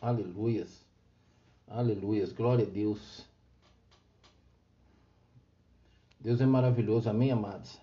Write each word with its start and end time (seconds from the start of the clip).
Aleluias. 0.00 0.82
Aleluias. 1.68 2.32
Glória 2.32 2.66
a 2.66 2.68
Deus. 2.68 3.26
Deus 6.18 6.40
é 6.40 6.46
maravilhoso. 6.46 7.10
Amém, 7.10 7.30
amados? 7.30 7.78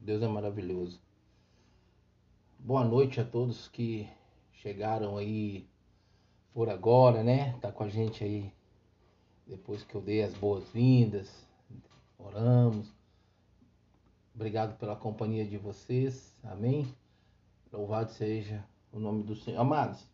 Deus 0.00 0.20
é 0.22 0.26
maravilhoso. 0.26 1.00
Boa 2.58 2.84
noite 2.84 3.20
a 3.20 3.24
todos 3.24 3.68
que 3.68 4.08
chegaram 4.54 5.16
aí 5.16 5.68
por 6.52 6.68
agora, 6.68 7.22
né? 7.22 7.56
Tá 7.60 7.70
com 7.70 7.84
a 7.84 7.88
gente 7.88 8.24
aí 8.24 8.52
depois 9.46 9.84
que 9.84 9.94
eu 9.94 10.00
dei 10.00 10.24
as 10.24 10.34
boas-vindas. 10.34 11.46
Oramos. 12.18 12.92
Obrigado 14.34 14.76
pela 14.78 14.96
companhia 14.96 15.44
de 15.44 15.56
vocês. 15.58 16.34
Amém. 16.42 16.92
Louvado 17.72 18.10
seja 18.10 18.64
o 18.90 18.98
nome 18.98 19.22
do 19.22 19.36
Senhor. 19.36 19.60
Amados, 19.60 20.04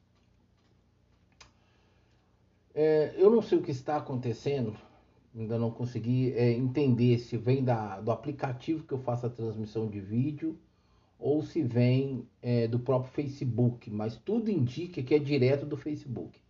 é, 2.74 3.14
eu 3.16 3.30
não 3.30 3.42
sei 3.42 3.58
o 3.58 3.62
que 3.62 3.70
está 3.70 3.96
acontecendo, 3.96 4.74
ainda 5.34 5.58
não 5.58 5.70
consegui 5.70 6.32
é, 6.32 6.52
entender 6.52 7.18
se 7.18 7.36
vem 7.36 7.62
da, 7.62 8.00
do 8.00 8.10
aplicativo 8.10 8.86
que 8.86 8.92
eu 8.92 8.98
faço 8.98 9.26
a 9.26 9.30
transmissão 9.30 9.88
de 9.88 10.00
vídeo 10.00 10.58
ou 11.18 11.42
se 11.42 11.62
vem 11.62 12.26
é, 12.42 12.66
do 12.66 12.80
próprio 12.80 13.12
Facebook, 13.12 13.90
mas 13.90 14.16
tudo 14.16 14.50
indica 14.50 15.02
que 15.02 15.14
é 15.14 15.18
direto 15.18 15.64
do 15.64 15.76
Facebook. 15.76 16.40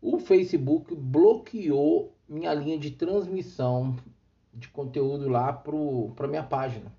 O 0.00 0.18
Facebook 0.18 0.94
bloqueou 0.94 2.14
minha 2.28 2.54
linha 2.54 2.78
de 2.78 2.92
transmissão 2.92 3.96
de 4.54 4.68
conteúdo 4.68 5.28
lá 5.28 5.52
para 5.52 6.28
minha 6.28 6.42
página. 6.42 6.92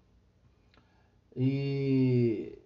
E 1.36 2.58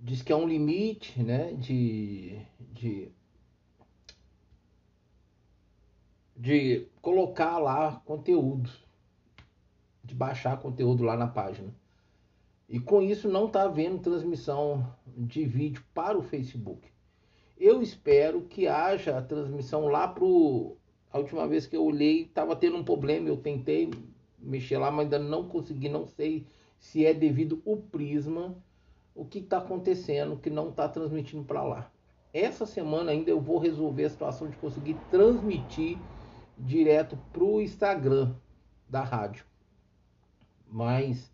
diz 0.00 0.22
que 0.22 0.32
é 0.32 0.36
um 0.36 0.48
limite 0.48 1.22
né, 1.22 1.52
de, 1.52 2.38
de 2.72 3.10
de 6.36 6.86
colocar 7.00 7.58
lá 7.58 8.02
conteúdo, 8.04 8.70
de 10.04 10.14
baixar 10.14 10.60
conteúdo 10.60 11.02
lá 11.02 11.16
na 11.16 11.26
página. 11.26 11.74
E 12.68 12.78
com 12.78 13.00
isso 13.00 13.28
não 13.28 13.46
está 13.46 13.62
havendo 13.62 13.98
transmissão 13.98 14.92
de 15.06 15.44
vídeo 15.44 15.82
para 15.94 16.18
o 16.18 16.22
Facebook. 16.22 16.88
Eu 17.56 17.80
espero 17.80 18.42
que 18.42 18.68
haja 18.68 19.16
a 19.16 19.22
transmissão 19.22 19.86
lá 19.86 20.06
para 20.06 20.24
o. 20.24 20.76
A 21.10 21.18
última 21.18 21.46
vez 21.46 21.66
que 21.66 21.76
eu 21.76 21.84
olhei, 21.84 22.22
estava 22.22 22.54
tendo 22.54 22.76
um 22.76 22.84
problema. 22.84 23.28
Eu 23.28 23.38
tentei 23.38 23.90
mexer 24.38 24.76
lá, 24.76 24.90
mas 24.90 25.04
ainda 25.04 25.18
não 25.18 25.48
consegui. 25.48 25.88
Não 25.88 26.06
sei 26.06 26.44
se 26.78 27.06
é 27.06 27.14
devido 27.14 27.62
o 27.64 27.76
Prisma, 27.76 28.54
o 29.14 29.24
que 29.24 29.38
está 29.38 29.58
acontecendo, 29.58 30.36
que 30.36 30.50
não 30.50 30.68
está 30.68 30.88
transmitindo 30.88 31.44
para 31.44 31.62
lá. 31.62 31.90
Essa 32.34 32.66
semana 32.66 33.12
ainda 33.12 33.30
eu 33.30 33.40
vou 33.40 33.58
resolver 33.58 34.04
a 34.04 34.10
situação 34.10 34.50
de 34.50 34.56
conseguir 34.58 34.96
transmitir 35.10 35.96
direto 36.58 37.18
para 37.32 37.44
o 37.44 37.60
Instagram 37.60 38.34
da 38.88 39.02
rádio. 39.02 39.44
Mas 40.68 41.32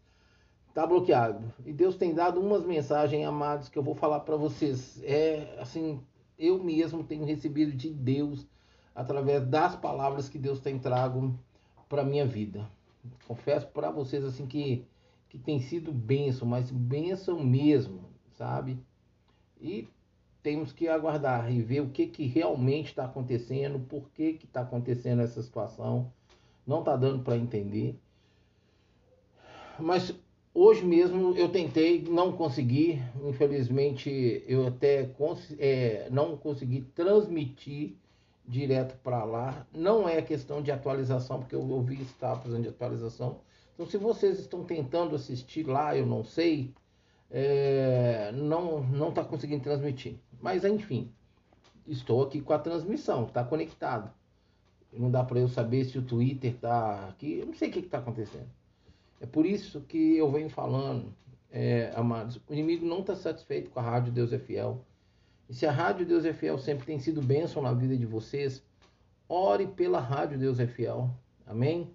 tá 0.74 0.86
bloqueado. 0.86 1.52
E 1.64 1.72
Deus 1.72 1.96
tem 1.96 2.14
dado 2.14 2.40
umas 2.40 2.64
mensagens, 2.64 3.26
amados, 3.26 3.68
que 3.68 3.78
eu 3.78 3.82
vou 3.82 3.94
falar 3.94 4.20
para 4.20 4.36
vocês. 4.36 5.02
É 5.04 5.56
assim, 5.60 6.00
eu 6.38 6.62
mesmo 6.62 7.04
tenho 7.04 7.24
recebido 7.24 7.72
de 7.72 7.90
Deus 7.90 8.46
através 8.94 9.46
das 9.46 9.76
palavras 9.76 10.28
que 10.28 10.38
Deus 10.38 10.60
tem 10.60 10.78
trago 10.78 11.38
para 11.88 12.04
minha 12.04 12.26
vida. 12.26 12.68
Confesso 13.26 13.66
para 13.68 13.90
vocês 13.90 14.24
assim 14.24 14.46
que 14.46 14.86
que 15.32 15.38
tem 15.38 15.60
sido 15.60 15.90
bênção, 15.90 16.46
mas 16.46 16.70
bênção 16.70 17.42
mesmo, 17.42 18.04
sabe? 18.34 18.78
E 19.58 19.88
temos 20.42 20.72
que 20.72 20.88
aguardar 20.88 21.52
e 21.52 21.62
ver 21.62 21.80
o 21.80 21.90
que, 21.90 22.06
que 22.06 22.26
realmente 22.26 22.88
está 22.88 23.04
acontecendo, 23.04 23.78
por 23.78 24.10
que 24.10 24.38
está 24.42 24.62
acontecendo 24.62 25.22
essa 25.22 25.40
situação. 25.42 26.12
Não 26.66 26.80
está 26.80 26.96
dando 26.96 27.22
para 27.22 27.36
entender. 27.36 27.98
Mas 29.78 30.14
hoje 30.54 30.84
mesmo 30.84 31.34
eu 31.36 31.48
tentei, 31.48 32.02
não 32.02 32.32
consegui. 32.32 33.00
Infelizmente, 33.24 34.44
eu 34.46 34.66
até 34.66 35.10
é, 35.58 36.08
não 36.10 36.36
consegui 36.36 36.82
transmitir 36.94 37.94
direto 38.46 38.96
para 39.02 39.24
lá. 39.24 39.66
Não 39.72 40.08
é 40.08 40.20
questão 40.22 40.60
de 40.60 40.72
atualização, 40.72 41.38
porque 41.40 41.54
eu 41.54 41.62
ouvi 41.68 42.02
estar 42.02 42.36
fazendo 42.36 42.62
de 42.62 42.68
atualização. 42.68 43.40
Então, 43.74 43.86
se 43.86 43.96
vocês 43.96 44.38
estão 44.38 44.64
tentando 44.64 45.14
assistir 45.14 45.66
lá, 45.66 45.96
eu 45.96 46.04
não 46.04 46.22
sei, 46.22 46.72
é, 47.30 48.30
não 48.32 49.08
está 49.08 49.24
conseguindo 49.24 49.62
transmitir. 49.62 50.16
Mas 50.42 50.64
enfim, 50.64 51.10
estou 51.86 52.24
aqui 52.24 52.40
com 52.40 52.52
a 52.52 52.58
transmissão, 52.58 53.24
está 53.24 53.44
conectado. 53.44 54.12
Não 54.92 55.10
dá 55.10 55.24
para 55.24 55.38
eu 55.38 55.48
saber 55.48 55.84
se 55.84 55.96
o 55.96 56.02
Twitter 56.02 56.52
está 56.52 57.08
aqui, 57.08 57.38
eu 57.38 57.46
não 57.46 57.54
sei 57.54 57.70
o 57.70 57.72
que 57.72 57.78
está 57.78 57.98
acontecendo. 57.98 58.50
É 59.20 59.26
por 59.26 59.46
isso 59.46 59.80
que 59.82 60.16
eu 60.16 60.30
venho 60.30 60.50
falando, 60.50 61.14
é, 61.50 61.92
amados, 61.94 62.40
o 62.48 62.52
inimigo 62.52 62.84
não 62.84 63.00
está 63.00 63.14
satisfeito 63.14 63.70
com 63.70 63.78
a 63.78 63.82
Rádio 63.82 64.12
Deus 64.12 64.32
é 64.32 64.38
Fiel. 64.38 64.84
E 65.48 65.54
se 65.54 65.64
a 65.64 65.70
Rádio 65.70 66.04
Deus 66.04 66.24
é 66.24 66.32
Fiel 66.32 66.58
sempre 66.58 66.84
tem 66.84 66.98
sido 66.98 67.22
bênção 67.22 67.62
na 67.62 67.72
vida 67.72 67.96
de 67.96 68.04
vocês, 68.04 68.62
ore 69.28 69.68
pela 69.68 70.00
Rádio 70.00 70.38
Deus 70.38 70.58
é 70.58 70.66
Fiel. 70.66 71.08
Amém? 71.46 71.88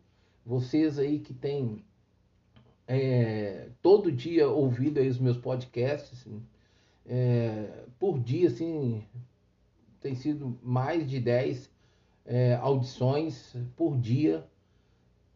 Vocês 0.46 0.98
aí 0.98 1.20
que 1.20 1.34
têm 1.34 1.84
é, 2.88 3.70
todo 3.82 4.12
dia 4.12 4.48
ouvido 4.48 5.00
aí 5.00 5.10
os 5.10 5.20
meus 5.20 5.38
podcasts. 5.38 6.26
É, 7.08 7.86
por 7.98 8.20
dia, 8.20 8.48
assim, 8.48 9.04
tem 10.00 10.14
sido 10.14 10.60
mais 10.62 11.08
de 11.08 11.20
10 11.20 11.72
é, 12.26 12.56
audições 12.56 13.56
por 13.76 13.98
dia. 13.98 14.46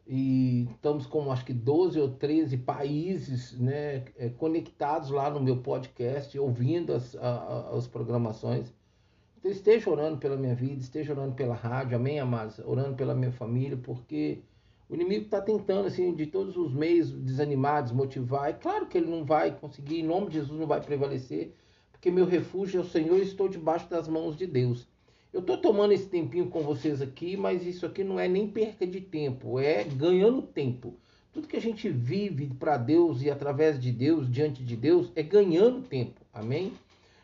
E 0.05 0.67
estamos 0.71 1.05
com 1.05 1.31
acho 1.31 1.45
que 1.45 1.53
12 1.53 1.99
ou 1.99 2.09
13 2.09 2.57
países 2.57 3.57
né, 3.57 4.03
é, 4.17 4.29
conectados 4.29 5.09
lá 5.09 5.29
no 5.29 5.39
meu 5.39 5.57
podcast, 5.57 6.37
ouvindo 6.37 6.93
as, 6.93 7.15
a, 7.15 7.69
as 7.77 7.87
programações. 7.87 8.73
Então 9.37 9.49
esteja 9.49 9.89
orando 9.89 10.17
pela 10.17 10.35
minha 10.35 10.53
vida, 10.53 10.81
esteja 10.81 11.13
orando 11.13 11.33
pela 11.33 11.55
rádio, 11.55 11.95
amém, 11.95 12.19
amados? 12.19 12.59
Orando 12.59 12.95
pela 12.95 13.15
minha 13.15 13.31
família, 13.31 13.77
porque 13.77 14.43
o 14.89 14.93
inimigo 14.93 15.25
está 15.25 15.39
tentando, 15.39 15.87
assim, 15.87 16.13
de 16.13 16.27
todos 16.27 16.57
os 16.57 16.73
meios, 16.73 17.11
desanimar, 17.23 17.81
desmotivar. 17.81 18.49
É 18.49 18.53
claro 18.53 18.87
que 18.87 18.97
ele 18.97 19.09
não 19.09 19.23
vai 19.23 19.57
conseguir, 19.57 20.01
em 20.01 20.03
nome 20.03 20.27
de 20.27 20.33
Jesus 20.33 20.59
não 20.59 20.67
vai 20.67 20.81
prevalecer, 20.81 21.55
porque 22.01 22.09
meu 22.09 22.25
refúgio 22.25 22.79
é 22.79 22.83
o 22.83 22.87
Senhor 22.87 23.19
e 23.19 23.21
estou 23.21 23.47
debaixo 23.47 23.87
das 23.87 24.07
mãos 24.07 24.35
de 24.35 24.47
Deus. 24.47 24.87
Eu 25.31 25.41
estou 25.41 25.55
tomando 25.55 25.93
esse 25.93 26.07
tempinho 26.07 26.47
com 26.47 26.61
vocês 26.63 26.99
aqui, 26.99 27.37
mas 27.37 27.63
isso 27.63 27.85
aqui 27.85 28.03
não 28.03 28.19
é 28.19 28.27
nem 28.27 28.47
perca 28.47 28.87
de 28.87 28.99
tempo, 28.99 29.59
é 29.59 29.83
ganhando 29.83 30.41
tempo. 30.41 30.95
Tudo 31.31 31.47
que 31.47 31.55
a 31.55 31.61
gente 31.61 31.87
vive 31.89 32.47
para 32.59 32.75
Deus 32.75 33.21
e 33.21 33.29
através 33.29 33.79
de 33.79 33.91
Deus, 33.91 34.27
diante 34.31 34.63
de 34.63 34.75
Deus, 34.75 35.11
é 35.15 35.21
ganhando 35.21 35.87
tempo. 35.87 36.19
Amém? 36.33 36.73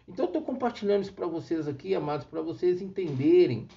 Então 0.08 0.26
eu 0.26 0.30
estou 0.30 0.44
compartilhando 0.44 1.02
isso 1.02 1.14
para 1.14 1.26
vocês 1.26 1.68
aqui, 1.68 1.96
amados, 1.96 2.28
para 2.28 2.44
vocês 2.44 2.80
entenderem 2.80 3.68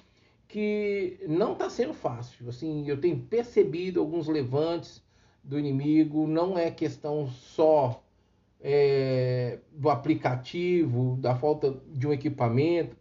que 0.47 1.17
não 1.27 1.53
está 1.53 1.67
sendo 1.67 1.95
fácil. 1.95 2.47
Assim, 2.47 2.87
eu 2.87 3.01
tenho 3.01 3.17
percebido 3.17 3.99
alguns 3.99 4.27
levantes 4.27 5.01
do 5.43 5.57
inimigo. 5.57 6.27
Não 6.27 6.55
é 6.55 6.69
questão 6.69 7.27
só 7.27 8.03
é, 8.61 9.59
do 9.71 9.89
aplicativo, 9.89 11.17
da 11.19 11.35
falta 11.35 11.75
de 11.87 12.07
um 12.07 12.13
equipamento 12.13 12.95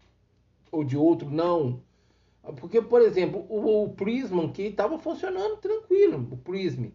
ou 0.72 0.82
de 0.82 0.96
outro, 0.96 1.30
não. 1.30 1.82
Porque, 2.56 2.80
por 2.80 3.02
exemplo, 3.02 3.44
o, 3.48 3.84
o 3.84 3.90
Prisma 3.90 4.48
que 4.48 4.62
estava 4.62 4.98
funcionando 4.98 5.58
tranquilo, 5.58 6.26
o 6.30 6.36
Prism 6.36 6.86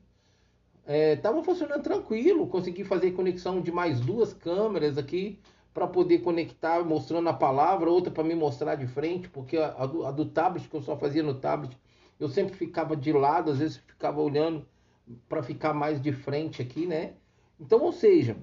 estava 0.85 1.39
é, 1.39 1.43
funcionando 1.43 1.81
tranquilo, 1.81 2.47
consegui 2.47 2.83
fazer 2.83 3.11
conexão 3.11 3.61
de 3.61 3.71
mais 3.71 3.99
duas 3.99 4.33
câmeras 4.33 4.97
aqui 4.97 5.39
para 5.73 5.87
poder 5.87 6.19
conectar 6.19 6.83
mostrando 6.83 7.27
a 7.27 7.33
palavra, 7.33 7.89
outra 7.89 8.11
para 8.11 8.23
me 8.23 8.33
mostrar 8.33 8.75
de 8.75 8.87
frente, 8.87 9.27
porque 9.29 9.57
a, 9.57 9.75
a, 9.77 9.85
do, 9.85 10.05
a, 10.05 10.11
do, 10.11 10.25
tablet 10.25 10.69
que 10.69 10.75
eu 10.75 10.81
só 10.81 10.95
fazia 10.95 11.21
no 11.21 11.33
tablet, 11.35 11.77
eu 12.19 12.29
sempre 12.29 12.55
ficava 12.55 12.95
de 12.95 13.11
lado, 13.11 13.51
às 13.51 13.59
vezes 13.59 13.77
ficava 13.77 14.21
olhando 14.21 14.65
para 15.27 15.43
ficar 15.43 15.73
mais 15.73 16.01
de 16.01 16.11
frente 16.13 16.61
aqui, 16.61 16.85
né? 16.85 17.13
Então, 17.59 17.81
ou 17.81 17.91
seja, 17.91 18.37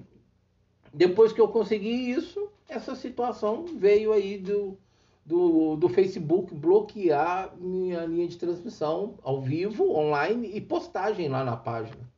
depois 0.93 1.33
que 1.33 1.41
eu 1.41 1.47
consegui 1.47 2.11
isso, 2.11 2.49
essa 2.69 2.95
situação 2.95 3.65
veio 3.65 4.13
aí 4.13 4.37
do, 4.37 4.77
do, 5.25 5.75
do 5.75 5.89
Facebook 5.89 6.53
bloquear 6.53 7.51
minha 7.57 8.05
linha 8.05 8.27
de 8.27 8.37
transmissão 8.37 9.15
ao 9.23 9.41
vivo, 9.41 9.91
online 9.95 10.51
e 10.53 10.61
postagem 10.61 11.27
lá 11.29 11.43
na 11.43 11.57
página. 11.57 12.11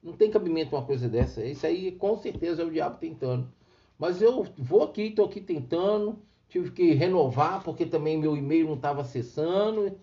Não 0.00 0.12
tem 0.12 0.30
cabimento 0.30 0.76
uma 0.76 0.84
coisa 0.84 1.08
dessa. 1.08 1.44
Isso 1.44 1.66
aí 1.66 1.90
com 1.92 2.16
certeza 2.16 2.62
é 2.62 2.64
o 2.64 2.70
diabo 2.70 2.98
tentando. 2.98 3.52
Mas 3.98 4.22
eu 4.22 4.46
vou 4.56 4.84
aqui, 4.84 5.02
estou 5.02 5.26
aqui 5.26 5.40
tentando, 5.40 6.18
tive 6.48 6.70
que 6.70 6.92
renovar 6.92 7.62
porque 7.64 7.84
também 7.84 8.16
meu 8.16 8.36
e-mail 8.36 8.66
não 8.66 8.74
estava 8.74 9.02
acessando. 9.02 9.98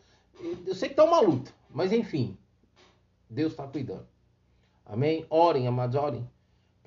Eu 0.66 0.76
sei 0.76 0.90
que 0.90 0.94
está 0.94 1.06
uma 1.06 1.22
luta, 1.22 1.52
mas 1.70 1.94
enfim, 1.94 2.38
Deus 3.30 3.54
está 3.54 3.66
cuidando. 3.66 4.06
Amém? 4.86 5.26
Orem, 5.30 5.68
amados, 5.68 5.96
orem, 5.96 6.30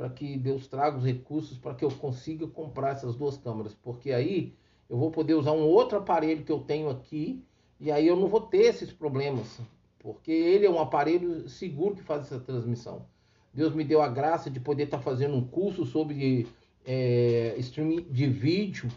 para 0.01 0.09
que 0.09 0.39
Deus 0.39 0.67
traga 0.67 0.97
os 0.97 1.05
recursos 1.05 1.59
para 1.59 1.75
que 1.75 1.85
eu 1.85 1.91
consiga 1.91 2.47
comprar 2.47 2.93
essas 2.93 3.15
duas 3.15 3.37
câmeras, 3.37 3.75
porque 3.75 4.13
aí 4.13 4.55
eu 4.89 4.97
vou 4.97 5.11
poder 5.11 5.35
usar 5.35 5.53
um 5.53 5.67
outro 5.67 5.99
aparelho 5.99 6.43
que 6.43 6.51
eu 6.51 6.61
tenho 6.61 6.89
aqui 6.89 7.45
e 7.79 7.93
aí 7.93 8.07
eu 8.07 8.17
não 8.17 8.27
vou 8.27 8.41
ter 8.41 8.63
esses 8.63 8.91
problemas, 8.91 9.61
porque 9.99 10.33
ele 10.33 10.65
é 10.65 10.71
um 10.71 10.81
aparelho 10.81 11.47
seguro 11.51 11.97
que 11.97 12.03
faz 12.03 12.23
essa 12.23 12.41
transmissão. 12.41 13.05
Deus 13.53 13.75
me 13.75 13.85
deu 13.85 14.01
a 14.01 14.09
graça 14.09 14.49
de 14.49 14.59
poder 14.59 14.85
estar 14.85 15.01
fazendo 15.01 15.37
um 15.37 15.45
curso 15.45 15.85
sobre 15.85 16.47
é, 16.87 17.55
streaming 17.59 18.07
de 18.11 18.27
vídeo, 18.27 18.89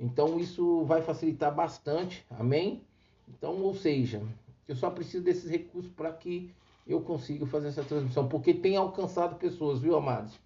então 0.00 0.40
isso 0.40 0.84
vai 0.84 1.02
facilitar 1.02 1.54
bastante, 1.54 2.24
amém? 2.30 2.80
Então, 3.28 3.60
ou 3.60 3.74
seja, 3.74 4.22
eu 4.66 4.74
só 4.74 4.88
preciso 4.88 5.22
desses 5.22 5.50
recursos 5.50 5.92
para 5.92 6.10
que 6.14 6.50
eu 6.86 7.02
consiga 7.02 7.44
fazer 7.44 7.68
essa 7.68 7.84
transmissão, 7.84 8.26
porque 8.26 8.54
tem 8.54 8.78
alcançado 8.78 9.36
pessoas, 9.36 9.80
viu, 9.80 9.94
amados? 9.94 10.45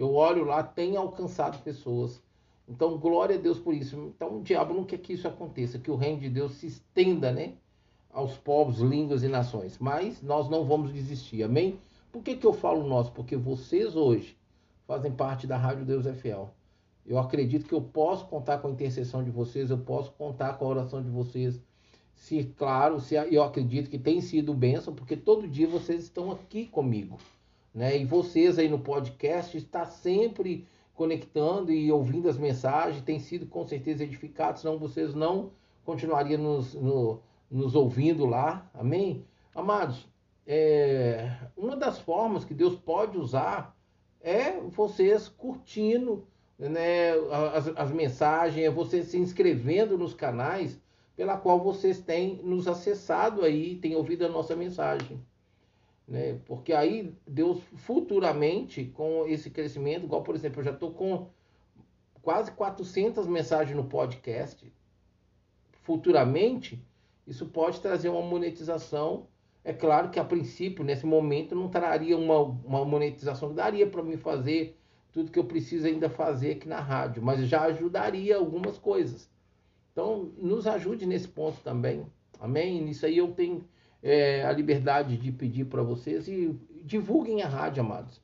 Eu 0.00 0.14
olho 0.14 0.44
lá, 0.44 0.62
tem 0.62 0.96
alcançado 0.96 1.62
pessoas. 1.62 2.22
Então, 2.66 2.96
glória 2.96 3.36
a 3.36 3.38
Deus 3.38 3.58
por 3.58 3.74
isso. 3.74 4.14
Então, 4.16 4.38
o 4.38 4.42
diabo 4.42 4.72
não 4.72 4.82
quer 4.82 4.96
que 4.96 5.12
isso 5.12 5.28
aconteça, 5.28 5.78
que 5.78 5.90
o 5.90 5.94
reino 5.94 6.20
de 6.20 6.30
Deus 6.30 6.52
se 6.52 6.68
estenda, 6.68 7.30
né? 7.30 7.52
Aos 8.10 8.34
povos, 8.38 8.80
línguas 8.80 9.22
e 9.22 9.28
nações. 9.28 9.76
Mas 9.78 10.22
nós 10.22 10.48
não 10.48 10.64
vamos 10.64 10.90
desistir, 10.90 11.42
amém? 11.42 11.78
Por 12.10 12.22
que, 12.22 12.34
que 12.34 12.46
eu 12.46 12.54
falo 12.54 12.88
nós? 12.88 13.10
Porque 13.10 13.36
vocês 13.36 13.94
hoje 13.94 14.38
fazem 14.86 15.12
parte 15.12 15.46
da 15.46 15.58
Rádio 15.58 15.84
Deus 15.84 16.06
é 16.06 16.14
Fiel. 16.14 16.48
Eu 17.04 17.18
acredito 17.18 17.66
que 17.66 17.74
eu 17.74 17.82
posso 17.82 18.24
contar 18.24 18.56
com 18.56 18.68
a 18.68 18.70
intercessão 18.70 19.22
de 19.22 19.30
vocês, 19.30 19.68
eu 19.68 19.76
posso 19.76 20.12
contar 20.12 20.54
com 20.54 20.64
a 20.64 20.68
oração 20.68 21.02
de 21.02 21.10
vocês. 21.10 21.60
Se, 22.14 22.42
claro, 22.56 23.00
se 23.00 23.16
eu 23.16 23.42
acredito 23.42 23.90
que 23.90 23.98
tem 23.98 24.22
sido 24.22 24.54
bênção, 24.54 24.94
porque 24.94 25.14
todo 25.14 25.46
dia 25.46 25.68
vocês 25.68 26.04
estão 26.04 26.30
aqui 26.30 26.64
comigo. 26.64 27.18
Né? 27.74 27.98
E 27.98 28.04
vocês 28.04 28.58
aí 28.58 28.68
no 28.68 28.78
podcast 28.78 29.56
está 29.56 29.84
sempre 29.84 30.66
conectando 30.94 31.72
e 31.72 31.90
ouvindo 31.90 32.28
as 32.28 32.36
mensagens, 32.36 33.02
tem 33.02 33.18
sido 33.18 33.46
com 33.46 33.64
certeza 33.64 34.04
edificado, 34.04 34.58
senão 34.58 34.78
vocês 34.78 35.14
não 35.14 35.52
continuariam 35.84 36.42
nos, 36.42 36.74
no, 36.74 37.20
nos 37.50 37.74
ouvindo 37.74 38.26
lá, 38.26 38.68
amém? 38.74 39.24
Amados, 39.54 40.06
é, 40.46 41.34
uma 41.56 41.74
das 41.74 41.98
formas 41.98 42.44
que 42.44 42.52
Deus 42.52 42.74
pode 42.74 43.16
usar 43.16 43.74
é 44.20 44.60
vocês 44.60 45.28
curtindo 45.28 46.26
né, 46.58 47.12
as, 47.54 47.68
as 47.68 47.90
mensagens, 47.90 48.66
é 48.66 48.68
vocês 48.68 49.06
se 49.06 49.16
inscrevendo 49.16 49.96
nos 49.96 50.12
canais 50.12 50.78
pela 51.16 51.38
qual 51.38 51.60
vocês 51.60 51.98
têm 52.00 52.40
nos 52.42 52.68
acessado 52.68 53.42
aí, 53.42 53.76
têm 53.76 53.96
ouvido 53.96 54.26
a 54.26 54.28
nossa 54.28 54.54
mensagem 54.54 55.18
né? 56.10 56.40
Porque 56.44 56.72
aí 56.72 57.14
Deus 57.26 57.62
futuramente 57.76 58.84
com 58.86 59.26
esse 59.28 59.48
crescimento, 59.48 60.04
igual 60.04 60.24
por 60.24 60.34
exemplo, 60.34 60.60
eu 60.60 60.64
já 60.64 60.72
estou 60.72 60.92
com 60.92 61.28
quase 62.20 62.50
400 62.50 63.28
mensagens 63.28 63.76
no 63.76 63.84
podcast. 63.84 64.70
Futuramente, 65.70 66.84
isso 67.26 67.46
pode 67.46 67.80
trazer 67.80 68.08
uma 68.08 68.22
monetização. 68.22 69.28
É 69.62 69.72
claro 69.72 70.10
que 70.10 70.18
a 70.18 70.24
princípio, 70.24 70.84
nesse 70.84 71.06
momento, 71.06 71.54
não 71.54 71.68
traria 71.68 72.16
uma, 72.16 72.40
uma 72.40 72.84
monetização 72.84 73.54
daria 73.54 73.86
para 73.86 74.02
mim 74.02 74.16
fazer 74.16 74.76
tudo 75.12 75.30
que 75.30 75.38
eu 75.38 75.44
preciso 75.44 75.86
ainda 75.86 76.08
fazer 76.08 76.52
aqui 76.52 76.68
na 76.68 76.80
rádio, 76.80 77.22
mas 77.22 77.46
já 77.48 77.62
ajudaria 77.62 78.36
algumas 78.36 78.78
coisas. 78.78 79.30
Então, 79.92 80.32
nos 80.38 80.66
ajude 80.66 81.06
nesse 81.06 81.28
ponto 81.28 81.60
também. 81.62 82.06
Amém? 82.38 82.80
Nisso 82.82 83.06
aí 83.06 83.18
eu 83.18 83.32
tenho 83.32 83.64
é, 84.02 84.44
a 84.44 84.52
liberdade 84.52 85.16
de 85.16 85.30
pedir 85.30 85.66
para 85.66 85.82
vocês 85.82 86.28
e 86.28 86.58
divulguem 86.84 87.42
a 87.42 87.48
rádio, 87.48 87.82
amados. 87.82 88.20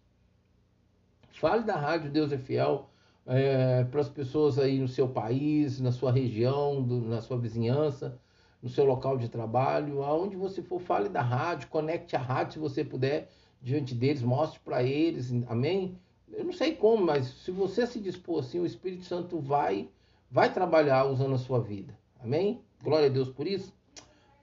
Fale 1.33 1.65
da 1.65 1.77
rádio 1.77 2.11
Deus 2.11 2.33
é 2.33 2.39
Fiel 2.39 2.89
é, 3.27 3.85
para 3.85 4.01
as 4.01 4.09
pessoas 4.09 4.59
aí 4.59 4.79
no 4.79 4.89
seu 4.89 5.09
país, 5.09 5.81
na 5.81 5.93
sua 5.93 6.11
região, 6.11 6.83
do, 6.83 7.01
na 7.01 7.21
sua 7.21 7.37
vizinhança, 7.37 8.19
no 8.63 8.69
seu 8.69 8.85
local 8.85 9.19
de 9.19 9.29
trabalho, 9.29 10.03
aonde 10.03 10.37
você 10.37 10.63
for, 10.63 10.81
fale 10.81 11.09
da 11.09 11.21
rádio, 11.21 11.69
conecte 11.69 12.17
a 12.17 12.21
rádio 12.21 12.55
se 12.55 12.59
você 12.59 12.85
puder 12.85 13.29
diante 13.61 13.95
deles, 13.95 14.23
mostre 14.23 14.61
para 14.61 14.83
eles, 14.83 15.33
amém? 15.49 15.99
Eu 16.33 16.45
não 16.45 16.53
sei 16.53 16.75
como, 16.75 17.05
mas 17.05 17.27
se 17.27 17.51
você 17.51 17.87
se 17.87 18.01
dispor 18.01 18.41
assim, 18.41 18.61
o 18.61 18.67
Espírito 18.67 19.05
Santo 19.05 19.39
vai 19.39 19.89
vai 20.31 20.53
trabalhar 20.53 21.05
usando 21.07 21.35
a 21.35 21.39
sua 21.39 21.61
vida. 21.61 21.97
Amém? 22.21 22.61
Glória 22.83 23.07
a 23.07 23.11
Deus 23.11 23.31
por 23.31 23.47
isso. 23.47 23.73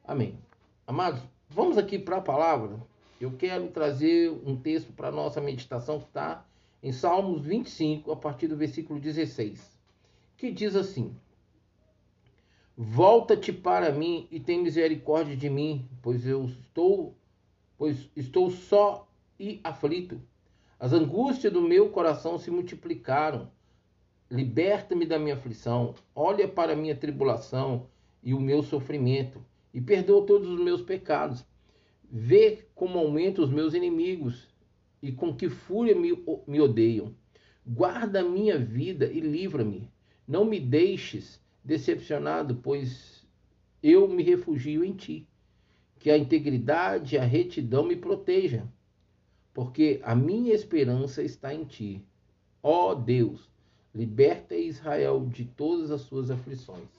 Amém. 0.05 0.37
Amados, 0.85 1.21
vamos 1.49 1.77
aqui 1.77 1.97
para 1.97 2.17
a 2.17 2.21
palavra. 2.21 2.77
Eu 3.19 3.31
quero 3.31 3.69
trazer 3.69 4.29
um 4.45 4.57
texto 4.57 4.91
para 4.91 5.07
a 5.07 5.11
nossa 5.13 5.39
meditação 5.39 5.97
que 5.97 6.07
está 6.07 6.45
em 6.83 6.91
Salmos 6.91 7.45
25, 7.45 8.11
a 8.11 8.17
partir 8.17 8.47
do 8.47 8.57
versículo 8.57 8.99
16, 8.99 9.79
que 10.35 10.51
diz 10.51 10.75
assim: 10.75 11.15
Volta-te 12.75 13.53
para 13.53 13.93
mim 13.93 14.27
e 14.29 14.41
tem 14.41 14.61
misericórdia 14.61 15.37
de 15.37 15.49
mim, 15.49 15.87
pois 16.01 16.27
eu 16.27 16.43
estou, 16.43 17.15
pois 17.77 18.09
estou 18.13 18.51
só 18.51 19.07
e 19.39 19.61
aflito. 19.63 20.21
As 20.77 20.91
angústias 20.91 21.53
do 21.53 21.61
meu 21.61 21.91
coração 21.91 22.37
se 22.37 22.51
multiplicaram. 22.51 23.49
Liberta-me 24.29 25.05
da 25.05 25.17
minha 25.17 25.35
aflição. 25.35 25.95
Olha 26.13 26.45
para 26.45 26.73
a 26.73 26.75
minha 26.75 26.95
tribulação 26.95 27.87
e 28.21 28.33
o 28.33 28.39
meu 28.41 28.61
sofrimento 28.61 29.41
e 29.73 29.81
perdoa 29.81 30.25
todos 30.25 30.47
os 30.49 30.59
meus 30.59 30.81
pecados. 30.81 31.45
Vê 32.09 32.67
como 32.75 32.99
aumentam 32.99 33.43
os 33.43 33.49
meus 33.49 33.73
inimigos 33.73 34.47
e 35.01 35.11
com 35.11 35.35
que 35.35 35.49
fúria 35.49 35.95
me, 35.95 36.13
me 36.47 36.61
odeiam. 36.61 37.15
Guarda 37.65 38.19
a 38.19 38.29
minha 38.29 38.57
vida 38.57 39.05
e 39.05 39.19
livra-me. 39.19 39.89
Não 40.27 40.45
me 40.45 40.59
deixes 40.59 41.41
decepcionado, 41.63 42.55
pois 42.55 43.25
eu 43.81 44.07
me 44.07 44.21
refugio 44.21 44.83
em 44.83 44.93
ti. 44.93 45.27
Que 45.99 46.11
a 46.11 46.17
integridade 46.17 47.15
e 47.15 47.17
a 47.17 47.23
retidão 47.23 47.83
me 47.85 47.95
protejam, 47.95 48.69
porque 49.53 50.01
a 50.03 50.13
minha 50.13 50.53
esperança 50.53 51.23
está 51.23 51.53
em 51.53 51.63
ti. 51.63 52.05
Ó 52.61 52.93
Deus, 52.93 53.49
liberta 53.95 54.55
Israel 54.55 55.25
de 55.29 55.45
todas 55.45 55.91
as 55.91 56.01
suas 56.01 56.29
aflições. 56.29 56.89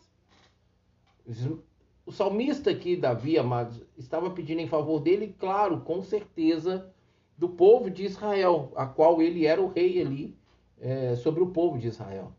O 2.06 2.12
salmista 2.12 2.70
aqui, 2.70 2.96
Davi, 2.96 3.38
amados, 3.38 3.82
estava 3.96 4.30
pedindo 4.30 4.60
em 4.60 4.66
favor 4.66 5.00
dele, 5.00 5.34
claro, 5.38 5.80
com 5.80 6.02
certeza, 6.02 6.92
do 7.36 7.48
povo 7.48 7.90
de 7.90 8.04
Israel, 8.04 8.72
a 8.76 8.86
qual 8.86 9.22
ele 9.22 9.46
era 9.46 9.60
o 9.60 9.68
rei 9.68 10.00
ali, 10.00 10.36
é, 10.80 11.16
sobre 11.16 11.42
o 11.42 11.46
povo 11.46 11.78
de 11.78 11.88
Israel. 11.88 12.32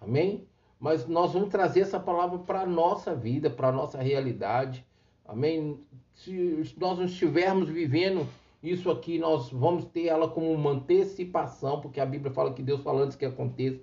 Amém? 0.00 0.46
Mas 0.78 1.06
nós 1.06 1.32
vamos 1.32 1.48
trazer 1.48 1.80
essa 1.80 1.98
palavra 1.98 2.38
para 2.38 2.62
a 2.62 2.66
nossa 2.66 3.14
vida, 3.14 3.50
para 3.50 3.68
a 3.68 3.72
nossa 3.72 3.98
realidade. 4.00 4.86
Amém? 5.24 5.80
Se 6.14 6.74
nós 6.78 6.98
não 6.98 7.04
estivermos 7.04 7.68
vivendo 7.68 8.26
isso 8.62 8.90
aqui, 8.90 9.18
nós 9.18 9.50
vamos 9.50 9.84
ter 9.86 10.06
ela 10.06 10.28
como 10.28 10.52
uma 10.52 10.70
antecipação, 10.70 11.80
porque 11.80 12.00
a 12.00 12.06
Bíblia 12.06 12.32
fala 12.32 12.52
que 12.52 12.62
Deus 12.62 12.80
fala 12.82 13.02
antes 13.02 13.16
que 13.16 13.24
aconteça. 13.24 13.80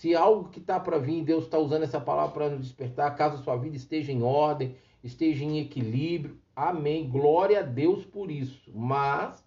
Se 0.00 0.14
algo 0.14 0.48
que 0.48 0.60
está 0.60 0.80
para 0.80 0.96
vir, 0.96 1.22
Deus 1.22 1.44
está 1.44 1.58
usando 1.58 1.82
essa 1.82 2.00
palavra 2.00 2.32
para 2.32 2.48
nos 2.48 2.62
despertar, 2.62 3.14
caso 3.16 3.44
sua 3.44 3.54
vida 3.58 3.76
esteja 3.76 4.10
em 4.10 4.22
ordem, 4.22 4.74
esteja 5.04 5.44
em 5.44 5.58
equilíbrio. 5.58 6.38
Amém. 6.56 7.06
Glória 7.06 7.60
a 7.60 7.62
Deus 7.62 8.06
por 8.06 8.30
isso. 8.30 8.72
Mas 8.74 9.44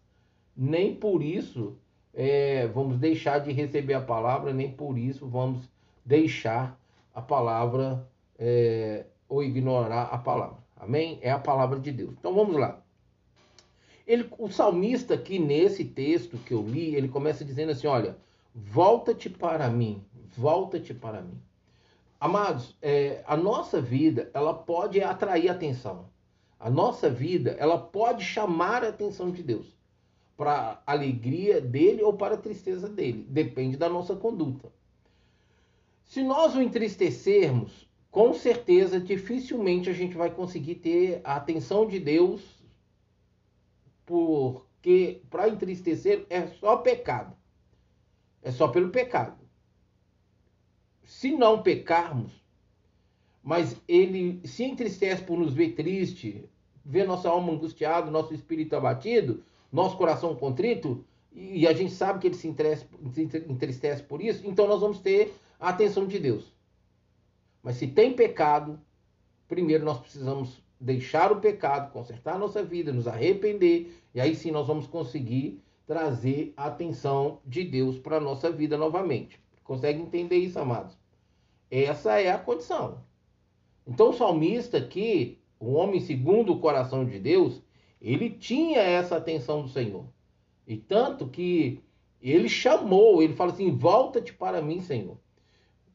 nem 0.55 0.93
por 0.93 1.23
isso 1.23 1.75
é, 2.13 2.67
vamos 2.67 2.99
deixar 2.99 3.39
de 3.39 3.51
receber 3.51 3.95
a 3.95 4.01
palavra, 4.01 4.53
nem 4.53 4.69
por 4.69 4.95
isso 4.95 5.27
vamos 5.27 5.67
deixar 6.05 6.79
a 7.15 7.21
palavra 7.23 8.07
é, 8.37 9.07
ou 9.27 9.43
ignorar 9.43 10.03
a 10.11 10.19
palavra. 10.19 10.59
Amém? 10.77 11.17
É 11.23 11.31
a 11.31 11.39
palavra 11.39 11.79
de 11.79 11.91
Deus. 11.91 12.11
Então 12.11 12.31
vamos 12.31 12.57
lá. 12.57 12.79
Ele, 14.05 14.29
o 14.37 14.47
salmista 14.49 15.15
aqui 15.15 15.39
nesse 15.39 15.83
texto 15.83 16.37
que 16.37 16.53
eu 16.53 16.61
li, 16.61 16.93
ele 16.93 17.07
começa 17.07 17.43
dizendo 17.43 17.71
assim: 17.71 17.87
olha, 17.87 18.15
volta-te 18.53 19.31
para 19.31 19.67
mim, 19.67 20.03
volta-te 20.37 20.93
para 20.93 21.21
mim. 21.21 21.39
Amados, 22.19 22.75
é, 22.81 23.21
a 23.27 23.35
nossa 23.35 23.81
vida 23.81 24.31
ela 24.33 24.53
pode 24.53 25.01
atrair 25.01 25.49
atenção. 25.49 26.09
A 26.59 26.69
nossa 26.69 27.09
vida 27.09 27.55
ela 27.59 27.77
pode 27.77 28.23
chamar 28.23 28.83
a 28.83 28.87
atenção 28.87 29.29
de 29.29 29.43
Deus 29.43 29.67
para 30.37 30.81
a 30.85 30.91
alegria 30.93 31.59
dele 31.59 32.01
ou 32.01 32.13
para 32.13 32.35
a 32.35 32.37
tristeza 32.37 32.87
dele. 32.87 33.25
Depende 33.29 33.75
da 33.75 33.89
nossa 33.89 34.15
conduta. 34.15 34.71
Se 36.05 36.23
nós 36.23 36.55
o 36.55 36.61
entristecermos, 36.61 37.89
com 38.09 38.33
certeza, 38.33 38.99
dificilmente 39.01 39.89
a 39.89 39.93
gente 39.93 40.15
vai 40.15 40.29
conseguir 40.29 40.75
ter 40.75 41.19
a 41.25 41.35
atenção 41.35 41.85
de 41.85 41.99
Deus, 41.99 42.41
porque 44.05 45.21
para 45.29 45.49
entristecer 45.49 46.25
é 46.29 46.47
só 46.47 46.77
pecado. 46.77 47.35
É 48.41 48.51
só 48.51 48.69
pelo 48.69 48.89
pecado 48.89 49.42
se 51.13 51.31
não 51.31 51.61
pecarmos, 51.61 52.33
mas 53.41 53.79
ele 53.87 54.41
se 54.45 54.63
entristece 54.63 55.21
por 55.21 55.37
nos 55.37 55.53
ver 55.53 55.73
triste, 55.73 56.49
ver 56.83 57.05
nossa 57.05 57.29
alma 57.29 57.53
angustiada, 57.53 58.09
nosso 58.09 58.33
espírito 58.33 58.75
abatido, 58.75 59.43
nosso 59.71 59.95
coração 59.95 60.35
contrito, 60.35 61.05
e 61.31 61.67
a 61.67 61.73
gente 61.73 61.93
sabe 61.93 62.19
que 62.19 62.27
ele 62.27 62.35
se 62.35 62.47
entristece, 63.47 64.03
por 64.03 64.21
isso, 64.21 64.45
então 64.45 64.67
nós 64.67 64.81
vamos 64.81 64.99
ter 64.99 65.33
a 65.59 65.69
atenção 65.69 66.07
de 66.07 66.17
Deus. 66.17 66.51
Mas 67.61 67.75
se 67.75 67.87
tem 67.87 68.13
pecado, 68.13 68.81
primeiro 69.47 69.85
nós 69.85 69.99
precisamos 69.99 70.61
deixar 70.79 71.31
o 71.31 71.39
pecado, 71.39 71.93
consertar 71.93 72.35
a 72.35 72.39
nossa 72.39 72.63
vida, 72.63 72.91
nos 72.91 73.07
arrepender, 73.07 74.01
e 74.15 74.19
aí 74.19 74.35
sim 74.35 74.51
nós 74.51 74.67
vamos 74.67 74.87
conseguir 74.87 75.61
trazer 75.85 76.53
a 76.57 76.65
atenção 76.65 77.39
de 77.45 77.63
Deus 77.63 77.99
para 77.99 78.17
a 78.17 78.21
nossa 78.21 78.51
vida 78.51 78.77
novamente. 78.77 79.39
Consegue 79.63 80.01
entender 80.01 80.37
isso, 80.37 80.59
amados? 80.59 81.02
Essa 81.75 82.21
é 82.21 82.29
a 82.29 82.37
condição. 82.37 83.03
Então 83.87 84.11
o 84.11 84.13
salmista 84.13 84.77
aqui, 84.77 85.39
o 85.59 85.73
homem 85.73 85.99
segundo 85.99 86.53
o 86.53 86.59
coração 86.59 87.03
de 87.03 87.17
Deus, 87.17 87.63
ele 87.99 88.29
tinha 88.29 88.79
essa 88.79 89.17
atenção 89.17 89.63
do 89.63 89.69
Senhor. 89.69 90.05
E 90.67 90.77
tanto 90.77 91.27
que 91.27 91.81
ele 92.21 92.47
chamou, 92.47 93.23
ele 93.23 93.33
fala 93.33 93.51
assim: 93.51 93.75
volta-te 93.75 94.31
para 94.31 94.61
mim, 94.61 94.81
Senhor. 94.81 95.17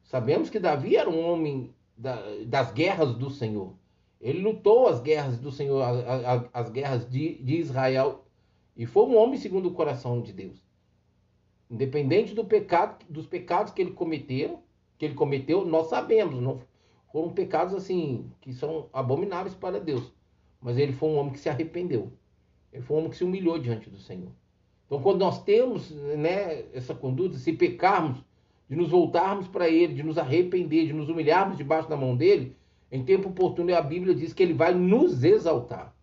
Sabemos 0.03 0.49
que 0.49 0.59
Davi 0.59 0.97
era 0.97 1.09
um 1.09 1.25
homem 1.25 1.73
das 2.45 2.73
guerras 2.73 3.15
do 3.15 3.29
Senhor. 3.29 3.73
Ele 4.19 4.41
lutou 4.41 4.85
as 4.85 4.99
guerras 4.99 5.39
do 5.39 5.49
Senhor, 5.49 5.81
as, 5.81 6.45
as 6.51 6.69
guerras 6.69 7.09
de, 7.09 7.35
de 7.41 7.55
Israel, 7.55 8.25
e 8.75 8.85
foi 8.85 9.05
um 9.05 9.15
homem 9.15 9.39
segundo 9.39 9.69
o 9.69 9.73
coração 9.73 10.21
de 10.21 10.33
Deus. 10.33 10.61
Independente 11.71 12.33
do 12.33 12.43
pecado, 12.43 13.05
dos 13.07 13.25
pecados 13.25 13.71
que 13.71 13.81
ele 13.81 13.91
cometeu, 13.91 14.61
que 14.99 15.05
ele 15.05 15.15
cometeu, 15.15 15.65
nós 15.65 15.87
sabemos, 15.87 16.39
não 16.41 16.61
foram 17.11 17.29
pecados 17.29 17.73
assim 17.73 18.29
que 18.41 18.53
são 18.53 18.87
abomináveis 18.91 19.55
para 19.55 19.79
Deus. 19.79 20.13
Mas 20.61 20.77
ele 20.77 20.91
foi 20.91 21.09
um 21.09 21.17
homem 21.17 21.31
que 21.31 21.39
se 21.39 21.49
arrependeu. 21.49 22.11
Ele 22.71 22.83
foi 22.83 22.95
um 22.95 22.99
homem 22.99 23.09
que 23.09 23.17
se 23.17 23.23
humilhou 23.23 23.57
diante 23.57 23.89
do 23.89 23.97
Senhor. 23.97 24.31
Então, 24.85 25.01
quando 25.01 25.19
nós 25.19 25.41
temos 25.43 25.89
né, 25.89 26.65
essa 26.73 26.93
conduta, 26.93 27.37
se 27.37 27.53
pecarmos, 27.53 28.23
de 28.69 28.75
nos 28.75 28.89
voltarmos 28.89 29.47
para 29.47 29.69
Ele, 29.69 29.93
de 29.93 30.03
nos 30.03 30.17
arrepender, 30.17 30.87
de 30.87 30.93
nos 30.93 31.09
humilharmos 31.09 31.57
debaixo 31.57 31.89
da 31.89 31.95
mão 31.95 32.15
dele, 32.15 32.55
em 32.91 33.03
tempo 33.03 33.29
oportuno 33.29 33.73
a 33.73 33.81
Bíblia 33.81 34.13
diz 34.13 34.33
que 34.33 34.43
Ele 34.43 34.53
vai 34.53 34.73
nos 34.73 35.23
exaltar. 35.23 35.95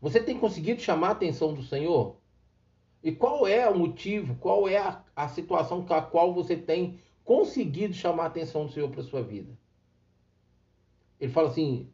Você 0.00 0.20
tem 0.20 0.38
conseguido 0.38 0.80
chamar 0.80 1.08
a 1.08 1.12
atenção 1.12 1.52
do 1.52 1.62
Senhor? 1.62 2.16
E 3.02 3.10
qual 3.10 3.46
é 3.46 3.68
o 3.68 3.76
motivo, 3.76 4.36
qual 4.36 4.68
é 4.68 4.78
a, 4.78 5.02
a 5.16 5.28
situação 5.28 5.84
com 5.84 5.94
a 5.94 6.00
qual 6.00 6.32
você 6.32 6.56
tem 6.56 7.00
conseguido 7.24 7.94
chamar 7.94 8.24
a 8.24 8.26
atenção 8.26 8.66
do 8.66 8.72
Senhor 8.72 8.88
para 8.90 9.00
a 9.00 9.04
sua 9.04 9.22
vida? 9.22 9.56
Ele 11.20 11.32
fala 11.32 11.48
assim: 11.48 11.88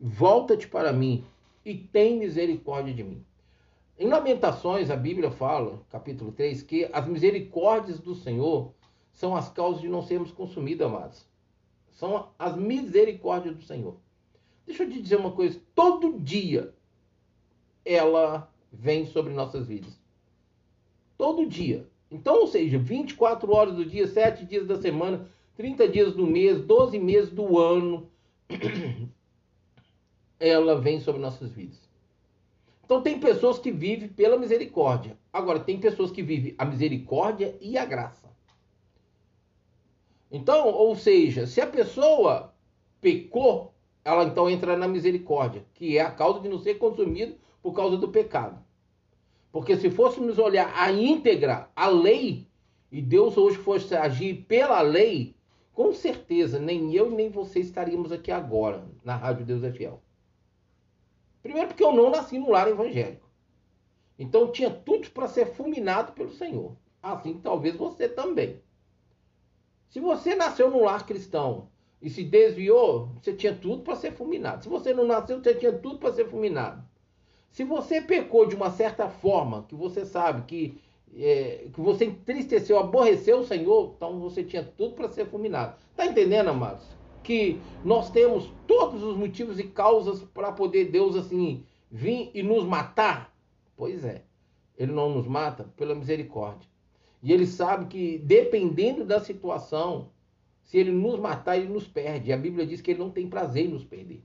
volta-te 0.00 0.68
para 0.68 0.92
mim 0.92 1.24
e 1.64 1.74
tem 1.74 2.18
misericórdia 2.18 2.94
de 2.94 3.02
mim. 3.02 3.24
Em 3.98 4.08
Lamentações, 4.08 4.90
a 4.90 4.96
Bíblia 4.96 5.30
fala, 5.30 5.80
capítulo 5.88 6.32
3, 6.32 6.62
que 6.62 6.88
as 6.92 7.06
misericórdias 7.06 8.00
do 8.00 8.14
Senhor 8.14 8.74
são 9.12 9.36
as 9.36 9.48
causas 9.48 9.80
de 9.80 9.88
não 9.88 10.02
sermos 10.02 10.32
consumidos, 10.32 10.84
amados. 10.84 11.28
São 11.92 12.30
as 12.36 12.56
misericórdias 12.56 13.54
do 13.54 13.62
Senhor. 13.62 13.96
Deixa 14.66 14.82
eu 14.82 14.90
te 14.90 15.00
dizer 15.00 15.16
uma 15.16 15.30
coisa: 15.30 15.60
todo 15.74 16.18
dia 16.18 16.74
ela 17.84 18.52
vem 18.72 19.06
sobre 19.06 19.32
nossas 19.32 19.66
vidas. 19.66 19.96
Todo 21.16 21.46
dia. 21.46 21.88
Então, 22.14 22.42
ou 22.42 22.46
seja, 22.46 22.78
24 22.78 23.52
horas 23.52 23.74
do 23.74 23.84
dia, 23.84 24.06
7 24.06 24.44
dias 24.44 24.64
da 24.68 24.80
semana, 24.80 25.28
30 25.56 25.88
dias 25.88 26.14
do 26.14 26.24
mês, 26.24 26.60
12 26.60 26.96
meses 26.96 27.28
do 27.30 27.58
ano, 27.58 28.08
ela 30.38 30.80
vem 30.80 31.00
sobre 31.00 31.20
nossas 31.20 31.50
vidas. 31.50 31.80
Então 32.84 33.02
tem 33.02 33.18
pessoas 33.18 33.58
que 33.58 33.72
vivem 33.72 34.08
pela 34.08 34.38
misericórdia. 34.38 35.18
Agora 35.32 35.58
tem 35.58 35.80
pessoas 35.80 36.12
que 36.12 36.22
vivem 36.22 36.54
a 36.56 36.64
misericórdia 36.64 37.56
e 37.60 37.76
a 37.76 37.84
graça. 37.84 38.28
Então, 40.30 40.68
ou 40.68 40.94
seja, 40.94 41.48
se 41.48 41.60
a 41.60 41.66
pessoa 41.66 42.54
pecou, 43.00 43.74
ela 44.04 44.22
então 44.22 44.48
entra 44.48 44.76
na 44.76 44.86
misericórdia, 44.86 45.64
que 45.74 45.98
é 45.98 46.02
a 46.02 46.12
causa 46.12 46.38
de 46.38 46.48
não 46.48 46.60
ser 46.60 46.74
consumido 46.74 47.34
por 47.60 47.72
causa 47.72 47.96
do 47.96 48.08
pecado. 48.08 48.62
Porque 49.54 49.76
se 49.76 49.88
fôssemos 49.88 50.36
olhar 50.36 50.72
a 50.76 50.90
íntegra, 50.90 51.70
a 51.76 51.86
lei, 51.86 52.48
e 52.90 53.00
Deus 53.00 53.38
hoje 53.38 53.56
fosse 53.56 53.94
agir 53.94 54.44
pela 54.48 54.80
lei, 54.80 55.36
com 55.72 55.92
certeza 55.92 56.58
nem 56.58 56.92
eu 56.92 57.08
nem 57.08 57.30
você 57.30 57.60
estaríamos 57.60 58.10
aqui 58.10 58.32
agora 58.32 58.84
na 59.04 59.14
Rádio 59.14 59.46
Deus 59.46 59.62
é 59.62 59.70
Fiel. 59.70 60.02
Primeiro, 61.40 61.68
porque 61.68 61.84
eu 61.84 61.92
não 61.92 62.10
nasci 62.10 62.36
no 62.36 62.50
lar 62.50 62.66
evangélico. 62.66 63.30
Então 64.18 64.50
tinha 64.50 64.70
tudo 64.70 65.08
para 65.12 65.28
ser 65.28 65.46
fulminado 65.46 66.14
pelo 66.14 66.32
Senhor. 66.32 66.76
Assim 67.00 67.38
talvez 67.38 67.76
você 67.76 68.08
também. 68.08 68.60
Se 69.88 70.00
você 70.00 70.34
nasceu 70.34 70.68
num 70.68 70.82
lar 70.82 71.06
cristão 71.06 71.68
e 72.02 72.10
se 72.10 72.24
desviou, 72.24 73.10
você 73.22 73.32
tinha 73.32 73.54
tudo 73.54 73.84
para 73.84 73.94
ser 73.94 74.14
fulminado. 74.14 74.64
Se 74.64 74.68
você 74.68 74.92
não 74.92 75.06
nasceu, 75.06 75.40
você 75.40 75.54
tinha 75.54 75.72
tudo 75.72 75.98
para 75.98 76.12
ser 76.12 76.28
fulminado. 76.28 76.84
Se 77.54 77.64
você 77.64 78.02
pecou 78.02 78.46
de 78.46 78.54
uma 78.54 78.70
certa 78.70 79.08
forma, 79.08 79.64
que 79.68 79.74
você 79.74 80.04
sabe 80.04 80.42
que, 80.42 80.78
é, 81.16 81.68
que 81.72 81.80
você 81.80 82.04
entristeceu, 82.04 82.78
aborreceu 82.78 83.38
o 83.38 83.46
Senhor, 83.46 83.94
então 83.96 84.20
você 84.20 84.44
tinha 84.44 84.62
tudo 84.62 84.94
para 84.94 85.08
ser 85.08 85.24
fulminado. 85.26 85.76
Está 85.92 86.04
entendendo, 86.04 86.48
amados? 86.48 86.84
que 87.24 87.58
nós 87.82 88.10
temos 88.10 88.52
todos 88.66 89.02
os 89.02 89.16
motivos 89.16 89.58
e 89.58 89.64
causas 89.64 90.22
para 90.22 90.52
poder 90.52 90.90
Deus 90.90 91.16
assim 91.16 91.64
vir 91.90 92.30
e 92.34 92.42
nos 92.42 92.64
matar? 92.64 93.34
Pois 93.76 94.04
é, 94.04 94.22
ele 94.76 94.92
não 94.92 95.12
nos 95.12 95.26
mata 95.26 95.64
pela 95.76 95.94
misericórdia. 95.94 96.68
E 97.22 97.32
ele 97.32 97.46
sabe 97.46 97.86
que 97.86 98.18
dependendo 98.18 99.04
da 99.04 99.18
situação, 99.18 100.10
se 100.62 100.76
ele 100.76 100.92
nos 100.92 101.18
matar, 101.18 101.56
ele 101.56 101.72
nos 101.72 101.88
perde. 101.88 102.28
E 102.28 102.32
a 102.32 102.36
Bíblia 102.36 102.66
diz 102.66 102.80
que 102.80 102.90
ele 102.90 103.00
não 103.00 103.10
tem 103.10 103.26
prazer 103.26 103.64
em 103.64 103.68
nos 103.68 103.84
perder. 103.84 104.22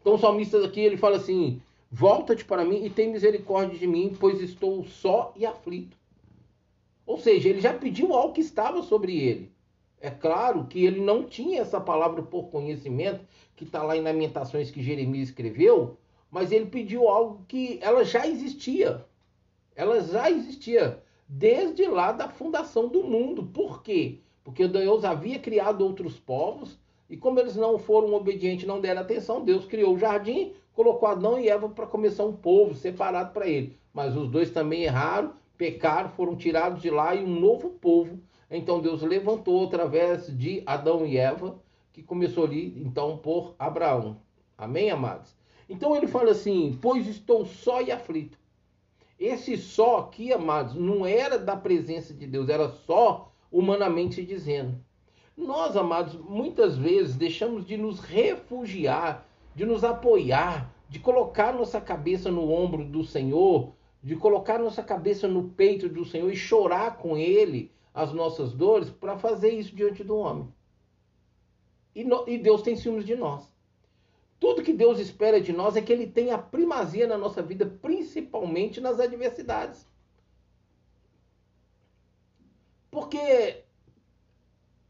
Então 0.00 0.14
o 0.14 0.18
salmista 0.18 0.62
aqui 0.64 0.80
ele 0.80 0.96
fala 0.96 1.16
assim: 1.16 1.62
Volta-te 1.96 2.44
para 2.44 2.64
mim 2.64 2.84
e 2.84 2.90
tem 2.90 3.08
misericórdia 3.08 3.78
de 3.78 3.86
mim, 3.86 4.16
pois 4.18 4.40
estou 4.40 4.84
só 4.84 5.32
e 5.36 5.46
aflito. 5.46 5.96
Ou 7.06 7.16
seja, 7.16 7.48
ele 7.48 7.60
já 7.60 7.72
pediu 7.72 8.12
algo 8.12 8.32
que 8.34 8.40
estava 8.40 8.82
sobre 8.82 9.16
ele. 9.16 9.52
É 10.00 10.10
claro 10.10 10.66
que 10.66 10.84
ele 10.84 11.00
não 11.00 11.22
tinha 11.22 11.60
essa 11.60 11.80
palavra 11.80 12.20
por 12.20 12.48
conhecimento, 12.48 13.24
que 13.54 13.62
está 13.62 13.80
lá 13.80 13.96
em 13.96 14.00
Lamentações 14.00 14.72
que 14.72 14.82
Jeremias 14.82 15.28
escreveu, 15.28 15.96
mas 16.32 16.50
ele 16.50 16.66
pediu 16.66 17.08
algo 17.08 17.44
que 17.46 17.78
ela 17.80 18.04
já 18.04 18.26
existia. 18.26 19.06
Ela 19.76 20.00
já 20.00 20.28
existia 20.28 21.00
desde 21.28 21.86
lá 21.86 22.10
da 22.10 22.28
fundação 22.28 22.88
do 22.88 23.04
mundo. 23.04 23.44
Por 23.44 23.84
quê? 23.84 24.18
Porque 24.42 24.66
Deus 24.66 25.04
havia 25.04 25.38
criado 25.38 25.84
outros 25.84 26.18
povos 26.18 26.76
e 27.08 27.16
como 27.16 27.38
eles 27.38 27.54
não 27.54 27.78
foram 27.78 28.12
obedientes, 28.14 28.66
não 28.66 28.80
deram 28.80 29.02
atenção, 29.02 29.44
Deus 29.44 29.64
criou 29.64 29.94
o 29.94 29.98
jardim, 29.98 30.54
colocou 30.74 31.08
Adão 31.08 31.38
e 31.38 31.48
Eva 31.48 31.68
para 31.68 31.86
começar 31.86 32.24
um 32.24 32.36
povo 32.36 32.74
separado 32.74 33.32
para 33.32 33.46
ele. 33.46 33.78
Mas 33.92 34.16
os 34.16 34.28
dois 34.28 34.50
também 34.50 34.82
erraram, 34.82 35.32
pecaram, 35.56 36.10
foram 36.10 36.36
tirados 36.36 36.82
de 36.82 36.90
lá 36.90 37.14
e 37.14 37.24
um 37.24 37.40
novo 37.40 37.70
povo 37.70 38.18
então 38.56 38.80
Deus 38.80 39.02
levantou 39.02 39.64
através 39.64 40.26
de 40.26 40.62
Adão 40.64 41.04
e 41.04 41.16
Eva, 41.16 41.58
que 41.92 42.02
começou 42.02 42.44
ali 42.44 42.80
então 42.80 43.16
por 43.16 43.54
Abraão. 43.58 44.18
Amém, 44.56 44.90
amados? 44.90 45.34
Então 45.68 45.96
ele 45.96 46.06
fala 46.06 46.30
assim: 46.30 46.78
Pois 46.80 47.06
estou 47.06 47.44
só 47.44 47.82
e 47.82 47.90
aflito. 47.90 48.38
Esse 49.18 49.56
só 49.56 49.98
aqui, 49.98 50.32
amados, 50.32 50.74
não 50.74 51.06
era 51.06 51.38
da 51.38 51.56
presença 51.56 52.12
de 52.12 52.26
Deus, 52.26 52.48
era 52.48 52.68
só 52.68 53.32
humanamente 53.50 54.24
dizendo. 54.24 54.78
Nós, 55.36 55.76
amados, 55.76 56.14
muitas 56.14 56.76
vezes 56.76 57.16
deixamos 57.16 57.66
de 57.66 57.76
nos 57.76 57.98
refugiar, 57.98 59.26
de 59.54 59.64
nos 59.64 59.84
apoiar, 59.84 60.74
de 60.88 60.98
colocar 60.98 61.52
nossa 61.52 61.80
cabeça 61.80 62.30
no 62.30 62.50
ombro 62.50 62.84
do 62.84 63.04
Senhor, 63.04 63.72
de 64.02 64.16
colocar 64.16 64.58
nossa 64.58 64.82
cabeça 64.82 65.26
no 65.26 65.50
peito 65.50 65.88
do 65.88 66.04
Senhor 66.04 66.30
e 66.30 66.36
chorar 66.36 66.98
com 66.98 67.16
Ele, 67.16 67.72
as 67.94 68.12
nossas 68.12 68.52
dores 68.52 68.90
para 68.90 69.16
fazer 69.16 69.50
isso 69.50 69.74
diante 69.74 70.02
do 70.02 70.16
homem. 70.16 70.52
E, 71.94 72.02
no, 72.02 72.28
e 72.28 72.36
Deus 72.36 72.60
tem 72.60 72.74
ciúmes 72.76 73.04
de 73.04 73.14
nós. 73.14 73.48
Tudo 74.40 74.62
que 74.62 74.72
Deus 74.72 74.98
espera 74.98 75.40
de 75.40 75.52
nós 75.52 75.76
é 75.76 75.80
que 75.80 75.92
Ele 75.92 76.06
tenha 76.06 76.36
primazia 76.36 77.06
na 77.06 77.16
nossa 77.16 77.40
vida, 77.40 77.64
principalmente 77.80 78.80
nas 78.80 78.98
adversidades. 78.98 79.88
Porque 82.90 83.64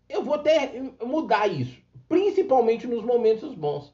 eu 0.08 0.24
vou 0.24 0.34
até 0.34 0.80
mudar 1.04 1.46
isso, 1.46 1.80
principalmente 2.08 2.86
nos 2.86 3.04
momentos 3.04 3.54
bons. 3.54 3.93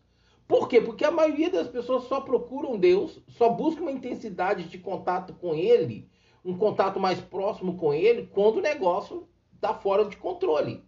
Por 0.51 0.69
quê? 0.69 0.81
Porque 0.81 1.05
a 1.05 1.11
maioria 1.11 1.49
das 1.49 1.69
pessoas 1.69 2.05
só 2.05 2.21
procuram 2.21 2.77
Deus, 2.77 3.23
só 3.29 3.49
buscam 3.49 3.83
uma 3.83 3.93
intensidade 3.93 4.65
de 4.65 4.79
contato 4.79 5.33
com 5.35 5.55
Ele 5.55 6.11
um 6.45 6.57
contato 6.57 6.99
mais 6.99 7.21
próximo 7.21 7.77
com 7.77 7.93
ele 7.93 8.27
quando 8.33 8.57
o 8.57 8.63
negócio 8.63 9.29
está 9.55 9.75
fora 9.75 10.05
de 10.07 10.17
controle. 10.17 10.83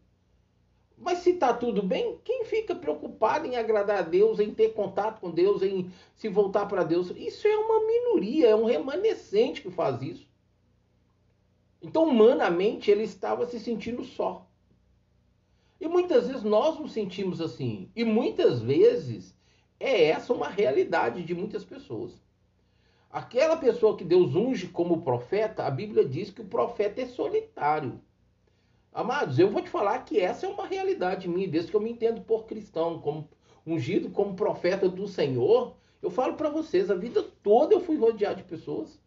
Mas 0.96 1.18
se 1.18 1.30
está 1.30 1.52
tudo 1.52 1.82
bem, 1.82 2.18
quem 2.24 2.44
fica 2.44 2.74
preocupado 2.74 3.46
em 3.46 3.56
agradar 3.56 3.98
a 3.98 4.02
Deus, 4.02 4.38
em 4.38 4.54
ter 4.54 4.72
contato 4.72 5.20
com 5.20 5.30
Deus, 5.30 5.60
em 5.62 5.90
se 6.14 6.28
voltar 6.28 6.66
para 6.66 6.84
Deus? 6.84 7.10
Isso 7.16 7.46
é 7.46 7.56
uma 7.56 7.80
minoria, 7.84 8.50
é 8.50 8.56
um 8.56 8.66
remanescente 8.66 9.60
que 9.60 9.70
faz 9.70 10.00
isso. 10.00 10.28
Então, 11.82 12.04
humanamente, 12.04 12.90
ele 12.90 13.02
estava 13.02 13.44
se 13.46 13.58
sentindo 13.58 14.04
só. 14.04 14.48
E 15.80 15.88
muitas 15.88 16.28
vezes 16.28 16.44
nós 16.44 16.78
nos 16.78 16.92
sentimos 16.92 17.40
assim. 17.40 17.90
E 17.96 18.04
muitas 18.04 18.60
vezes 18.60 19.36
é 19.82 20.04
essa 20.04 20.32
uma 20.32 20.48
realidade 20.48 21.22
de 21.22 21.34
muitas 21.34 21.64
pessoas. 21.64 22.12
Aquela 23.10 23.56
pessoa 23.56 23.96
que 23.96 24.04
Deus 24.04 24.34
unge 24.34 24.68
como 24.68 25.02
profeta, 25.02 25.64
a 25.64 25.70
Bíblia 25.70 26.04
diz 26.08 26.30
que 26.30 26.40
o 26.40 26.46
profeta 26.46 27.02
é 27.02 27.06
solitário. 27.06 28.00
Amados, 28.92 29.38
eu 29.38 29.50
vou 29.50 29.60
te 29.60 29.68
falar 29.68 30.04
que 30.04 30.20
essa 30.20 30.46
é 30.46 30.48
uma 30.48 30.66
realidade 30.66 31.28
minha, 31.28 31.48
desde 31.48 31.70
que 31.70 31.76
eu 31.76 31.80
me 31.80 31.90
entendo 31.90 32.22
por 32.22 32.46
cristão, 32.46 33.00
como 33.00 33.28
ungido 33.66 34.10
como 34.10 34.36
profeta 34.36 34.88
do 34.88 35.08
Senhor. 35.08 35.74
Eu 36.00 36.10
falo 36.10 36.34
para 36.34 36.48
vocês, 36.48 36.90
a 36.90 36.94
vida 36.94 37.22
toda 37.42 37.74
eu 37.74 37.80
fui 37.80 37.96
rodeado 37.96 38.36
de 38.36 38.44
pessoas, 38.44 39.00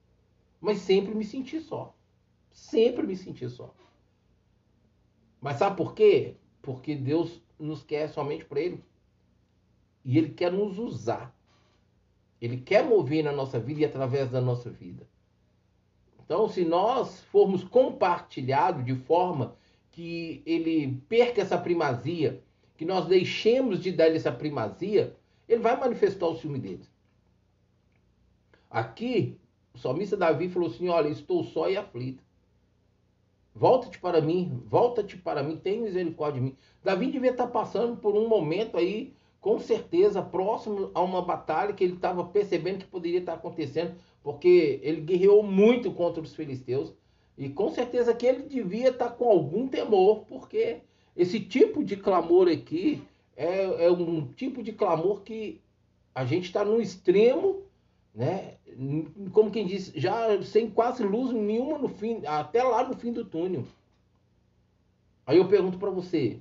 mas 0.59 0.79
sempre 0.79 1.15
me 1.15 1.23
senti 1.23 1.59
só. 1.61 1.95
Sempre 2.51 3.07
me 3.07 3.15
senti 3.15 3.49
só. 3.49 3.73
Mas 5.39 5.57
sabe 5.57 5.77
por 5.77 5.93
quê? 5.93 6.35
Porque 6.61 6.95
Deus 6.95 7.41
nos 7.57 7.83
quer 7.83 8.09
somente 8.09 8.45
para 8.45 8.59
Ele. 8.59 8.83
E 10.05 10.17
Ele 10.17 10.29
quer 10.29 10.51
nos 10.51 10.77
usar. 10.77 11.35
Ele 12.39 12.57
quer 12.57 12.85
mover 12.85 13.23
na 13.23 13.31
nossa 13.31 13.59
vida 13.59 13.81
e 13.81 13.85
através 13.85 14.29
da 14.29 14.39
nossa 14.39 14.69
vida. 14.69 15.07
Então, 16.23 16.47
se 16.47 16.63
nós 16.63 17.21
formos 17.31 17.63
compartilhados 17.63 18.85
de 18.85 18.95
forma 18.95 19.55
que 19.91 20.41
ele 20.45 21.01
perca 21.07 21.41
essa 21.41 21.57
primazia, 21.57 22.43
que 22.75 22.83
nós 22.83 23.05
deixemos 23.05 23.79
de 23.79 23.91
dar 23.91 24.13
essa 24.13 24.31
primazia, 24.31 25.15
ele 25.47 25.61
vai 25.61 25.79
manifestar 25.79 26.27
o 26.27 26.35
ciúme 26.35 26.59
dele. 26.59 26.83
Aqui, 28.69 29.37
o 29.73 29.77
salmista 29.77 30.17
Davi 30.17 30.49
falou 30.49 30.69
assim: 30.69 30.89
Olha, 30.89 31.07
estou 31.07 31.43
só 31.43 31.69
e 31.69 31.77
aflito. 31.77 32.23
Volta-te 33.53 33.99
para 33.99 34.19
mim, 34.19 34.61
volta-te 34.65 35.15
para 35.15 35.41
mim, 35.41 35.55
tem 35.55 35.79
misericórdia 35.79 36.41
de 36.41 36.47
mim. 36.47 36.57
Davi 36.83 37.09
devia 37.09 37.31
estar 37.31 37.47
passando 37.47 37.95
por 37.95 38.13
um 38.13 38.27
momento 38.27 38.77
aí, 38.77 39.13
com 39.45 39.59
certeza, 39.59 40.23
próximo 40.23 40.89
a 40.95 41.03
uma 41.03 41.21
batalha 41.21 41.71
que 41.71 41.83
ele 41.83 41.93
estava 41.93 42.23
percebendo 42.25 42.79
que 42.79 42.87
poderia 42.87 43.19
estar 43.19 43.35
acontecendo, 43.35 43.93
porque 44.23 44.79
ele 44.81 45.01
guerreou 45.01 45.43
muito 45.43 45.91
contra 45.91 46.19
os 46.19 46.33
filisteus. 46.33 46.91
E 47.37 47.47
com 47.47 47.69
certeza 47.69 48.15
que 48.15 48.25
ele 48.25 48.41
devia 48.41 48.89
estar 48.89 49.11
com 49.11 49.29
algum 49.29 49.67
temor, 49.67 50.25
porque 50.27 50.77
esse 51.15 51.39
tipo 51.39 51.83
de 51.83 51.95
clamor 51.95 52.47
aqui 52.47 53.03
é, 53.37 53.85
é 53.85 53.91
um 53.91 54.25
tipo 54.33 54.63
de 54.63 54.73
clamor 54.73 55.21
que 55.21 55.61
a 56.15 56.25
gente 56.25 56.45
está 56.45 56.65
no 56.65 56.81
extremo, 56.81 57.61
né? 58.15 58.55
como 59.31 59.51
quem 59.51 59.67
diz, 59.67 59.91
já 59.95 60.41
sem 60.41 60.71
quase 60.71 61.03
luz 61.03 61.31
nenhuma 61.31 61.77
no 61.77 61.89
fim, 61.89 62.23
até 62.25 62.63
lá 62.63 62.83
no 62.83 62.97
fim 62.97 63.13
do 63.13 63.23
túnel. 63.23 63.63
Aí 65.23 65.37
eu 65.37 65.47
pergunto 65.47 65.77
para 65.77 65.91
você, 65.91 66.39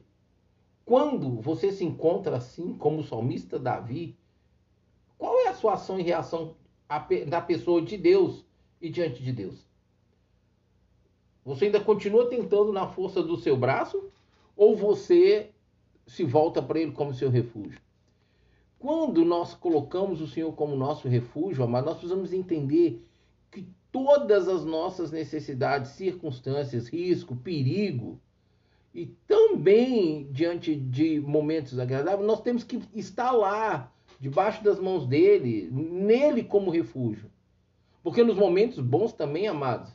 quando 0.85 1.41
você 1.41 1.73
se 1.73 1.85
encontra 1.85 2.37
assim, 2.37 2.75
como 2.75 3.00
o 3.00 3.05
salmista 3.05 3.59
Davi, 3.59 4.17
qual 5.17 5.38
é 5.38 5.49
a 5.49 5.55
sua 5.55 5.75
ação 5.75 5.99
e 5.99 6.03
reação 6.03 6.57
da 7.29 7.41
pessoa 7.41 7.81
de 7.81 7.97
Deus 7.97 8.45
e 8.81 8.91
diante 8.91 9.23
de 9.23 9.33
Deus? 9.33 9.67
Você 11.45 11.67
ainda 11.67 11.81
continua 11.81 12.29
tentando 12.29 12.73
na 12.73 12.87
força 12.87 13.23
do 13.23 13.37
seu 13.37 13.57
braço 13.57 14.11
ou 14.57 14.76
você 14.76 15.50
se 16.07 16.25
volta 16.25 16.62
para 16.62 16.81
ele 16.81 16.93
como 16.93 17.14
seu 17.14 17.31
refúgio? 17.31 17.81
Quando 18.79 19.25
nós 19.25 19.55
colocamos 19.55 20.21
o 20.21 20.26
Senhor 20.26 20.53
como 20.53 20.76
nosso 20.76 21.09
refúgio, 21.09 21.67
mas 21.67 21.85
nós 21.85 21.97
precisamos 21.97 22.33
entender 22.35 23.03
que 23.50 23.67
todas 23.91 24.49
as 24.49 24.64
nossas 24.64 25.11
necessidades, 25.11 25.93
circunstâncias, 25.93 26.88
risco, 26.88 27.35
perigo, 27.37 28.21
e 28.94 29.06
também 29.26 30.30
diante 30.30 30.76
de 30.76 31.20
momentos 31.20 31.78
agradáveis, 31.80 32.26
nós 32.26 32.40
temos 32.40 32.62
que 32.62 32.80
estar 32.94 33.32
lá, 33.32 33.92
debaixo 34.20 34.62
das 34.62 34.78
mãos 34.78 35.04
dele, 35.04 35.68
nele 35.72 36.44
como 36.44 36.70
refúgio. 36.70 37.28
Porque 38.04 38.22
nos 38.22 38.37
momentos 38.37 38.78
bons 38.78 39.12
também, 39.12 39.48
amados, 39.48 39.92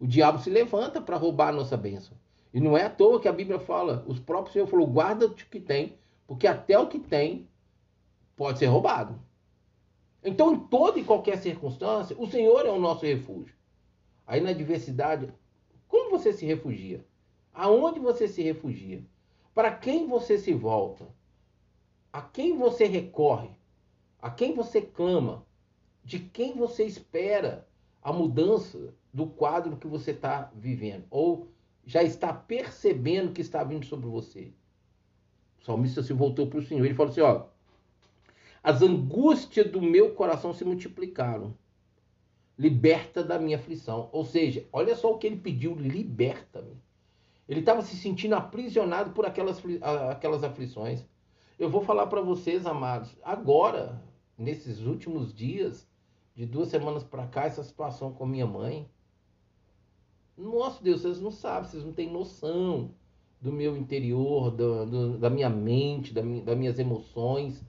o 0.00 0.06
diabo 0.06 0.40
se 0.40 0.50
levanta 0.50 1.00
para 1.00 1.16
roubar 1.16 1.50
a 1.50 1.52
nossa 1.52 1.76
bênção. 1.76 2.16
E 2.52 2.58
não 2.58 2.76
é 2.76 2.86
à 2.86 2.90
toa 2.90 3.20
que 3.20 3.28
a 3.28 3.32
Bíblia 3.32 3.60
fala, 3.60 4.04
os 4.08 4.18
próprios 4.18 4.52
Senhor 4.52 4.66
falou, 4.66 4.86
guarda 4.86 5.26
o 5.26 5.34
que 5.34 5.60
tem, 5.60 5.96
porque 6.26 6.48
até 6.48 6.76
o 6.76 6.88
que 6.88 6.98
tem 6.98 7.48
pode 8.34 8.58
ser 8.58 8.66
roubado. 8.66 9.20
Então, 10.24 10.52
em 10.52 10.58
toda 10.58 10.98
e 10.98 11.04
qualquer 11.04 11.38
circunstância, 11.38 12.16
o 12.18 12.26
Senhor 12.26 12.66
é 12.66 12.70
o 12.70 12.80
nosso 12.80 13.06
refúgio. 13.06 13.54
Aí 14.26 14.40
na 14.40 14.50
adversidade, 14.50 15.32
como 15.86 16.10
você 16.10 16.32
se 16.32 16.44
refugia? 16.44 17.04
Aonde 17.52 18.00
você 18.00 18.28
se 18.28 18.42
refugia? 18.42 19.04
Para 19.54 19.72
quem 19.74 20.06
você 20.06 20.38
se 20.38 20.52
volta? 20.52 21.06
A 22.12 22.22
quem 22.22 22.56
você 22.56 22.84
recorre? 22.86 23.50
A 24.20 24.30
quem 24.30 24.54
você 24.54 24.80
clama? 24.80 25.44
De 26.04 26.18
quem 26.18 26.56
você 26.56 26.84
espera 26.84 27.66
a 28.02 28.12
mudança 28.12 28.94
do 29.12 29.26
quadro 29.26 29.76
que 29.76 29.86
você 29.86 30.12
está 30.12 30.50
vivendo? 30.54 31.04
Ou 31.10 31.48
já 31.84 32.02
está 32.02 32.32
percebendo 32.32 33.32
que 33.32 33.40
está 33.40 33.64
vindo 33.64 33.84
sobre 33.84 34.08
você? 34.08 34.52
O 35.60 35.64
salmista 35.64 36.02
se 36.02 36.12
voltou 36.12 36.46
para 36.46 36.58
o 36.58 36.62
Senhor. 36.62 36.84
Ele 36.84 36.94
falou 36.94 37.10
assim: 37.10 37.20
ó, 37.20 37.46
as 38.62 38.82
angústias 38.82 39.70
do 39.70 39.80
meu 39.80 40.14
coração 40.14 40.52
se 40.52 40.64
multiplicaram. 40.64 41.54
Liberta 42.58 43.24
da 43.24 43.38
minha 43.38 43.56
aflição. 43.56 44.08
Ou 44.12 44.24
seja, 44.24 44.66
olha 44.72 44.94
só 44.94 45.12
o 45.12 45.18
que 45.18 45.26
ele 45.26 45.36
pediu: 45.36 45.74
liberta-me. 45.74 46.76
Ele 47.50 47.60
estava 47.60 47.82
se 47.82 47.94
sentindo 47.96 48.34
aprisionado 48.34 49.10
por 49.10 49.26
aquelas, 49.26 49.62
aquelas 50.10 50.42
aflições. 50.42 51.04
Eu 51.58 51.68
vou 51.68 51.82
falar 51.82 52.06
para 52.06 52.22
vocês, 52.22 52.64
amados, 52.64 53.14
agora, 53.22 54.02
nesses 54.38 54.80
últimos 54.80 55.34
dias, 55.34 55.86
de 56.34 56.46
duas 56.46 56.68
semanas 56.68 57.04
para 57.04 57.26
cá, 57.26 57.44
essa 57.44 57.62
situação 57.62 58.10
com 58.10 58.24
minha 58.24 58.46
mãe. 58.46 58.88
Nossa 60.38 60.82
Deus, 60.82 61.02
vocês 61.02 61.20
não 61.20 61.30
sabem, 61.30 61.68
vocês 61.68 61.84
não 61.84 61.92
têm 61.92 62.10
noção 62.10 62.94
do 63.38 63.52
meu 63.52 63.76
interior, 63.76 64.50
do, 64.50 64.86
do, 64.86 65.18
da 65.18 65.28
minha 65.28 65.50
mente, 65.50 66.14
da 66.14 66.22
das 66.22 66.56
minhas 66.56 66.78
emoções 66.78 67.62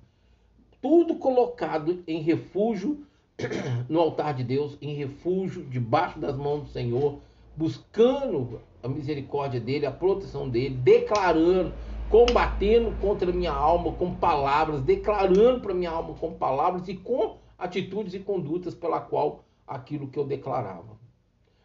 tudo 0.82 1.15
colocado 1.15 2.04
em 2.08 2.22
refúgio 2.22 3.06
no 3.88 4.00
altar 4.00 4.34
de 4.34 4.44
Deus, 4.44 4.78
em 4.82 4.96
refúgio 4.96 5.63
debaixo 5.63 6.20
das 6.20 6.36
mãos 6.36 6.63
do 6.63 6.70
Senhor, 6.70 7.22
buscando 7.56 8.62
a 8.82 8.88
misericórdia 8.88 9.60
dele, 9.60 9.86
a 9.86 9.92
proteção 9.92 10.50
dele, 10.50 10.76
declarando, 10.76 11.74
combatendo 12.10 12.92
contra 13.00 13.30
a 13.30 13.34
minha 13.34 13.52
alma 13.52 13.94
com 13.94 14.16
palavras, 14.16 14.82
declarando 14.82 15.62
para 15.62 15.74
minha 15.74 15.92
alma 15.92 16.14
com 16.16 16.34
palavras 16.34 16.88
e 16.88 16.96
com 16.96 17.38
atitudes 17.58 18.14
e 18.14 18.20
condutas 18.20 18.74
pela 18.74 19.00
qual 19.00 19.44
aquilo 19.68 20.08
que 20.08 20.18
eu 20.18 20.26
declarava. 20.26 21.00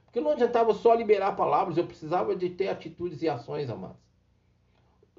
Porque 0.05 0.21
não 0.21 0.31
adiantava 0.31 0.73
só 0.75 0.95
liberar 0.95 1.37
palavras, 1.37 1.77
eu 1.77 1.87
precisava 1.87 2.37
de 2.37 2.51
ter 2.51 2.69
atitudes 2.69 3.23
e 3.23 3.29
ações, 3.29 3.69
amados. 3.69 3.97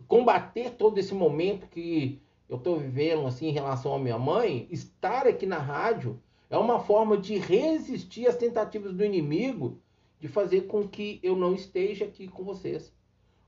Combater 0.07 0.71
todo 0.71 0.97
esse 0.97 1.13
momento 1.13 1.67
que 1.67 2.21
eu 2.47 2.57
estou 2.57 2.77
vivendo 2.77 3.27
assim 3.27 3.47
em 3.47 3.51
relação 3.51 3.93
à 3.93 3.99
minha 3.99 4.17
mãe, 4.17 4.67
estar 4.71 5.27
aqui 5.27 5.45
na 5.45 5.57
rádio 5.57 6.19
é 6.49 6.57
uma 6.57 6.79
forma 6.79 7.17
de 7.17 7.37
resistir 7.37 8.27
às 8.27 8.37
tentativas 8.37 8.93
do 8.93 9.03
inimigo 9.03 9.81
de 10.19 10.27
fazer 10.27 10.61
com 10.61 10.87
que 10.87 11.19
eu 11.21 11.35
não 11.35 11.53
esteja 11.53 12.05
aqui 12.05 12.27
com 12.27 12.43
vocês. 12.43 12.93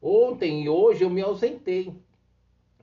Ontem 0.02 0.64
e 0.64 0.70
hoje 0.70 1.04
eu 1.04 1.10
me 1.10 1.22
ausentei. 1.22 1.94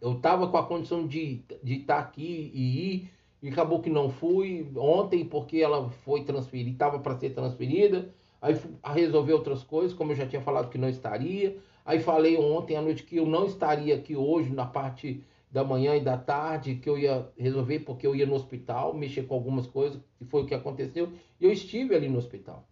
Eu 0.01 0.13
estava 0.13 0.49
com 0.49 0.57
a 0.57 0.67
condição 0.67 1.07
de, 1.07 1.43
de 1.63 1.75
estar 1.79 1.99
aqui 1.99 2.51
e 2.53 2.95
ir, 2.95 3.11
e 3.43 3.49
acabou 3.49 3.81
que 3.81 3.89
não 3.89 4.11
fui. 4.11 4.71
Ontem, 4.77 5.25
porque 5.25 5.59
ela 5.59 5.89
foi 5.89 6.25
transferida, 6.25 6.71
estava 6.71 6.99
para 6.99 7.17
ser 7.17 7.31
transferida, 7.31 8.15
aí 8.43 8.55
resolver 8.85 9.33
outras 9.33 9.63
coisas, 9.63 9.97
como 9.97 10.13
eu 10.13 10.17
já 10.17 10.27
tinha 10.27 10.43
falado 10.43 10.71
que 10.71 10.79
não 10.79 10.89
estaria. 10.89 11.57
Aí 11.85 12.01
falei 12.01 12.37
ontem 12.37 12.77
à 12.77 12.83
noite 12.83 13.05
que 13.05 13.17
eu 13.17 13.27
não 13.27 13.47
estaria 13.47 13.95
aqui 13.95 14.17
hoje 14.17 14.51
na 14.51 14.67
parte 14.67 15.23
da 15.51 15.65
manhã 15.65 15.97
e 15.97 16.01
da 16.01 16.19
tarde 16.19 16.75
que 16.75 16.91
eu 16.91 16.99
ia 16.99 17.31
resolver 17.39 17.79
porque 17.81 18.07
eu 18.07 18.15
ia 18.15 18.27
no 18.27 18.35
hospital, 18.35 18.93
mexer 18.93 19.23
com 19.23 19.35
algumas 19.35 19.67
coisas, 19.67 20.01
e 20.21 20.25
foi 20.25 20.43
o 20.43 20.47
que 20.47 20.55
aconteceu, 20.55 21.13
e 21.41 21.45
eu 21.45 21.53
estive 21.53 21.95
ali 21.95 22.09
no 22.09 22.19
hospital. 22.19 22.69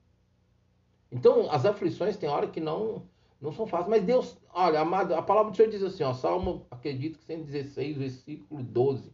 Então, 1.15 1.49
as 1.49 1.65
aflições 1.65 2.17
tem 2.17 2.29
hora 2.29 2.49
que 2.49 2.61
não 2.61 3.03
não 3.41 3.53
são 3.53 3.67
fáceis, 3.67 3.91
mas 3.91 4.03
Deus, 4.03 4.39
olha, 4.55 4.81
amado, 4.81 5.15
a 5.15 5.21
palavra 5.21 5.51
do 5.51 5.57
Senhor 5.57 5.71
diz 5.71 5.83
assim, 5.83 6.03
ó, 6.03 6.15
Salmo, 6.15 6.67
acredito 6.71 7.19
que 7.19 7.25
116, 7.27 7.99
versículo 7.99 8.63
12, 8.63 9.13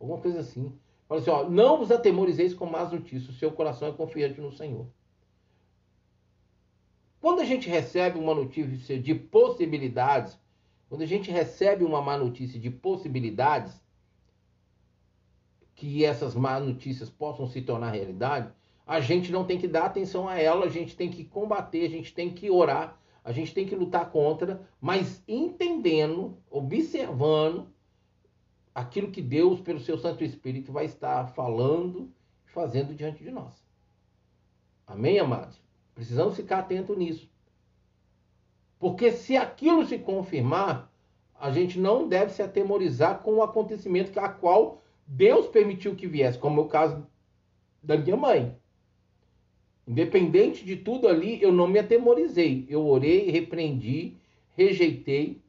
alguma 0.00 0.18
coisa 0.18 0.40
assim. 0.40 0.72
Fala 1.06 1.20
assim, 1.20 1.30
ó, 1.30 1.48
não 1.48 1.76
vos 1.76 1.90
atemorizeis 1.90 2.54
com 2.54 2.64
más 2.64 2.90
notícias, 2.90 3.28
o 3.28 3.38
seu 3.38 3.52
coração 3.52 3.88
é 3.88 3.92
confiante 3.92 4.40
no 4.40 4.50
Senhor. 4.50 4.86
Quando 7.20 7.40
a 7.40 7.44
gente 7.44 7.68
recebe 7.68 8.18
uma 8.18 8.34
notícia 8.34 8.98
de 8.98 9.14
possibilidades, 9.14 10.38
quando 10.88 11.02
a 11.02 11.06
gente 11.06 11.30
recebe 11.30 11.84
uma 11.84 12.00
má 12.00 12.16
notícia 12.16 12.58
de 12.58 12.70
possibilidades, 12.70 13.78
que 15.74 16.02
essas 16.02 16.34
más 16.34 16.64
notícias 16.64 17.10
possam 17.10 17.46
se 17.46 17.60
tornar 17.60 17.90
realidade, 17.90 18.50
a 18.86 19.00
gente 19.00 19.32
não 19.32 19.44
tem 19.44 19.58
que 19.58 19.66
dar 19.66 19.86
atenção 19.86 20.28
a 20.28 20.38
ela, 20.38 20.64
a 20.64 20.68
gente 20.68 20.96
tem 20.96 21.10
que 21.10 21.24
combater, 21.24 21.84
a 21.84 21.90
gente 21.90 22.14
tem 22.14 22.32
que 22.32 22.48
orar, 22.48 22.96
a 23.24 23.32
gente 23.32 23.52
tem 23.52 23.66
que 23.66 23.74
lutar 23.74 24.10
contra, 24.10 24.62
mas 24.80 25.20
entendendo, 25.26 26.38
observando 26.48 27.66
aquilo 28.72 29.10
que 29.10 29.20
Deus, 29.20 29.60
pelo 29.60 29.80
seu 29.80 29.98
Santo 29.98 30.22
Espírito, 30.22 30.70
vai 30.70 30.84
estar 30.84 31.26
falando 31.34 32.12
e 32.46 32.50
fazendo 32.50 32.94
diante 32.94 33.24
de 33.24 33.30
nós. 33.32 33.60
Amém, 34.86 35.18
amados? 35.18 35.60
Precisamos 35.92 36.36
ficar 36.36 36.60
atento 36.60 36.94
nisso. 36.94 37.28
Porque 38.78 39.10
se 39.10 39.36
aquilo 39.36 39.84
se 39.84 39.98
confirmar, 39.98 40.92
a 41.34 41.50
gente 41.50 41.80
não 41.80 42.06
deve 42.06 42.32
se 42.32 42.42
atemorizar 42.42 43.18
com 43.18 43.34
o 43.34 43.42
acontecimento 43.42 44.16
a 44.20 44.28
qual 44.28 44.80
Deus 45.04 45.48
permitiu 45.48 45.96
que 45.96 46.06
viesse, 46.06 46.38
como 46.38 46.60
é 46.60 46.64
o 46.64 46.68
caso 46.68 47.04
da 47.82 47.96
minha 47.96 48.16
mãe. 48.16 48.56
Independente 49.86 50.64
de 50.64 50.74
tudo 50.74 51.06
ali, 51.06 51.40
eu 51.40 51.52
não 51.52 51.68
me 51.68 51.78
atemorizei. 51.78 52.66
Eu 52.68 52.84
orei, 52.84 53.30
repreendi, 53.30 54.16
rejeitei, 54.56 55.40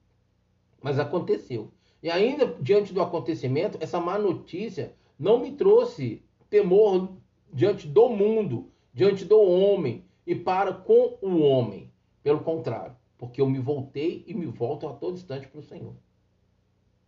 mas 0.79 0.99
aconteceu. 0.99 1.71
E 2.03 2.09
ainda 2.09 2.45
diante 2.61 2.93
do 2.93 3.01
acontecimento, 3.01 3.79
essa 3.81 3.99
má 3.99 4.19
notícia 4.19 4.93
não 5.17 5.39
me 5.39 5.53
trouxe 5.53 6.21
temor 6.51 7.17
diante 7.51 7.87
do 7.87 8.09
mundo, 8.09 8.71
diante 8.93 9.25
do 9.25 9.41
homem 9.41 10.05
e 10.25 10.35
para 10.35 10.71
com 10.71 11.17
o 11.19 11.39
homem. 11.39 11.91
Pelo 12.21 12.41
contrário, 12.41 12.95
porque 13.17 13.41
eu 13.41 13.49
me 13.49 13.57
voltei 13.57 14.23
e 14.27 14.35
me 14.35 14.45
volto 14.45 14.87
a 14.87 14.93
todo 14.93 15.15
instante 15.15 15.47
para 15.47 15.59
o 15.59 15.63
Senhor. 15.63 15.95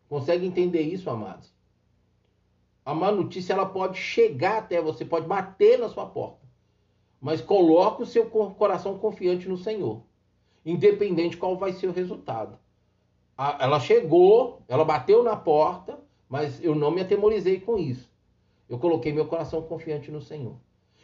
Consegue 0.08 0.48
entender 0.48 0.82
isso, 0.82 1.10
amados? 1.12 1.54
A 2.84 2.96
má 2.96 3.12
notícia 3.12 3.54
ela 3.54 3.68
pode 3.68 4.00
chegar 4.00 4.58
até 4.58 4.82
você, 4.82 5.06
pode 5.06 5.28
bater 5.28 5.78
na 5.78 5.90
sua 5.90 6.08
porta 6.08 6.39
mas 7.22 7.42
coloque 7.42 8.04
o 8.04 8.06
seu 8.06 8.26
coração 8.26 8.98
confiante 8.98 9.48
no 9.48 9.58
Senhor, 9.58 10.02
independente 10.66 11.38
qual 11.38 11.58
vai 11.58 11.74
ser 11.74 11.88
o 11.88 11.94
resultado. 11.94 12.58
Ela 13.38 13.80
chegou, 13.80 14.62
ela 14.68 14.84
bateu 14.84 15.24
na 15.24 15.36
porta, 15.36 16.00
mas 16.28 16.64
eu 16.64 16.76
não 16.76 16.92
me 16.92 17.02
atemorizei 17.02 17.60
com 17.60 17.78
isso. 17.78 18.10
Eu 18.68 18.78
coloquei 18.78 19.12
meu 19.12 19.26
coração 19.26 19.62
confiante 19.62 20.12
no 20.12 20.22
Senhor. 20.22 20.56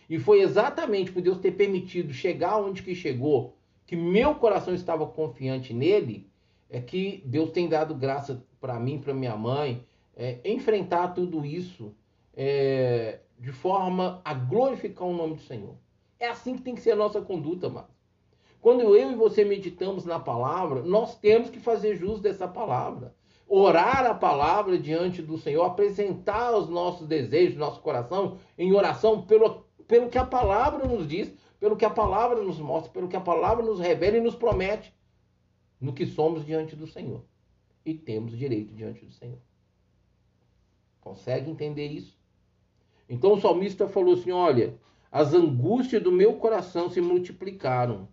E 0.09 0.19
foi 0.19 0.41
exatamente 0.41 1.11
por 1.11 1.21
Deus 1.21 1.39
ter 1.39 1.51
permitido 1.51 2.13
chegar 2.13 2.57
onde 2.57 2.83
que 2.83 2.93
chegou, 2.93 3.55
que 3.85 3.95
meu 3.95 4.35
coração 4.35 4.73
estava 4.73 5.05
confiante 5.07 5.73
nele, 5.73 6.29
é 6.69 6.79
que 6.79 7.23
Deus 7.25 7.51
tem 7.51 7.67
dado 7.67 7.95
graça 7.95 8.43
para 8.59 8.79
mim, 8.79 8.99
para 8.99 9.13
minha 9.13 9.35
mãe, 9.35 9.83
é, 10.15 10.39
enfrentar 10.45 11.09
tudo 11.09 11.45
isso 11.45 11.93
é, 12.35 13.19
de 13.39 13.51
forma 13.51 14.21
a 14.23 14.33
glorificar 14.33 15.07
o 15.07 15.15
nome 15.15 15.35
do 15.35 15.41
Senhor. 15.41 15.75
É 16.19 16.27
assim 16.27 16.55
que 16.55 16.61
tem 16.61 16.75
que 16.75 16.81
ser 16.81 16.91
a 16.91 16.95
nossa 16.95 17.21
conduta, 17.21 17.69
mano. 17.69 17.87
Quando 18.61 18.81
eu 18.95 19.11
e 19.11 19.15
você 19.15 19.45
meditamos 19.45 20.05
na 20.05 20.19
palavra, 20.19 20.81
nós 20.81 21.15
temos 21.19 21.49
que 21.49 21.59
fazer 21.59 21.95
jus 21.97 22.19
dessa 22.19 22.47
palavra. 22.47 23.15
Orar 23.47 24.05
a 24.07 24.13
palavra 24.15 24.77
diante 24.77 25.21
do 25.21 25.37
Senhor, 25.37 25.63
apresentar 25.63 26.55
os 26.57 26.67
nossos 26.67 27.07
desejos, 27.07 27.57
nosso 27.57 27.79
coração 27.81 28.39
em 28.57 28.73
oração 28.73 29.21
pelo, 29.21 29.65
pelo 29.87 30.09
que 30.09 30.17
a 30.17 30.25
palavra 30.25 30.87
nos 30.87 31.07
diz, 31.07 31.31
pelo 31.59 31.77
que 31.77 31.85
a 31.85 31.91
palavra 31.91 32.41
nos 32.41 32.57
mostra, 32.57 32.91
pelo 32.91 33.07
que 33.07 33.15
a 33.15 33.21
palavra 33.21 33.63
nos 33.63 33.79
revela 33.79 34.17
e 34.17 34.21
nos 34.21 34.35
promete 34.35 34.91
no 35.79 35.93
que 35.93 36.07
somos 36.07 36.43
diante 36.43 36.75
do 36.75 36.87
Senhor. 36.87 37.23
E 37.85 37.93
temos 37.93 38.35
direito 38.35 38.73
diante 38.73 39.05
do 39.05 39.11
Senhor. 39.11 39.37
Consegue 40.99 41.51
entender 41.51 41.85
isso? 41.85 42.17
Então 43.07 43.33
o 43.33 43.39
salmista 43.39 43.87
falou 43.87 44.15
assim: 44.15 44.31
olha, 44.31 44.75
as 45.15 45.33
angústias 45.33 46.03
do 46.03 46.11
meu 46.11 46.33
coração 46.33 46.89
se 46.89 46.99
multiplicaram. 46.99 48.05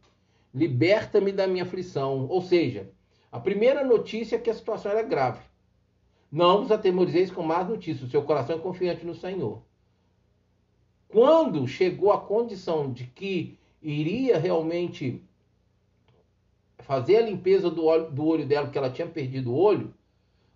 Liberta-me 0.54 1.32
da 1.32 1.48
minha 1.48 1.64
aflição. 1.64 2.28
Ou 2.28 2.40
seja, 2.40 2.92
a 3.32 3.40
primeira 3.40 3.82
notícia 3.82 4.36
é 4.36 4.38
que 4.38 4.48
a 4.48 4.54
situação 4.54 4.92
era 4.92 5.02
grave. 5.02 5.40
Não 6.30 6.60
vos 6.62 6.70
atemorizeis 6.70 7.28
com 7.28 7.42
más 7.42 7.68
notícias, 7.68 8.06
o 8.06 8.10
seu 8.10 8.22
coração 8.22 8.54
é 8.54 8.60
confiante 8.60 9.04
no 9.04 9.16
Senhor. 9.16 9.64
Quando 11.08 11.66
chegou 11.66 12.12
a 12.12 12.20
condição 12.20 12.92
de 12.92 13.04
que 13.08 13.58
iria 13.82 14.38
realmente 14.38 15.20
fazer 16.78 17.16
a 17.16 17.22
limpeza 17.22 17.68
do 17.68 17.84
olho, 17.84 18.12
do 18.12 18.24
olho 18.24 18.46
dela, 18.46 18.66
porque 18.66 18.78
ela 18.78 18.90
tinha 18.90 19.08
perdido 19.08 19.50
o 19.50 19.58
olho, 19.58 19.92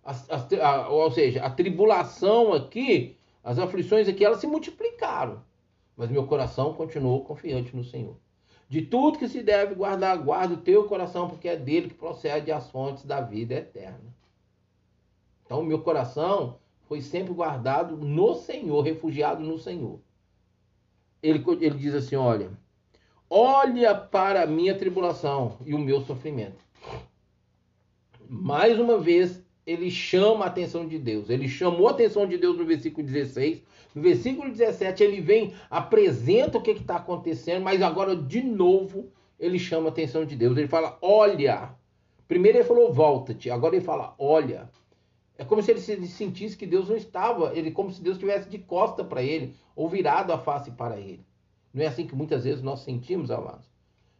a, 0.01 0.13
a, 0.13 0.69
a, 0.69 0.89
ou 0.91 1.11
seja, 1.11 1.43
a 1.43 1.49
tribulação 1.49 2.53
aqui, 2.53 3.17
as 3.43 3.59
aflições 3.59 4.07
aqui, 4.07 4.23
elas 4.23 4.39
se 4.39 4.47
multiplicaram 4.47 5.45
mas 5.97 6.11
meu 6.11 6.27
coração 6.27 6.75
continuou 6.75 7.25
confiante 7.25 7.75
no 7.75 7.83
Senhor. 7.83 8.15
De 8.69 8.83
tudo 8.83 9.17
que 9.17 9.27
se 9.27 9.41
deve 9.41 9.73
guardar, 9.73 10.17
guarda 10.19 10.53
o 10.53 10.61
teu 10.61 10.87
coração, 10.87 11.27
porque 11.27 11.47
é 11.47 11.55
dele 11.55 11.89
que 11.89 11.95
procede 11.95 12.51
as 12.51 12.69
fontes 12.69 13.03
da 13.03 13.19
vida 13.19 13.55
eterna. 13.55 14.15
Então, 15.43 15.63
meu 15.63 15.81
coração 15.81 16.59
foi 16.87 17.01
sempre 17.01 17.33
guardado 17.33 17.97
no 17.97 18.35
Senhor, 18.35 18.81
refugiado 18.81 19.41
no 19.41 19.57
Senhor. 19.57 19.99
Ele, 21.23 21.43
ele 21.61 21.77
diz 21.77 21.95
assim: 21.95 22.15
Olha, 22.17 22.51
olha 23.29 23.95
para 23.95 24.43
a 24.43 24.47
minha 24.47 24.77
tribulação 24.77 25.57
e 25.65 25.73
o 25.73 25.79
meu 25.79 26.01
sofrimento. 26.01 26.63
Mais 28.29 28.77
uma 28.77 28.97
vez, 28.99 29.41
ele 29.67 29.91
chama 29.91 30.45
a 30.45 30.47
atenção 30.47 30.87
de 30.87 30.97
Deus. 30.97 31.29
Ele 31.29 31.47
chamou 31.47 31.87
a 31.87 31.91
atenção 31.91 32.25
de 32.25 32.37
Deus 32.37 32.57
no 32.57 32.65
versículo 32.65 33.05
16 33.05 33.61
no 33.97 34.03
versículo 34.03 34.51
17, 34.51 35.03
ele 35.03 35.21
vem, 35.21 35.55
apresenta 35.71 36.59
o 36.59 36.61
que 36.61 36.69
está 36.69 36.97
acontecendo, 36.97 37.63
mas 37.63 37.81
agora, 37.81 38.15
de 38.15 38.43
novo, 38.43 39.11
ele 39.39 39.57
chama 39.57 39.87
a 39.87 39.89
atenção 39.89 40.23
de 40.23 40.35
Deus. 40.35 40.55
Ele 40.55 40.67
fala: 40.67 40.99
Olha. 41.01 41.75
Primeiro 42.27 42.59
ele 42.59 42.63
falou: 42.63 42.93
Volta-te. 42.93 43.49
Agora 43.49 43.75
ele 43.75 43.83
fala: 43.83 44.13
Olha. 44.19 44.69
É 45.35 45.43
como 45.43 45.63
se 45.63 45.71
ele 45.71 46.07
sentisse 46.07 46.55
que 46.55 46.67
Deus 46.67 46.89
não 46.89 46.95
estava, 46.95 47.55
ele 47.57 47.71
como 47.71 47.91
se 47.91 48.01
Deus 48.01 48.17
estivesse 48.17 48.47
de 48.49 48.59
costa 48.59 49.03
para 49.03 49.23
ele, 49.23 49.55
ou 49.75 49.89
virado 49.89 50.31
a 50.31 50.37
face 50.37 50.69
para 50.71 50.99
ele. 50.99 51.25
Não 51.73 51.83
é 51.83 51.87
assim 51.87 52.05
que 52.05 52.15
muitas 52.15 52.43
vezes 52.43 52.61
nós 52.61 52.81
sentimos, 52.81 53.31
amados? 53.31 53.67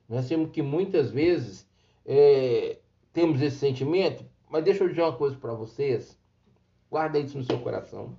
Nós 0.09 0.27
temos 0.27 0.49
que 0.49 0.63
muitas 0.63 1.11
vezes 1.11 1.67
é, 2.03 2.77
temos 3.13 3.41
esse 3.41 3.57
sentimento, 3.57 4.25
mas 4.49 4.63
deixa 4.63 4.83
eu 4.83 4.89
dizer 4.89 5.01
uma 5.01 5.15
coisa 5.15 5.35
para 5.35 5.53
vocês. 5.53 6.17
Guarda 6.89 7.19
isso 7.19 7.37
no 7.37 7.43
seu 7.43 7.59
coração. 7.59 8.17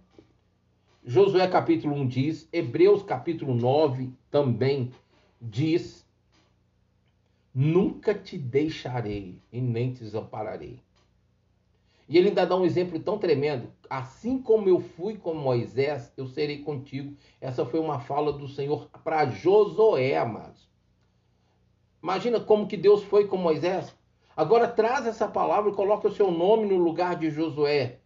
Josué 1.04 1.46
capítulo 1.48 1.94
1 1.94 2.06
diz, 2.06 2.48
Hebreus 2.52 3.02
capítulo 3.02 3.54
9 3.54 4.12
também 4.30 4.92
diz: 5.40 6.06
Nunca 7.54 8.14
te 8.14 8.36
deixarei 8.36 9.40
e 9.50 9.60
nem 9.60 9.92
te 9.92 10.04
desampararei. 10.04 10.80
E 12.08 12.16
ele 12.16 12.28
ainda 12.28 12.46
dá 12.46 12.56
um 12.56 12.64
exemplo 12.64 12.98
tão 12.98 13.18
tremendo. 13.18 13.70
Assim 13.88 14.40
como 14.40 14.68
eu 14.68 14.80
fui 14.80 15.16
com 15.16 15.34
Moisés, 15.34 16.12
eu 16.16 16.26
serei 16.26 16.58
contigo. 16.62 17.14
Essa 17.40 17.66
foi 17.66 17.80
uma 17.80 18.00
fala 18.00 18.32
do 18.32 18.48
Senhor 18.48 18.88
para 19.04 19.26
Josué, 19.26 20.16
amados. 20.16 20.66
Imagina 22.02 22.40
como 22.40 22.66
que 22.66 22.76
Deus 22.76 23.02
foi 23.02 23.26
com 23.26 23.36
Moisés. 23.36 23.94
Agora 24.38 24.68
traz 24.68 25.04
essa 25.04 25.26
palavra 25.26 25.68
e 25.68 25.74
coloca 25.74 26.06
o 26.06 26.14
seu 26.14 26.30
nome 26.30 26.64
no 26.64 26.76
lugar 26.76 27.16
de 27.16 27.28
Josué. 27.28 27.98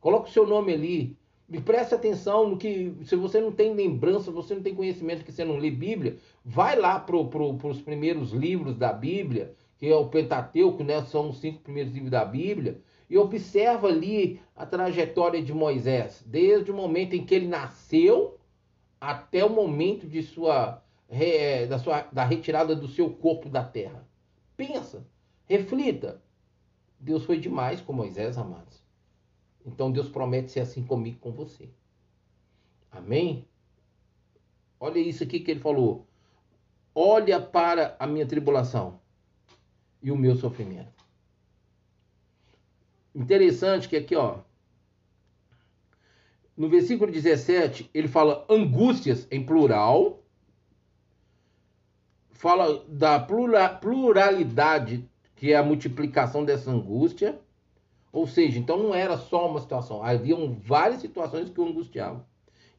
Coloca 0.00 0.28
o 0.28 0.32
seu 0.32 0.44
nome 0.44 0.72
ali. 0.72 1.16
E 1.48 1.60
preste 1.60 1.94
atenção 1.94 2.48
no 2.48 2.56
que, 2.56 2.92
se 3.04 3.14
você 3.14 3.40
não 3.40 3.52
tem 3.52 3.72
lembrança, 3.72 4.32
você 4.32 4.56
não 4.56 4.62
tem 4.64 4.74
conhecimento 4.74 5.24
que 5.24 5.30
você 5.30 5.44
não 5.44 5.58
lê 5.58 5.70
Bíblia, 5.70 6.16
vai 6.44 6.74
lá 6.74 6.98
para 6.98 7.16
pro, 7.26 7.56
os 7.62 7.80
primeiros 7.80 8.32
livros 8.32 8.76
da 8.76 8.92
Bíblia, 8.92 9.54
que 9.78 9.86
é 9.86 9.94
o 9.94 10.08
Pentateuco, 10.08 10.82
né? 10.82 11.00
São 11.02 11.30
os 11.30 11.38
cinco 11.38 11.60
primeiros 11.60 11.92
livros 11.92 12.10
da 12.10 12.24
Bíblia, 12.24 12.80
e 13.08 13.16
observa 13.16 13.86
ali 13.86 14.40
a 14.56 14.66
trajetória 14.66 15.40
de 15.40 15.54
Moisés, 15.54 16.24
desde 16.26 16.72
o 16.72 16.74
momento 16.74 17.14
em 17.14 17.24
que 17.24 17.36
ele 17.36 17.46
nasceu 17.46 18.36
até 19.00 19.44
o 19.44 19.50
momento 19.50 20.08
de 20.08 20.24
sua, 20.24 20.82
da, 21.68 21.78
sua, 21.78 22.00
da 22.10 22.24
retirada 22.24 22.74
do 22.74 22.88
seu 22.88 23.10
corpo 23.10 23.48
da 23.48 23.62
terra. 23.62 24.04
Pensa, 24.56 25.06
reflita. 25.56 26.22
Deus 26.98 27.24
foi 27.24 27.38
demais 27.38 27.80
com 27.80 27.92
Moisés, 27.92 28.38
amados. 28.38 28.82
Então 29.64 29.92
Deus 29.92 30.08
promete 30.08 30.50
ser 30.50 30.60
assim 30.60 30.84
comigo 30.84 31.18
com 31.18 31.32
você. 31.32 31.68
Amém? 32.90 33.46
Olha 34.80 34.98
isso 34.98 35.22
aqui 35.22 35.40
que 35.40 35.50
ele 35.50 35.60
falou. 35.60 36.06
Olha 36.94 37.40
para 37.40 37.96
a 37.98 38.06
minha 38.06 38.26
tribulação 38.26 39.00
e 40.02 40.10
o 40.10 40.16
meu 40.16 40.36
sofrimento. 40.36 41.02
Interessante 43.14 43.88
que 43.88 43.96
aqui, 43.96 44.16
ó, 44.16 44.40
no 46.56 46.68
versículo 46.68 47.10
17, 47.10 47.90
ele 47.94 48.08
fala 48.08 48.46
angústias 48.48 49.26
em 49.30 49.44
plural, 49.44 50.22
fala 52.30 52.84
da 52.88 53.18
pluralidade, 53.20 55.08
que 55.42 55.52
é 55.52 55.56
a 55.56 55.62
multiplicação 55.64 56.44
dessa 56.44 56.70
angústia, 56.70 57.36
ou 58.12 58.28
seja, 58.28 58.60
então 58.60 58.80
não 58.80 58.94
era 58.94 59.18
só 59.18 59.50
uma 59.50 59.60
situação, 59.60 60.00
haviam 60.00 60.54
várias 60.54 61.00
situações 61.00 61.50
que 61.50 61.60
o 61.60 61.66
angustiavam. 61.66 62.24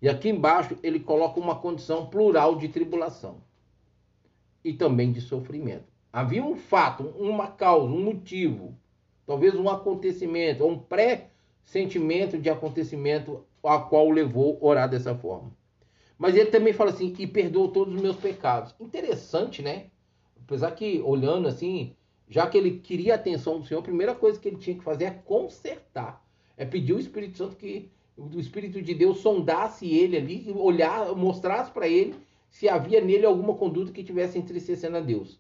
E 0.02 0.08
aqui 0.08 0.30
embaixo 0.30 0.78
ele 0.82 1.02
coloca 1.02 1.42
uma 1.42 1.58
condição 1.58 2.06
plural 2.06 2.56
de 2.56 2.70
tribulação 2.70 3.42
e 4.64 4.72
também 4.72 5.12
de 5.12 5.20
sofrimento. 5.20 5.92
Havia 6.14 6.42
um 6.42 6.56
fato, 6.56 7.04
uma 7.20 7.48
causa, 7.48 7.94
um 7.94 8.02
motivo, 8.02 8.74
talvez 9.26 9.56
um 9.56 9.68
acontecimento, 9.68 10.66
um 10.66 10.80
pré-sentimento 10.80 12.38
de 12.38 12.50
acontecimento 12.50 13.44
a 13.62 13.78
qual 13.78 14.10
levou 14.10 14.58
a 14.62 14.66
orar 14.66 14.90
dessa 14.90 15.14
forma. 15.14 15.52
Mas 16.18 16.34
ele 16.34 16.50
também 16.50 16.72
fala 16.72 16.92
assim, 16.92 17.14
e 17.20 17.28
perdoou 17.28 17.68
todos 17.68 17.94
os 17.94 18.02
meus 18.02 18.16
pecados. 18.16 18.74
Interessante, 18.80 19.62
né? 19.62 19.88
Apesar 20.42 20.72
que, 20.72 21.02
olhando 21.02 21.50
assim, 21.50 21.94
já 22.30 22.48
que 22.48 22.58
ele 22.58 22.80
queria 22.80 23.14
a 23.14 23.16
atenção 23.16 23.60
do 23.60 23.66
Senhor, 23.66 23.80
a 23.82 23.84
primeira 23.84 24.16
coisa 24.16 24.40
que 24.40 24.48
ele 24.48 24.58
tinha 24.58 24.78
que 24.78 24.84
fazer 24.84 25.06
é 25.06 25.12
consertar. 25.12 26.24
É 26.58 26.66
pedir 26.66 26.94
o 26.94 27.00
Espírito 27.00 27.38
Santo 27.38 27.56
que 27.56 27.90
o 28.18 28.40
Espírito 28.40 28.82
de 28.82 28.94
Deus 28.94 29.20
sondasse 29.20 29.88
ele 29.88 30.18
ali, 30.18 30.52
olhar, 30.56 31.16
mostrasse 31.16 31.72
para 31.72 31.88
ele 31.88 32.16
se 32.54 32.70
havia 32.70 33.02
nele 33.02 33.26
alguma 33.26 33.56
conduta 33.56 33.92
que 33.92 34.04
tivesse 34.04 34.38
entristecendo 34.38 34.98
a 34.98 35.00
Deus. 35.00 35.40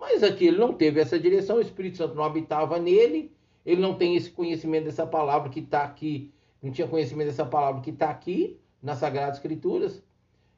Mas 0.00 0.22
aqui 0.22 0.46
ele 0.46 0.56
não 0.56 0.72
teve 0.72 0.98
essa 0.98 1.18
direção, 1.18 1.58
o 1.58 1.60
Espírito 1.60 1.98
Santo 1.98 2.14
não 2.14 2.24
habitava 2.24 2.78
nele, 2.78 3.30
ele 3.64 3.80
não 3.80 3.94
tem 3.94 4.16
esse 4.16 4.30
conhecimento 4.30 4.84
dessa 4.84 5.06
palavra 5.06 5.50
que 5.50 5.60
está 5.60 5.82
aqui, 5.84 6.32
não 6.62 6.72
tinha 6.72 6.88
conhecimento 6.88 7.26
dessa 7.26 7.44
palavra 7.44 7.82
que 7.82 7.90
está 7.90 8.08
aqui 8.08 8.58
nas 8.82 8.98
Sagradas 8.98 9.36
Escrituras. 9.36 10.02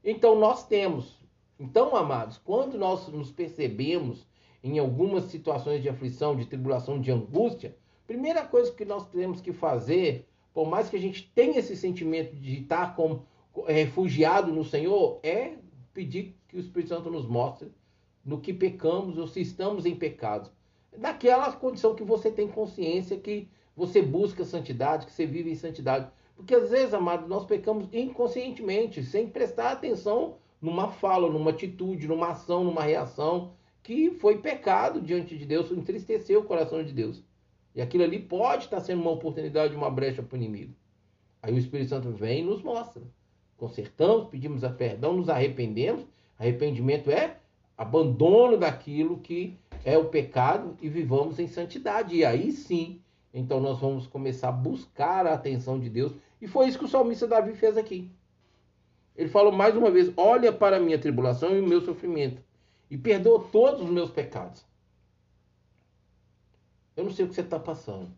Então 0.04 0.38
nós 0.38 0.66
temos. 0.66 1.18
Então, 1.59 1.96
amados, 1.96 2.38
quando 2.38 2.78
nós 2.78 3.09
nos 3.09 3.33
percebemos 3.33 4.24
em 4.62 4.79
algumas 4.79 5.25
situações 5.25 5.83
de 5.83 5.88
aflição, 5.88 6.37
de 6.37 6.47
tribulação, 6.47 7.01
de 7.01 7.11
angústia, 7.11 7.77
primeira 8.07 8.44
coisa 8.44 8.73
que 8.73 8.85
nós 8.85 9.07
temos 9.09 9.40
que 9.40 9.53
fazer, 9.53 10.27
por 10.53 10.68
mais 10.68 10.88
que 10.88 10.97
a 10.97 11.01
gente 11.01 11.31
tenha 11.35 11.59
esse 11.59 11.77
sentimento 11.77 12.35
de 12.35 12.62
estar 12.62 12.97
como 12.97 13.25
refugiado 13.66 14.53
no 14.53 14.64
Senhor, 14.64 15.21
é 15.23 15.55
pedir 15.92 16.37
que 16.49 16.57
o 16.57 16.61
Espírito 16.61 16.88
Santo 16.88 17.11
nos 17.11 17.27
mostre 17.27 17.71
no 18.25 18.40
que 18.40 18.53
pecamos 18.53 19.18
ou 19.18 19.27
se 19.27 19.40
estamos 19.40 19.87
em 19.87 19.94
pecado. 19.94 20.51
Daquela 20.97 21.53
condição 21.53 21.94
que 21.94 22.03
você 22.03 22.31
tem 22.31 22.49
consciência 22.49 23.16
que 23.16 23.49
você 23.77 24.03
busca 24.03 24.44
santidade, 24.44 25.07
que 25.07 25.12
você 25.12 25.25
vive 25.25 25.51
em 25.51 25.55
santidade. 25.55 26.11
Porque 26.35 26.55
às 26.55 26.71
vezes, 26.71 26.92
amado, 26.92 27.29
nós 27.29 27.47
pecamos 27.47 27.88
inconscientemente, 27.92 29.03
sem 29.03 29.29
prestar 29.29 29.73
atenção 29.73 30.37
numa 30.61 30.88
fala, 30.88 31.31
numa 31.31 31.51
atitude, 31.51 32.09
numa 32.09 32.31
ação, 32.31 32.64
numa 32.64 32.83
reação, 32.83 33.53
que 33.88 34.11
foi 34.11 34.37
pecado 34.37 35.01
diante 35.01 35.35
de 35.35 35.46
Deus, 35.46 35.70
entristeceu 35.70 36.40
o 36.40 36.44
coração 36.44 36.85
de 36.85 36.92
Deus. 36.92 37.24
E 37.74 37.81
aquilo 37.81 38.05
ali 38.05 38.18
pode 38.18 38.64
estar 38.64 38.81
sendo 38.81 39.01
uma 39.01 39.12
oportunidade, 39.12 39.74
uma 39.74 39.90
brecha 39.90 40.22
para 40.22 40.35
o 40.35 40.38
inimigo. 40.38 40.74
Aí 41.42 41.55
o 41.55 41.59
Espírito 41.59 41.88
Santo 41.88 42.11
vem 42.11 42.40
e 42.40 42.44
nos 42.44 42.62
mostra 42.62 43.03
consertamos, 43.57 44.29
pedimos 44.29 44.62
a 44.62 44.68
perdão, 44.68 45.14
nos 45.14 45.31
arrependemos. 45.31 46.07
Arrependimento 46.38 47.11
é 47.11 47.38
abandono 47.79 48.59
daquilo 48.59 49.18
que 49.20 49.59
é 49.87 49.96
o 49.96 50.05
pecado 50.05 50.77
e 50.83 50.88
vivamos 50.90 51.38
em 51.38 51.48
santidade. 51.48 52.14
E 52.14 52.27
aí 52.27 52.53
sim, 52.53 53.01
então 53.33 53.59
nós 53.59 53.81
vamos 53.81 54.07
começar 54.07 54.51
a 54.51 54.53
buscar 54.53 55.27
a 55.27 55.33
atenção 55.33 55.81
de 55.81 55.88
Deus. 55.88 56.12
E 56.42 56.46
foi 56.46 56.68
isso 56.68 56.79
que 56.79 56.85
o 56.85 56.88
salmista 56.88 57.27
Davi 57.27 57.55
fez 57.55 57.79
aqui. 57.79 58.11
Ele 59.16 59.31
falou 59.31 59.51
mais 59.51 59.74
uma 59.74 59.90
vez: 59.90 60.12
Olha 60.14 60.53
para 60.53 60.77
a 60.77 60.81
minha 60.81 60.98
tribulação 60.98 61.57
e 61.57 61.61
o 61.61 61.66
meu 61.66 61.81
sofrimento, 61.81 62.40
e 62.90 62.96
perdoa 62.96 63.48
todos 63.51 63.83
os 63.83 63.90
meus 63.90 64.11
pecados. 64.11 64.64
Eu 66.96 67.05
não 67.05 67.12
sei 67.12 67.24
o 67.24 67.29
que 67.29 67.35
você 67.35 67.42
está 67.42 67.61
passando. 67.61 68.11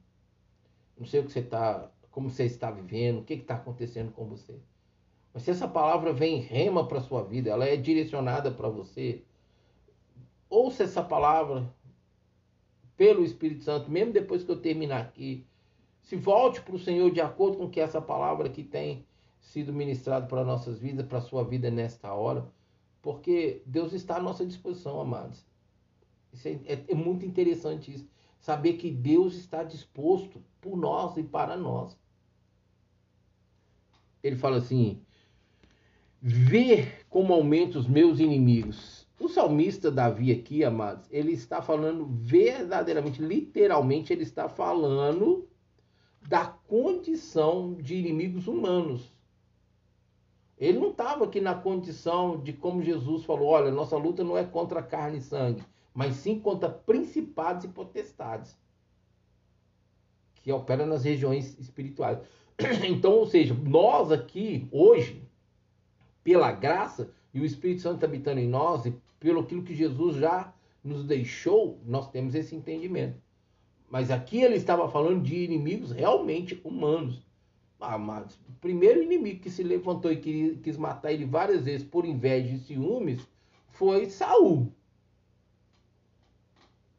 Não 0.96 1.06
sei 1.06 1.20
o 1.20 1.24
que 1.24 1.33
você 1.33 1.40
está, 1.40 1.90
como 2.11 2.30
você 2.30 2.44
está 2.44 2.70
vivendo, 2.70 3.20
o 3.20 3.24
que 3.24 3.35
está 3.35 3.56
acontecendo 3.56 4.12
com 4.12 4.26
você. 4.26 4.59
Mas 5.33 5.44
se 5.44 5.50
essa 5.50 5.68
palavra 5.68 6.12
vem 6.12 6.40
rema 6.40 6.87
para 6.87 6.98
a 6.98 7.02
sua 7.02 7.22
vida, 7.22 7.50
ela 7.50 7.64
é 7.64 7.76
direcionada 7.76 8.50
para 8.50 8.68
você, 8.68 9.22
ouça 10.48 10.83
essa 10.83 11.02
palavra 11.02 11.72
pelo 12.96 13.24
Espírito 13.24 13.64
Santo, 13.64 13.90
mesmo 13.90 14.12
depois 14.12 14.44
que 14.44 14.50
eu 14.50 14.61
terminar 14.61 15.00
aqui. 15.00 15.46
Se 16.02 16.16
volte 16.16 16.61
para 16.61 16.74
o 16.74 16.78
Senhor 16.78 17.11
de 17.11 17.20
acordo 17.20 17.59
com 17.59 17.70
que 17.70 17.80
essa 17.80 18.00
palavra 18.00 18.48
que 18.48 18.64
tem 18.64 19.06
sido 19.40 19.72
ministrada 19.72 20.26
para 20.26 20.44
nossas 20.44 20.78
vidas, 20.78 21.06
para 21.06 21.18
a 21.18 21.22
sua 21.22 21.44
vida 21.44 21.70
nesta 21.70 22.12
hora, 22.12 22.46
porque 23.02 23.62
Deus 23.66 23.92
está 23.92 24.16
à 24.16 24.22
nossa 24.22 24.44
disposição, 24.44 25.00
amados. 25.00 25.44
É, 26.44 26.50
é, 26.72 26.84
é 26.88 26.94
muito 26.94 27.24
interessante 27.24 27.92
isso. 27.92 28.08
Saber 28.38 28.74
que 28.74 28.90
Deus 28.90 29.34
está 29.34 29.62
disposto 29.62 30.42
por 30.60 30.76
nós 30.76 31.16
e 31.16 31.22
para 31.22 31.56
nós. 31.56 31.98
Ele 34.22 34.36
fala 34.36 34.58
assim: 34.58 35.02
ver 36.20 37.06
como 37.08 37.32
aumenta 37.32 37.78
os 37.78 37.86
meus 37.86 38.20
inimigos. 38.20 39.08
O 39.18 39.28
salmista 39.28 39.90
Davi 39.90 40.32
aqui, 40.32 40.64
amados, 40.64 41.06
ele 41.10 41.32
está 41.32 41.60
falando 41.60 42.06
verdadeiramente, 42.06 43.20
literalmente, 43.20 44.12
ele 44.12 44.22
está 44.22 44.48
falando 44.48 45.46
da 46.26 46.46
condição 46.46 47.74
de 47.74 47.96
inimigos 47.96 48.46
humanos. 48.46 49.12
Ele 50.60 50.78
não 50.78 50.90
estava 50.90 51.24
aqui 51.24 51.40
na 51.40 51.54
condição 51.54 52.38
de 52.38 52.52
como 52.52 52.82
Jesus 52.82 53.24
falou: 53.24 53.48
olha, 53.48 53.70
nossa 53.70 53.96
luta 53.96 54.22
não 54.22 54.36
é 54.36 54.44
contra 54.44 54.82
carne 54.82 55.18
e 55.18 55.22
sangue, 55.22 55.64
mas 55.94 56.16
sim 56.16 56.38
contra 56.38 56.68
principados 56.68 57.64
e 57.64 57.68
potestades 57.68 58.54
que 60.42 60.52
operam 60.52 60.86
nas 60.86 61.04
regiões 61.04 61.58
espirituais. 61.58 62.18
Então, 62.86 63.12
ou 63.12 63.26
seja, 63.26 63.54
nós 63.54 64.12
aqui, 64.12 64.68
hoje, 64.70 65.26
pela 66.22 66.52
graça 66.52 67.10
e 67.32 67.40
o 67.40 67.44
Espírito 67.44 67.80
Santo 67.80 68.04
habitando 68.04 68.40
em 68.40 68.48
nós 68.48 68.84
e 68.84 68.94
pelo 69.18 69.40
aquilo 69.40 69.62
que 69.62 69.74
Jesus 69.74 70.16
já 70.16 70.52
nos 70.84 71.04
deixou, 71.04 71.80
nós 71.86 72.10
temos 72.10 72.34
esse 72.34 72.54
entendimento. 72.54 73.18
Mas 73.88 74.10
aqui 74.10 74.42
ele 74.42 74.56
estava 74.56 74.88
falando 74.90 75.22
de 75.22 75.36
inimigos 75.36 75.90
realmente 75.90 76.60
humanos. 76.62 77.26
Ah, 77.80 77.98
mas 77.98 78.34
o 78.48 78.52
primeiro 78.60 79.02
inimigo 79.02 79.40
que 79.40 79.50
se 79.50 79.62
levantou 79.62 80.12
e 80.12 80.56
quis 80.62 80.76
matar 80.76 81.12
ele 81.12 81.24
várias 81.24 81.64
vezes 81.64 81.86
por 81.86 82.04
inveja 82.04 82.54
e 82.54 82.58
ciúmes 82.58 83.26
foi 83.68 84.10
Saul. 84.10 84.72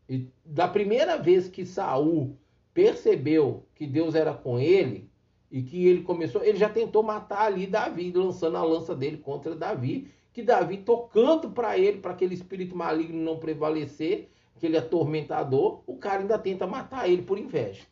E 0.10 0.28
da 0.44 0.68
primeira 0.68 1.18
vez 1.18 1.48
que 1.48 1.66
Saul 1.66 2.36
percebeu 2.74 3.66
que 3.76 3.86
Deus 3.86 4.16
era 4.16 4.34
com 4.34 4.60
ele, 4.60 5.12
e 5.52 5.62
que 5.62 5.86
ele 5.86 6.02
começou, 6.04 6.44
ele 6.44 6.58
já 6.58 6.70
tentou 6.70 7.04
matar 7.04 7.42
ali 7.42 7.68
Davi, 7.68 8.12
lançando 8.12 8.56
a 8.56 8.64
lança 8.64 8.96
dele 8.96 9.18
contra 9.18 9.54
Davi, 9.54 10.10
que 10.32 10.42
Davi 10.42 10.78
tocando 10.78 11.52
para 11.52 11.78
ele, 11.78 12.00
para 12.00 12.12
aquele 12.12 12.34
espírito 12.34 12.74
maligno 12.76 13.22
não 13.22 13.38
prevalecer, 13.38 14.32
aquele 14.56 14.78
atormentador, 14.78 15.84
o 15.86 15.98
cara 15.98 16.22
ainda 16.22 16.40
tenta 16.40 16.66
matar 16.66 17.10
ele 17.10 17.24
por 17.24 17.38
inveja. 17.38 17.86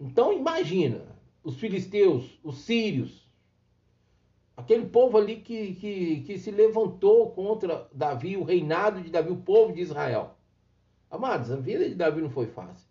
Então 0.00 0.32
imagina, 0.32 1.13
os 1.44 1.56
filisteus, 1.56 2.38
os 2.42 2.58
sírios, 2.60 3.30
aquele 4.56 4.86
povo 4.86 5.18
ali 5.18 5.36
que, 5.36 5.74
que, 5.74 6.20
que 6.22 6.38
se 6.38 6.50
levantou 6.50 7.30
contra 7.32 7.86
Davi, 7.92 8.36
o 8.38 8.42
reinado 8.44 9.02
de 9.02 9.10
Davi, 9.10 9.30
o 9.30 9.36
povo 9.36 9.72
de 9.72 9.82
Israel. 9.82 10.34
Amados, 11.10 11.52
a 11.52 11.56
vida 11.56 11.86
de 11.86 11.94
Davi 11.94 12.22
não 12.22 12.30
foi 12.30 12.46
fácil. 12.46 12.88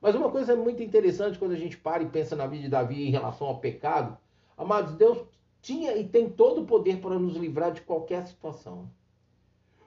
Mas 0.00 0.14
uma 0.14 0.30
coisa 0.30 0.54
muito 0.54 0.82
interessante 0.82 1.38
quando 1.38 1.52
a 1.52 1.58
gente 1.58 1.76
para 1.76 2.02
e 2.02 2.08
pensa 2.08 2.36
na 2.36 2.46
vida 2.46 2.64
de 2.64 2.68
Davi 2.68 3.08
em 3.08 3.10
relação 3.10 3.48
ao 3.48 3.58
pecado, 3.58 4.16
amados, 4.56 4.94
Deus 4.94 5.18
tinha 5.60 5.96
e 5.96 6.06
tem 6.06 6.28
todo 6.28 6.60
o 6.60 6.66
poder 6.66 7.00
para 7.00 7.18
nos 7.18 7.34
livrar 7.34 7.72
de 7.72 7.80
qualquer 7.80 8.26
situação. 8.26 8.88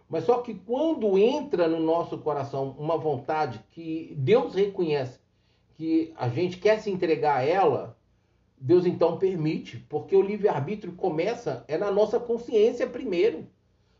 Mas 0.09 0.25
só 0.25 0.41
que 0.41 0.55
quando 0.55 1.17
entra 1.17 1.69
no 1.69 1.79
nosso 1.79 2.17
coração 2.17 2.75
uma 2.77 2.97
vontade 2.97 3.63
que 3.69 4.13
Deus 4.17 4.55
reconhece 4.55 5.20
que 5.81 6.13
a 6.15 6.29
gente 6.29 6.57
quer 6.57 6.79
se 6.79 6.91
entregar 6.91 7.37
a 7.37 7.43
ela, 7.43 7.97
Deus 8.55 8.85
então 8.85 9.17
permite, 9.17 9.83
porque 9.89 10.15
o 10.15 10.21
livre-arbítrio 10.21 10.93
começa 10.93 11.65
é 11.67 11.75
na 11.75 11.89
nossa 11.89 12.19
consciência 12.19 12.85
primeiro 12.85 13.47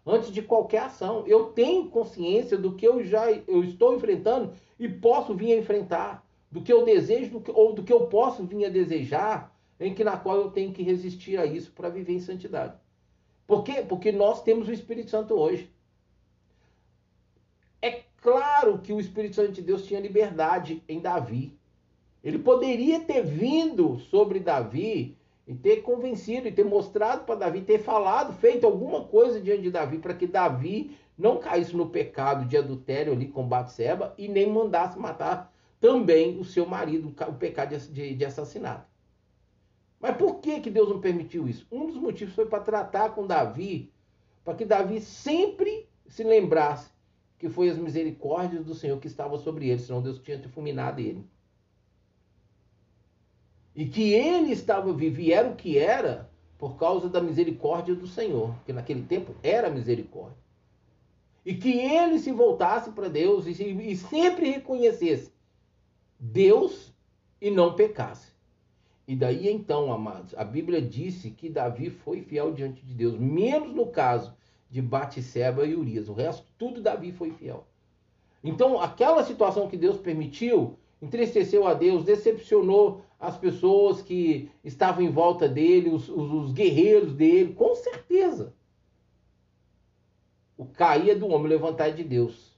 antes 0.05 0.31
de 0.31 0.43
qualquer 0.43 0.83
ação. 0.83 1.25
Eu 1.25 1.45
tenho 1.45 1.89
consciência 1.89 2.55
do 2.55 2.75
que 2.75 2.87
eu 2.87 3.03
já 3.03 3.31
eu 3.31 3.63
estou 3.63 3.95
enfrentando 3.95 4.53
e 4.77 4.87
posso 4.87 5.33
vir 5.33 5.53
a 5.53 5.57
enfrentar, 5.57 6.23
do 6.51 6.61
que 6.61 6.71
eu 6.71 6.85
desejo 6.85 7.31
do 7.31 7.41
que, 7.41 7.49
ou 7.49 7.73
do 7.73 7.81
que 7.81 7.91
eu 7.91 8.05
posso 8.05 8.45
vir 8.45 8.65
a 8.65 8.69
desejar, 8.69 9.51
em 9.79 9.91
que 9.95 10.03
na 10.03 10.17
qual 10.17 10.37
eu 10.37 10.51
tenho 10.51 10.71
que 10.71 10.83
resistir 10.83 11.39
a 11.39 11.47
isso 11.47 11.71
para 11.71 11.89
viver 11.89 12.13
em 12.13 12.19
santidade. 12.19 12.75
Por 13.47 13.63
quê? 13.63 13.83
Porque 13.89 14.11
nós 14.11 14.43
temos 14.43 14.67
o 14.67 14.71
Espírito 14.71 15.09
Santo 15.09 15.33
hoje. 15.33 15.67
É 17.81 18.03
claro 18.21 18.77
que 18.77 18.93
o 18.93 18.99
Espírito 18.99 19.37
Santo 19.37 19.53
de 19.53 19.63
Deus 19.63 19.83
tinha 19.87 19.99
liberdade 19.99 20.83
em 20.87 20.99
Davi. 20.99 21.59
Ele 22.23 22.37
poderia 22.37 22.99
ter 22.99 23.23
vindo 23.23 23.97
sobre 23.97 24.39
Davi 24.39 25.17
e 25.47 25.55
ter 25.55 25.77
convencido 25.77 26.47
e 26.47 26.51
ter 26.51 26.63
mostrado 26.63 27.25
para 27.25 27.35
Davi, 27.35 27.61
ter 27.61 27.79
falado, 27.79 28.33
feito 28.33 28.65
alguma 28.65 29.05
coisa 29.05 29.39
diante 29.41 29.63
de 29.63 29.71
Davi 29.71 29.97
para 29.97 30.13
que 30.13 30.27
Davi 30.27 30.95
não 31.17 31.39
caísse 31.39 31.75
no 31.75 31.89
pecado 31.89 32.45
de 32.45 32.57
adultério 32.57 33.13
ali 33.13 33.27
com 33.27 33.47
Batseba 33.47 34.13
e 34.17 34.27
nem 34.27 34.51
mandasse 34.51 34.97
matar 34.97 35.51
também 35.79 36.39
o 36.39 36.45
seu 36.45 36.65
marido, 36.65 37.13
o 37.27 37.33
pecado 37.33 37.75
de, 37.75 38.15
de 38.15 38.25
assassinato. 38.25 38.85
Mas 39.99 40.15
por 40.15 40.39
que, 40.39 40.59
que 40.59 40.69
Deus 40.69 40.89
não 40.89 40.99
permitiu 40.99 41.47
isso? 41.47 41.65
Um 41.71 41.85
dos 41.85 41.97
motivos 41.97 42.33
foi 42.33 42.45
para 42.45 42.63
tratar 42.63 43.09
com 43.09 43.25
Davi, 43.25 43.91
para 44.43 44.55
que 44.55 44.65
Davi 44.65 45.01
sempre 45.01 45.87
se 46.07 46.23
lembrasse 46.23 46.89
que 47.37 47.49
foi 47.49 47.69
as 47.69 47.77
misericórdias 47.77 48.63
do 48.63 48.75
Senhor 48.75 48.99
que 48.99 49.07
estava 49.07 49.37
sobre 49.37 49.69
ele, 49.69 49.79
senão 49.79 50.01
Deus 50.01 50.19
tinha 50.19 50.39
fulminado 50.49 51.01
ele. 51.01 51.25
E 53.75 53.85
que 53.85 54.13
ele 54.13 54.51
estava 54.51 54.91
vivo 54.93 55.21
e 55.21 55.31
era 55.31 55.49
o 55.49 55.55
que 55.55 55.77
era 55.77 56.29
por 56.57 56.77
causa 56.77 57.09
da 57.09 57.21
misericórdia 57.21 57.95
do 57.95 58.05
Senhor, 58.05 58.53
que 58.65 58.73
naquele 58.73 59.01
tempo 59.01 59.33
era 59.41 59.69
misericórdia. 59.69 60.37
E 61.45 61.55
que 61.55 61.71
ele 61.71 62.19
se 62.19 62.31
voltasse 62.31 62.91
para 62.91 63.07
Deus 63.07 63.47
e, 63.47 63.51
e 63.51 63.95
sempre 63.95 64.49
reconhecesse 64.51 65.31
Deus 66.19 66.93
e 67.41 67.49
não 67.49 67.73
pecasse. 67.73 68.31
E 69.07 69.15
daí 69.15 69.49
então, 69.49 69.91
amados, 69.91 70.35
a 70.37 70.43
Bíblia 70.43 70.81
disse 70.81 71.31
que 71.31 71.49
Davi 71.49 71.89
foi 71.89 72.21
fiel 72.21 72.53
diante 72.53 72.85
de 72.85 72.93
Deus, 72.93 73.17
menos 73.17 73.73
no 73.73 73.87
caso 73.87 74.33
de 74.69 74.81
Batseba 74.81 75.65
e 75.65 75.75
Urias. 75.75 76.07
O 76.07 76.13
resto, 76.13 76.45
tudo 76.57 76.79
Davi 76.79 77.11
foi 77.11 77.31
fiel. 77.31 77.65
Então, 78.43 78.79
aquela 78.79 79.23
situação 79.23 79.67
que 79.67 79.75
Deus 79.75 79.97
permitiu, 79.97 80.77
entristeceu 81.01 81.67
a 81.67 81.73
Deus, 81.73 82.05
decepcionou 82.05 83.01
as 83.21 83.37
pessoas 83.37 84.01
que 84.01 84.49
estavam 84.63 85.03
em 85.03 85.11
volta 85.11 85.47
dele, 85.47 85.91
os, 85.91 86.09
os, 86.09 86.31
os 86.31 86.51
guerreiros 86.51 87.13
dele, 87.13 87.53
com 87.53 87.75
certeza. 87.75 88.55
O 90.57 90.65
cair 90.65 91.11
é 91.11 91.15
do 91.15 91.27
homem, 91.27 91.47
levantar 91.47 91.89
é 91.89 91.91
de 91.91 92.03
Deus. 92.03 92.57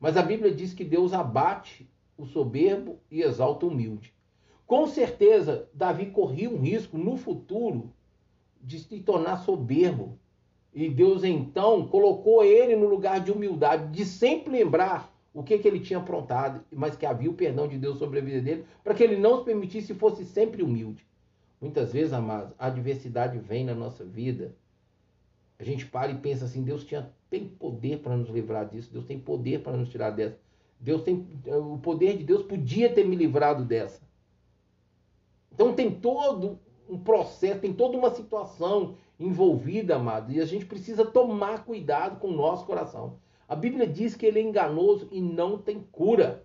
Mas 0.00 0.16
a 0.16 0.22
Bíblia 0.22 0.50
diz 0.50 0.72
que 0.72 0.82
Deus 0.82 1.12
abate 1.12 1.86
o 2.16 2.24
soberbo 2.24 2.98
e 3.10 3.20
exalta 3.20 3.66
o 3.66 3.68
humilde. 3.68 4.14
Com 4.66 4.86
certeza, 4.86 5.68
Davi 5.74 6.06
corria 6.06 6.48
um 6.48 6.60
risco 6.60 6.96
no 6.96 7.18
futuro 7.18 7.92
de 8.62 8.78
se 8.78 9.00
tornar 9.00 9.36
soberbo, 9.38 10.18
e 10.72 10.88
Deus 10.88 11.22
então 11.22 11.86
colocou 11.86 12.42
ele 12.42 12.74
no 12.74 12.88
lugar 12.88 13.20
de 13.20 13.30
humildade, 13.30 13.92
de 13.92 14.06
sempre 14.06 14.52
lembrar 14.52 15.14
o 15.38 15.44
que, 15.44 15.56
que 15.56 15.68
ele 15.68 15.78
tinha 15.78 16.00
aprontado, 16.00 16.64
mas 16.72 16.96
que 16.96 17.06
havia 17.06 17.30
o 17.30 17.34
perdão 17.34 17.68
de 17.68 17.78
Deus 17.78 17.96
sobre 17.96 18.18
a 18.18 18.22
vida 18.22 18.40
dele, 18.40 18.64
para 18.82 18.92
que 18.92 19.04
ele 19.04 19.16
não 19.16 19.38
se 19.38 19.44
permitisse 19.44 19.92
e 19.92 19.94
fosse 19.94 20.24
sempre 20.24 20.64
humilde. 20.64 21.06
Muitas 21.60 21.92
vezes, 21.92 22.12
amados, 22.12 22.52
a 22.58 22.66
adversidade 22.66 23.38
vem 23.38 23.64
na 23.64 23.72
nossa 23.72 24.04
vida. 24.04 24.56
A 25.56 25.62
gente 25.62 25.86
para 25.86 26.10
e 26.10 26.18
pensa 26.18 26.44
assim: 26.44 26.64
Deus 26.64 26.84
tinha, 26.84 27.12
tem 27.30 27.46
poder 27.46 28.00
para 28.00 28.16
nos 28.16 28.28
livrar 28.28 28.68
disso, 28.68 28.92
Deus 28.92 29.04
tem 29.04 29.16
poder 29.16 29.62
para 29.62 29.76
nos 29.76 29.88
tirar 29.88 30.10
dessa. 30.10 30.40
Deus 30.80 31.02
tem, 31.02 31.24
o 31.46 31.78
poder 31.78 32.18
de 32.18 32.24
Deus 32.24 32.42
podia 32.42 32.92
ter 32.92 33.04
me 33.06 33.14
livrado 33.14 33.64
dessa. 33.64 34.02
Então 35.52 35.72
tem 35.72 35.88
todo 35.88 36.58
um 36.88 36.98
processo, 36.98 37.60
tem 37.60 37.72
toda 37.72 37.96
uma 37.96 38.10
situação 38.10 38.96
envolvida, 39.20 39.94
amado. 39.94 40.32
E 40.32 40.40
a 40.40 40.44
gente 40.44 40.66
precisa 40.66 41.04
tomar 41.04 41.64
cuidado 41.64 42.18
com 42.18 42.26
o 42.26 42.36
nosso 42.36 42.66
coração. 42.66 43.20
A 43.48 43.56
Bíblia 43.56 43.86
diz 43.86 44.14
que 44.14 44.26
ele 44.26 44.38
é 44.38 44.42
enganoso 44.42 45.08
e 45.10 45.20
não 45.20 45.56
tem 45.58 45.80
cura. 45.90 46.44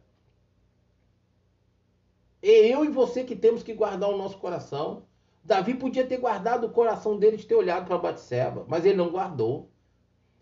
É 2.41 2.73
eu 2.73 2.85
e 2.85 2.89
você 2.89 3.23
que 3.23 3.35
temos 3.35 3.61
que 3.61 3.73
guardar 3.73 4.09
o 4.09 4.17
nosso 4.17 4.37
coração. 4.37 5.03
Davi 5.43 5.73
podia 5.73 6.07
ter 6.07 6.17
guardado 6.17 6.67
o 6.67 6.71
coração 6.71 7.19
dele 7.19 7.37
de 7.37 7.45
ter 7.45 7.55
olhado 7.55 7.85
para 7.85 7.97
Batseba, 7.97 8.65
mas 8.67 8.85
ele 8.85 8.95
não 8.95 9.09
guardou. 9.09 9.69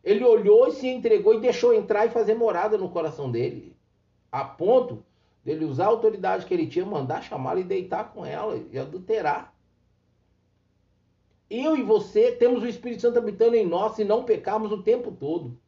Ele 0.03 0.23
olhou 0.23 0.67
e 0.67 0.73
se 0.73 0.87
entregou 0.87 1.33
e 1.33 1.41
deixou 1.41 1.73
entrar 1.73 2.05
e 2.05 2.11
fazer 2.11 2.35
morada 2.35 2.77
no 2.77 2.89
coração 2.89 3.31
dele, 3.31 3.75
a 4.31 4.43
ponto 4.43 5.03
dele 5.43 5.65
usar 5.65 5.85
a 5.85 5.89
autoridade 5.89 6.45
que 6.45 6.53
ele 6.53 6.67
tinha, 6.67 6.85
mandar 6.85 7.23
chamá-la 7.23 7.59
e 7.59 7.63
deitar 7.63 8.11
com 8.13 8.25
ela 8.25 8.59
e 8.71 8.77
adulterar 8.77 9.51
eu 11.51 11.75
e 11.75 11.83
você 11.83 12.31
temos 12.31 12.63
o 12.63 12.67
Espírito 12.67 13.01
Santo 13.01 13.19
habitando 13.19 13.55
em 13.55 13.67
nós 13.67 13.97
se 13.97 14.05
não 14.05 14.23
pecarmos 14.23 14.71
o 14.71 14.81
tempo 14.81 15.11
todo. 15.11 15.59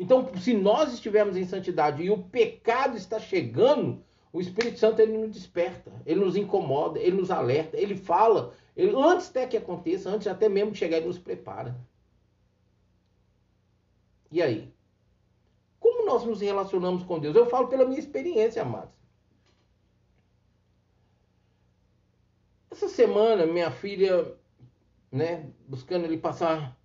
Então, 0.00 0.34
se 0.36 0.54
nós 0.54 0.94
estivermos 0.94 1.36
em 1.36 1.44
santidade 1.44 2.02
e 2.02 2.10
o 2.10 2.16
pecado 2.16 2.96
está 2.96 3.20
chegando, 3.20 4.02
o 4.32 4.40
Espírito 4.40 4.78
Santo 4.78 4.98
ele 5.02 5.18
nos 5.18 5.30
desperta, 5.30 5.92
ele 6.06 6.20
nos 6.20 6.36
incomoda, 6.36 6.98
ele 6.98 7.18
nos 7.18 7.30
alerta, 7.30 7.76
ele 7.76 7.94
fala, 7.94 8.54
ele, 8.74 8.96
antes 8.96 9.28
até 9.28 9.46
que 9.46 9.58
aconteça, 9.58 10.08
antes 10.08 10.26
até 10.26 10.48
mesmo 10.48 10.72
de 10.72 10.78
chegar, 10.78 10.96
ele 10.96 11.06
nos 11.06 11.18
prepara. 11.18 11.78
E 14.30 14.40
aí? 14.40 14.72
Como 15.78 16.06
nós 16.06 16.24
nos 16.24 16.40
relacionamos 16.40 17.02
com 17.02 17.18
Deus? 17.18 17.36
Eu 17.36 17.44
falo 17.44 17.68
pela 17.68 17.84
minha 17.84 18.00
experiência, 18.00 18.62
amados. 18.62 18.98
Essa 22.70 22.88
semana, 22.88 23.44
minha 23.44 23.70
filha 23.70 24.34
né, 25.12 25.50
buscando 25.68 26.06
ele 26.06 26.16
passar 26.16 26.79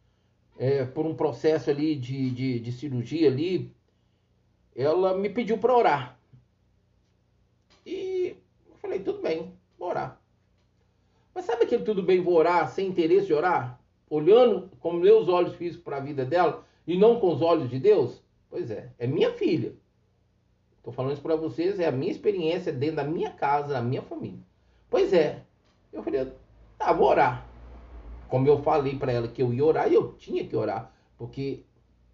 é, 0.57 0.85
por 0.85 1.05
um 1.05 1.15
processo 1.15 1.69
ali 1.69 1.95
de, 1.95 2.31
de, 2.31 2.59
de, 2.59 2.71
cirurgia 2.71 3.27
ali, 3.27 3.71
ela 4.75 5.17
me 5.17 5.29
pediu 5.29 5.57
para 5.57 5.75
orar. 5.75 6.19
E 7.85 8.35
eu 8.67 8.75
falei, 8.77 8.99
tudo 8.99 9.21
bem, 9.21 9.53
vou 9.77 9.89
orar. 9.89 10.19
Mas 11.33 11.45
sabe 11.45 11.63
aquele 11.63 11.83
tudo 11.83 12.01
bem, 12.01 12.21
vou 12.21 12.35
orar 12.35 12.69
sem 12.69 12.87
interesse 12.87 13.27
de 13.27 13.33
orar? 13.33 13.79
Olhando 14.09 14.69
com 14.79 14.93
meus 14.93 15.27
olhos 15.27 15.55
físicos 15.55 15.83
para 15.83 15.97
a 15.97 16.01
vida 16.01 16.25
dela 16.25 16.65
e 16.87 16.97
não 16.97 17.19
com 17.19 17.33
os 17.33 17.41
olhos 17.41 17.69
de 17.69 17.79
Deus? 17.79 18.21
Pois 18.49 18.71
é, 18.71 18.91
é 18.97 19.05
minha 19.05 19.33
filha. 19.33 19.73
Estou 20.77 20.93
falando 20.93 21.13
isso 21.13 21.21
para 21.21 21.35
vocês, 21.35 21.79
é 21.79 21.87
a 21.87 21.91
minha 21.91 22.11
experiência 22.11 22.71
dentro 22.71 22.97
da 22.97 23.03
minha 23.03 23.31
casa, 23.31 23.73
da 23.73 23.81
minha 23.81 24.03
família. 24.03 24.39
Pois 24.89 25.11
é, 25.11 25.43
eu 25.91 26.03
falei, 26.03 26.31
tá, 26.77 26.93
vou 26.93 27.07
orar. 27.07 27.44
Como 28.27 28.47
eu 28.47 28.61
falei 28.61 28.97
para 28.97 29.11
ela 29.11 29.27
que 29.27 29.41
eu 29.41 29.53
ia 29.53 29.63
orar, 29.63 29.91
eu 29.91 30.13
tinha 30.13 30.45
que 30.45 30.55
orar, 30.55 30.91
porque 31.17 31.63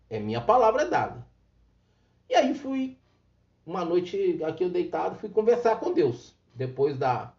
é 0.10 0.20
minha 0.20 0.42
palavra 0.42 0.86
dada. 0.86 1.26
E 2.30 2.36
aí 2.36 2.54
fui, 2.54 2.98
uma 3.66 3.86
noite 3.86 4.42
aqui 4.44 4.64
eu 4.64 4.70
deitado, 4.70 5.16
fui 5.16 5.30
conversar 5.30 5.80
com 5.80 5.94
Deus, 5.94 6.36
depois 6.54 6.98
da, 6.98 7.34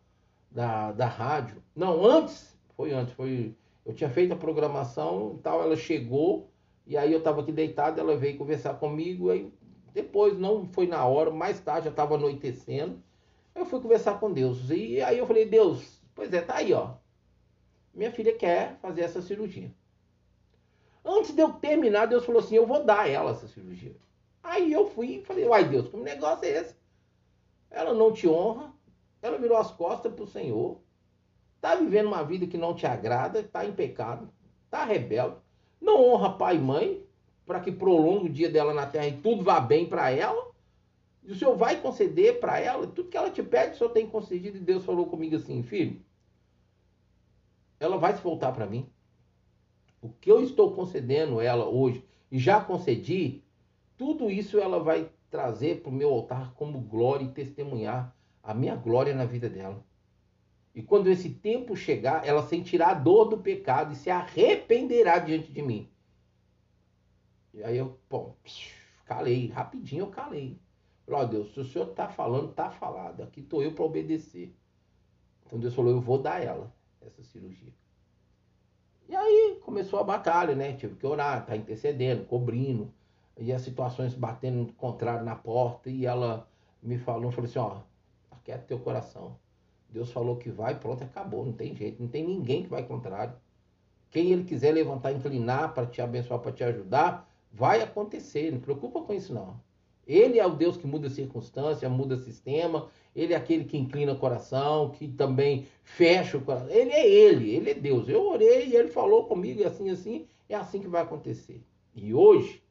da, 0.50 0.92
da 0.92 1.06
rádio. 1.06 1.62
Não, 1.76 2.04
antes, 2.04 2.56
foi 2.76 2.92
antes, 2.92 3.14
foi. 3.14 3.54
Eu 3.84 3.94
tinha 3.94 4.08
feito 4.08 4.32
a 4.32 4.36
programação 4.36 5.36
e 5.38 5.42
tal, 5.42 5.62
ela 5.62 5.76
chegou, 5.76 6.48
e 6.86 6.96
aí 6.96 7.12
eu 7.12 7.18
estava 7.18 7.42
aqui 7.42 7.52
deitado, 7.52 8.00
ela 8.00 8.16
veio 8.16 8.38
conversar 8.38 8.74
comigo, 8.74 9.30
aí 9.30 9.52
depois, 9.92 10.38
não 10.38 10.66
foi 10.68 10.86
na 10.86 11.04
hora, 11.04 11.30
mais 11.30 11.60
tarde 11.60 11.84
já 11.84 11.90
estava 11.90 12.14
anoitecendo, 12.14 13.02
eu 13.54 13.66
fui 13.66 13.80
conversar 13.80 14.18
com 14.18 14.32
Deus. 14.32 14.70
E 14.70 15.02
aí 15.02 15.18
eu 15.18 15.26
falei, 15.26 15.44
Deus, 15.44 16.00
pois 16.14 16.32
é, 16.32 16.40
tá 16.40 16.56
aí, 16.56 16.72
ó 16.72 17.01
minha 17.94 18.10
filha 18.10 18.36
quer 18.36 18.76
fazer 18.80 19.02
essa 19.02 19.20
cirurgia. 19.20 19.70
Antes 21.04 21.34
de 21.34 21.42
eu 21.42 21.52
terminar, 21.52 22.06
Deus 22.06 22.24
falou 22.24 22.40
assim: 22.40 22.54
eu 22.54 22.66
vou 22.66 22.84
dar 22.84 23.00
a 23.00 23.08
ela 23.08 23.32
essa 23.32 23.48
cirurgia. 23.48 23.94
Aí 24.42 24.72
eu 24.72 24.88
fui 24.90 25.16
e 25.16 25.24
falei: 25.24 25.46
uai, 25.46 25.68
Deus, 25.68 25.88
como 25.88 26.02
negócio 26.02 26.44
é 26.44 26.50
esse? 26.50 26.76
Ela 27.70 27.92
não 27.94 28.12
te 28.12 28.28
honra, 28.28 28.72
ela 29.20 29.38
virou 29.38 29.56
as 29.56 29.70
costas 29.70 30.12
para 30.12 30.24
o 30.24 30.28
Senhor, 30.28 30.78
está 31.56 31.74
vivendo 31.74 32.06
uma 32.06 32.22
vida 32.22 32.46
que 32.46 32.58
não 32.58 32.74
te 32.74 32.86
agrada, 32.86 33.40
está 33.40 33.64
em 33.64 33.72
pecado, 33.72 34.28
está 34.64 34.84
rebelde, 34.84 35.36
não 35.80 36.04
honra 36.04 36.36
pai 36.36 36.56
e 36.56 36.60
mãe, 36.60 37.04
para 37.46 37.60
que 37.60 37.72
prolongue 37.72 38.26
o 38.26 38.32
dia 38.32 38.50
dela 38.50 38.72
na 38.72 38.86
terra 38.86 39.08
e 39.08 39.16
tudo 39.16 39.42
vá 39.42 39.60
bem 39.60 39.86
para 39.86 40.10
ela. 40.10 40.52
E 41.24 41.32
o 41.32 41.34
Senhor 41.34 41.56
vai 41.56 41.80
conceder 41.80 42.40
para 42.40 42.58
ela 42.58 42.86
tudo 42.86 43.08
que 43.08 43.16
ela 43.16 43.30
te 43.30 43.42
pede, 43.42 43.74
o 43.74 43.78
Senhor 43.78 43.90
tem 43.90 44.06
concedido. 44.08 44.56
E 44.56 44.60
Deus 44.60 44.84
falou 44.84 45.06
comigo 45.06 45.36
assim: 45.36 45.62
filho, 45.62 46.00
ela 47.82 47.98
vai 47.98 48.16
se 48.16 48.22
voltar 48.22 48.52
para 48.52 48.66
mim. 48.66 48.88
O 50.00 50.08
que 50.08 50.30
eu 50.30 50.42
estou 50.42 50.72
concedendo 50.72 51.40
ela 51.40 51.68
hoje 51.68 52.04
e 52.30 52.38
já 52.38 52.60
concedi, 52.60 53.42
tudo 53.96 54.30
isso 54.30 54.58
ela 54.58 54.78
vai 54.78 55.10
trazer 55.28 55.80
para 55.82 55.90
o 55.90 55.94
meu 55.94 56.10
altar 56.10 56.54
como 56.54 56.80
glória 56.80 57.24
e 57.24 57.32
testemunhar 57.32 58.14
a 58.42 58.54
minha 58.54 58.76
glória 58.76 59.14
na 59.14 59.24
vida 59.24 59.48
dela. 59.48 59.84
E 60.74 60.82
quando 60.82 61.08
esse 61.08 61.28
tempo 61.28 61.76
chegar, 61.76 62.26
ela 62.26 62.46
sentirá 62.46 62.90
a 62.90 62.94
dor 62.94 63.26
do 63.26 63.38
pecado 63.38 63.92
e 63.92 63.96
se 63.96 64.10
arrependerá 64.10 65.18
diante 65.18 65.52
de 65.52 65.60
mim. 65.60 65.88
E 67.52 67.62
aí 67.62 67.76
eu, 67.76 67.98
bom, 68.08 68.36
calei, 69.04 69.48
rapidinho 69.48 70.04
eu 70.04 70.10
calei. 70.10 70.58
Ó 71.06 71.24
Deus, 71.24 71.52
se 71.52 71.60
o 71.60 71.64
Senhor 71.64 71.90
está 71.90 72.08
falando, 72.08 72.50
está 72.50 72.70
falado. 72.70 73.22
Aqui 73.22 73.40
estou 73.40 73.62
eu 73.62 73.72
para 73.72 73.84
obedecer. 73.84 74.54
Então 75.44 75.58
Deus 75.58 75.74
falou, 75.74 75.90
eu 75.90 76.00
vou 76.00 76.18
dar 76.18 76.42
ela 76.42 76.72
essa 77.06 77.22
cirurgia. 77.22 77.72
E 79.08 79.16
aí 79.16 79.60
começou 79.62 79.98
a 79.98 80.04
batalha, 80.04 80.54
né? 80.54 80.72
Tive 80.74 80.94
que 80.96 81.06
orar, 81.06 81.44
tá 81.44 81.56
intercedendo, 81.56 82.24
cobrindo, 82.24 82.92
e 83.38 83.52
as 83.52 83.62
situações 83.62 84.14
batendo 84.14 84.72
contrário 84.74 85.24
na 85.24 85.34
porta, 85.34 85.90
e 85.90 86.06
ela 86.06 86.48
me 86.82 86.98
falou, 86.98 87.30
falou 87.30 87.48
assim, 87.48 87.58
ó, 87.58 87.80
aquieta 88.30 88.64
teu 88.66 88.78
coração. 88.78 89.36
Deus 89.88 90.10
falou 90.10 90.36
que 90.36 90.50
vai, 90.50 90.78
pronto, 90.78 91.04
acabou, 91.04 91.44
não 91.44 91.52
tem 91.52 91.74
jeito, 91.76 92.02
não 92.02 92.08
tem 92.08 92.26
ninguém 92.26 92.62
que 92.62 92.68
vai 92.68 92.84
contrário. 92.84 93.34
Quem 94.10 94.32
ele 94.32 94.44
quiser 94.44 94.72
levantar, 94.72 95.12
inclinar 95.12 95.74
para 95.74 95.86
te 95.86 96.00
abençoar, 96.00 96.40
para 96.40 96.52
te 96.52 96.64
ajudar, 96.64 97.28
vai 97.52 97.82
acontecer, 97.82 98.50
não 98.50 98.60
preocupa 98.60 99.02
com 99.02 99.12
isso 99.12 99.34
não. 99.34 99.60
Ele 100.06 100.38
é 100.38 100.46
o 100.46 100.54
Deus 100.54 100.76
que 100.76 100.86
muda 100.86 101.08
circunstância, 101.08 101.88
muda 101.88 102.16
sistema, 102.16 102.88
ele 103.14 103.34
é 103.34 103.36
aquele 103.36 103.64
que 103.64 103.78
inclina 103.78 104.12
o 104.12 104.18
coração, 104.18 104.90
que 104.90 105.06
também 105.06 105.66
fecha 105.84 106.36
o 106.36 106.40
coração. 106.40 106.70
Ele 106.70 106.90
é 106.90 107.08
ele, 107.08 107.50
ele 107.50 107.70
é 107.70 107.74
Deus. 107.74 108.08
Eu 108.08 108.26
orei 108.26 108.68
e 108.68 108.76
ele 108.76 108.88
falou 108.88 109.26
comigo 109.26 109.60
e 109.60 109.64
assim, 109.64 109.90
assim, 109.90 110.26
é 110.48 110.56
assim 110.56 110.80
que 110.80 110.88
vai 110.88 111.02
acontecer. 111.02 111.62
E 111.94 112.12
hoje, 112.12 112.62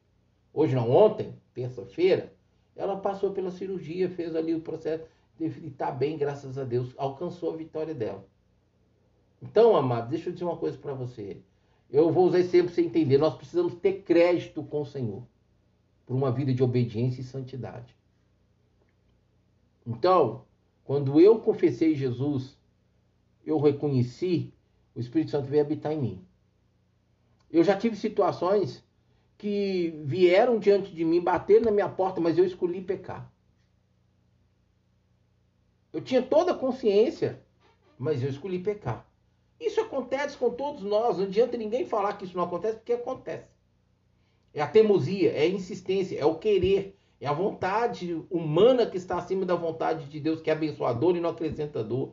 hoje 0.52 0.74
não, 0.74 0.90
ontem, 0.90 1.34
terça-feira, 1.54 2.32
ela 2.76 2.96
passou 2.96 3.32
pela 3.32 3.50
cirurgia, 3.50 4.10
fez 4.10 4.34
ali 4.36 4.54
o 4.54 4.60
processo, 4.60 5.04
teve 5.38 5.68
estar 5.68 5.86
tá 5.86 5.92
bem, 5.92 6.18
graças 6.18 6.58
a 6.58 6.64
Deus, 6.64 6.92
alcançou 6.98 7.52
a 7.52 7.56
vitória 7.56 7.94
dela. 7.94 8.26
Então, 9.40 9.74
amado, 9.74 10.10
deixa 10.10 10.28
eu 10.28 10.32
dizer 10.32 10.44
uma 10.44 10.56
coisa 10.56 10.76
para 10.76 10.92
você. 10.92 11.38
Eu 11.90 12.10
vou 12.10 12.26
usar 12.26 12.40
esse 12.40 12.48
exemplo 12.48 12.66
para 12.66 12.74
você 12.74 12.82
entender. 12.82 13.18
Nós 13.18 13.34
precisamos 13.34 13.74
ter 13.74 14.02
crédito 14.02 14.62
com 14.62 14.82
o 14.82 14.86
Senhor 14.86 15.22
por 16.06 16.14
uma 16.14 16.30
vida 16.30 16.52
de 16.52 16.62
obediência 16.62 17.20
e 17.20 17.24
santidade. 17.24 17.96
Então, 19.86 20.44
quando 20.84 21.20
eu 21.20 21.40
confessei 21.40 21.94
Jesus, 21.94 22.56
eu 23.44 23.58
reconheci, 23.58 24.52
o 24.94 25.00
Espírito 25.00 25.30
Santo 25.30 25.48
veio 25.48 25.62
habitar 25.62 25.92
em 25.92 26.00
mim. 26.00 26.26
Eu 27.50 27.62
já 27.62 27.76
tive 27.76 27.96
situações 27.96 28.84
que 29.36 30.00
vieram 30.04 30.58
diante 30.58 30.94
de 30.94 31.04
mim, 31.04 31.20
bateram 31.20 31.64
na 31.64 31.70
minha 31.70 31.88
porta, 31.88 32.20
mas 32.20 32.38
eu 32.38 32.44
escolhi 32.44 32.80
pecar. 32.80 33.30
Eu 35.92 36.00
tinha 36.00 36.22
toda 36.22 36.52
a 36.52 36.58
consciência, 36.58 37.44
mas 37.98 38.22
eu 38.22 38.30
escolhi 38.30 38.58
pecar. 38.58 39.06
Isso 39.60 39.80
acontece 39.80 40.36
com 40.36 40.50
todos 40.50 40.82
nós, 40.82 41.18
não 41.18 41.24
adianta 41.24 41.56
ninguém 41.56 41.84
falar 41.84 42.14
que 42.14 42.24
isso 42.24 42.36
não 42.36 42.44
acontece, 42.44 42.76
porque 42.76 42.94
acontece. 42.94 43.51
É 44.54 44.60
a 44.60 44.66
teimosia, 44.66 45.32
é 45.32 45.42
a 45.42 45.48
insistência, 45.48 46.18
é 46.18 46.24
o 46.24 46.36
querer, 46.36 46.96
é 47.20 47.26
a 47.26 47.32
vontade 47.32 48.22
humana 48.30 48.86
que 48.86 48.96
está 48.96 49.16
acima 49.16 49.46
da 49.46 49.54
vontade 49.54 50.06
de 50.06 50.20
Deus, 50.20 50.40
que 50.40 50.50
é 50.50 50.52
abençoador 50.52 51.16
e 51.16 51.20
não 51.20 51.30
acrescentador. 51.30 52.12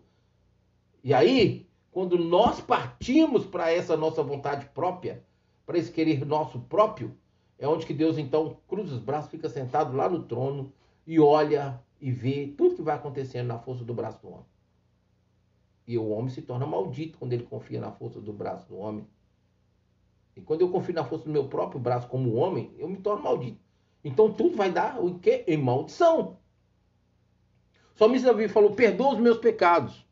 E 1.03 1.13
aí, 1.13 1.67
quando 1.91 2.17
nós 2.17 2.61
partimos 2.61 3.45
para 3.45 3.71
essa 3.71 3.97
nossa 3.97 4.21
vontade 4.23 4.67
própria, 4.67 5.23
para 5.65 5.77
esse 5.77 5.91
querer 5.91 6.25
nosso 6.25 6.59
próprio, 6.59 7.15
é 7.57 7.67
onde 7.67 7.85
que 7.85 7.93
Deus 7.93 8.17
então 8.17 8.57
cruza 8.67 8.95
os 8.95 9.01
braços, 9.01 9.29
fica 9.29 9.49
sentado 9.49 9.95
lá 9.95 10.09
no 10.09 10.23
trono 10.23 10.71
e 11.05 11.19
olha 11.19 11.81
e 11.99 12.11
vê 12.11 12.53
tudo 12.57 12.75
que 12.75 12.81
vai 12.81 12.95
acontecendo 12.95 13.47
na 13.47 13.59
força 13.59 13.83
do 13.83 13.93
braço 13.93 14.21
do 14.21 14.29
homem. 14.29 14.45
E 15.85 15.97
o 15.97 16.07
homem 16.09 16.29
se 16.29 16.41
torna 16.41 16.65
maldito 16.65 17.17
quando 17.17 17.33
ele 17.33 17.43
confia 17.43 17.81
na 17.81 17.91
força 17.91 18.21
do 18.21 18.31
braço 18.31 18.67
do 18.67 18.77
homem. 18.77 19.05
E 20.39 20.41
quando 20.41 20.61
eu 20.61 20.71
confio 20.71 20.95
na 20.95 21.03
força 21.03 21.25
do 21.25 21.31
meu 21.31 21.49
próprio 21.49 21.81
braço 21.81 22.07
como 22.07 22.35
homem, 22.35 22.73
eu 22.77 22.87
me 22.87 22.95
torno 22.95 23.21
maldito. 23.21 23.59
Então 24.01 24.31
tudo 24.31 24.55
vai 24.55 24.71
dar 24.71 24.97
o 25.03 25.19
quê? 25.19 25.43
Em 25.45 25.57
maldição. 25.57 26.37
Só 27.95 28.07
me 28.07 28.47
falou: 28.47 28.73
perdoa 28.73 29.15
os 29.15 29.19
meus 29.19 29.37
pecados. 29.37 30.07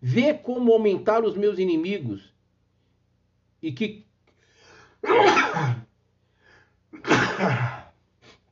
Vê 0.00 0.34
como 0.34 0.72
aumentar 0.72 1.24
os 1.24 1.36
meus 1.36 1.60
inimigos. 1.60 2.34
E 3.62 3.70
que. 3.70 4.04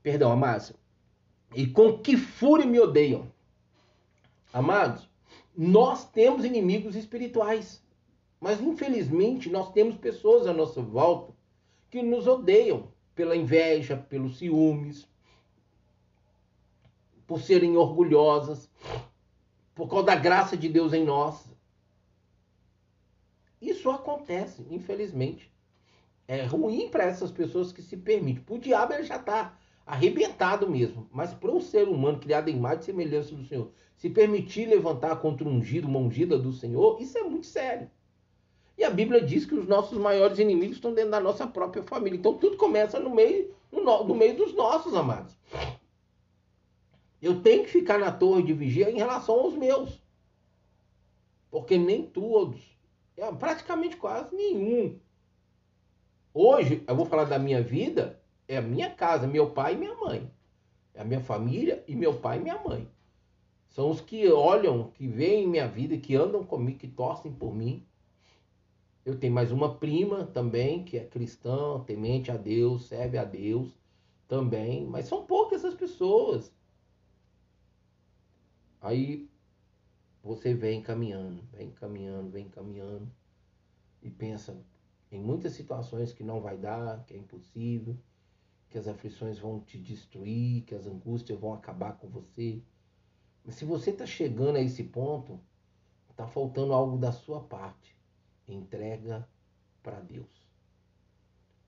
Perdão, 0.00 0.30
amados. 0.30 0.72
E 1.52 1.66
com 1.66 1.98
que 1.98 2.16
fúria 2.16 2.64
me 2.64 2.78
odeiam. 2.78 3.28
Amados, 4.52 5.10
nós 5.56 6.08
temos 6.08 6.44
inimigos 6.44 6.94
espirituais. 6.94 7.82
Mas 8.40 8.60
infelizmente 8.60 9.50
nós 9.50 9.70
temos 9.72 9.96
pessoas 9.96 10.46
à 10.46 10.52
nossa 10.52 10.80
volta 10.80 11.34
que 11.90 12.02
nos 12.02 12.26
odeiam 12.26 12.90
pela 13.14 13.36
inveja, 13.36 13.96
pelos 13.96 14.38
ciúmes, 14.38 15.06
por 17.26 17.40
serem 17.42 17.76
orgulhosas, 17.76 18.68
por 19.74 19.88
causa 19.88 20.06
da 20.06 20.16
graça 20.16 20.56
de 20.56 20.68
Deus 20.68 20.92
em 20.94 21.04
nós. 21.04 21.54
Isso 23.60 23.90
acontece, 23.90 24.66
infelizmente. 24.70 25.52
É 26.26 26.44
ruim 26.44 26.88
para 26.88 27.04
essas 27.04 27.30
pessoas 27.30 27.72
que 27.72 27.82
se 27.82 27.96
permitem. 27.96 28.42
Para 28.42 28.54
o 28.54 28.58
diabo 28.58 28.94
ele 28.94 29.02
já 29.02 29.16
está 29.16 29.58
arrebentado 29.84 30.68
mesmo. 30.70 31.08
Mas 31.12 31.34
para 31.34 31.50
um 31.50 31.60
ser 31.60 31.88
humano 31.88 32.20
criado 32.20 32.48
em 32.48 32.56
imagem 32.56 32.80
e 32.80 32.84
semelhança 32.84 33.34
do 33.34 33.44
Senhor, 33.44 33.70
se 33.96 34.08
permitir 34.08 34.66
levantar 34.66 35.16
contra 35.16 35.46
um 35.46 35.56
ungido, 35.56 35.88
uma 35.88 35.98
ungida 35.98 36.38
do 36.38 36.52
Senhor, 36.52 37.00
isso 37.02 37.18
é 37.18 37.22
muito 37.22 37.46
sério. 37.46 37.90
E 38.80 38.84
a 38.84 38.88
Bíblia 38.88 39.20
diz 39.20 39.44
que 39.44 39.54
os 39.54 39.68
nossos 39.68 39.98
maiores 39.98 40.38
inimigos 40.38 40.76
estão 40.76 40.94
dentro 40.94 41.10
da 41.10 41.20
nossa 41.20 41.46
própria 41.46 41.82
família. 41.82 42.16
Então 42.16 42.38
tudo 42.38 42.56
começa 42.56 42.98
no 42.98 43.14
meio, 43.14 43.54
no, 43.70 44.04
no 44.04 44.14
meio 44.14 44.34
dos 44.34 44.54
nossos, 44.54 44.94
amados. 44.94 45.36
Eu 47.20 47.42
tenho 47.42 47.62
que 47.64 47.68
ficar 47.68 47.98
na 47.98 48.10
torre 48.10 48.42
de 48.42 48.54
vigia 48.54 48.90
em 48.90 48.96
relação 48.96 49.38
aos 49.38 49.52
meus. 49.52 50.00
Porque 51.50 51.76
nem 51.76 52.06
todos, 52.06 52.58
é, 53.18 53.30
praticamente 53.30 53.98
quase 53.98 54.34
nenhum. 54.34 54.98
Hoje, 56.32 56.82
eu 56.88 56.96
vou 56.96 57.04
falar 57.04 57.24
da 57.24 57.38
minha 57.38 57.60
vida, 57.60 58.18
é 58.48 58.56
a 58.56 58.62
minha 58.62 58.88
casa, 58.88 59.26
meu 59.26 59.50
pai 59.50 59.74
e 59.74 59.76
minha 59.76 59.94
mãe. 59.94 60.32
É 60.94 61.02
a 61.02 61.04
minha 61.04 61.20
família 61.20 61.84
e 61.86 61.94
meu 61.94 62.14
pai 62.18 62.38
e 62.38 62.40
minha 62.40 62.58
mãe. 62.62 62.90
São 63.68 63.90
os 63.90 64.00
que 64.00 64.26
olham, 64.32 64.90
que 64.92 65.06
veem 65.06 65.46
minha 65.46 65.68
vida, 65.68 65.98
que 65.98 66.16
andam 66.16 66.42
comigo, 66.42 66.78
que 66.78 66.88
torcem 66.88 67.30
por 67.30 67.54
mim. 67.54 67.86
Eu 69.10 69.18
tenho 69.18 69.34
mais 69.34 69.50
uma 69.50 69.76
prima 69.76 70.24
também, 70.24 70.84
que 70.84 70.96
é 70.96 71.04
cristã, 71.04 71.82
temente 71.84 72.30
a 72.30 72.36
Deus, 72.36 72.86
serve 72.86 73.18
a 73.18 73.24
Deus 73.24 73.76
também, 74.28 74.86
mas 74.86 75.06
são 75.06 75.26
poucas 75.26 75.64
essas 75.64 75.74
pessoas. 75.74 76.54
Aí 78.80 79.28
você 80.22 80.54
vem 80.54 80.80
caminhando, 80.80 81.42
vem 81.52 81.72
caminhando, 81.72 82.30
vem 82.30 82.48
caminhando 82.48 83.10
e 84.00 84.08
pensa 84.08 84.56
em 85.10 85.20
muitas 85.20 85.54
situações 85.54 86.12
que 86.12 86.22
não 86.22 86.40
vai 86.40 86.56
dar, 86.56 87.04
que 87.04 87.12
é 87.12 87.16
impossível, 87.16 87.98
que 88.68 88.78
as 88.78 88.86
aflições 88.86 89.40
vão 89.40 89.58
te 89.58 89.76
destruir, 89.76 90.62
que 90.62 90.74
as 90.76 90.86
angústias 90.86 91.36
vão 91.36 91.52
acabar 91.52 91.98
com 91.98 92.06
você. 92.08 92.62
Mas 93.44 93.56
se 93.56 93.64
você 93.64 93.90
está 93.90 94.06
chegando 94.06 94.54
a 94.54 94.60
esse 94.60 94.84
ponto, 94.84 95.40
está 96.08 96.28
faltando 96.28 96.72
algo 96.72 96.96
da 96.96 97.10
sua 97.10 97.40
parte 97.40 97.98
entrega 98.54 99.28
para 99.82 100.00
Deus. 100.00 100.48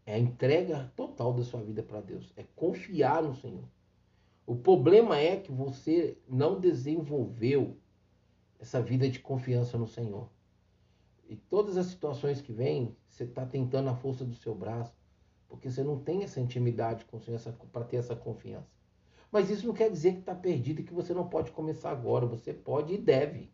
É 0.04 0.14
a 0.14 0.18
entrega 0.18 0.92
total 0.96 1.32
da 1.32 1.42
sua 1.42 1.62
vida 1.62 1.82
para 1.82 2.00
Deus. 2.00 2.32
É 2.36 2.44
confiar 2.56 3.22
no 3.22 3.34
Senhor. 3.34 3.68
O 4.44 4.56
problema 4.56 5.18
é 5.18 5.36
que 5.36 5.52
você 5.52 6.18
não 6.28 6.58
desenvolveu 6.58 7.76
essa 8.58 8.82
vida 8.82 9.08
de 9.08 9.20
confiança 9.20 9.78
no 9.78 9.86
Senhor. 9.86 10.28
E 11.28 11.36
todas 11.36 11.76
as 11.76 11.86
situações 11.86 12.40
que 12.40 12.52
vêm, 12.52 12.96
você 13.08 13.24
está 13.24 13.46
tentando 13.46 13.88
a 13.88 13.94
força 13.94 14.24
do 14.24 14.34
seu 14.34 14.54
braço, 14.54 14.94
porque 15.48 15.70
você 15.70 15.82
não 15.82 15.98
tem 15.98 16.24
essa 16.24 16.40
intimidade 16.40 17.04
com 17.04 17.16
o 17.16 17.20
Senhor 17.20 17.40
para 17.72 17.84
ter 17.84 17.96
essa 17.96 18.16
confiança. 18.16 18.68
Mas 19.30 19.48
isso 19.48 19.66
não 19.66 19.72
quer 19.72 19.90
dizer 19.90 20.12
que 20.12 20.20
está 20.20 20.34
perdido 20.34 20.80
e 20.80 20.84
que 20.84 20.92
você 20.92 21.14
não 21.14 21.28
pode 21.28 21.50
começar 21.52 21.90
agora. 21.90 22.26
Você 22.26 22.52
pode 22.52 22.92
e 22.92 22.98
deve. 22.98 23.50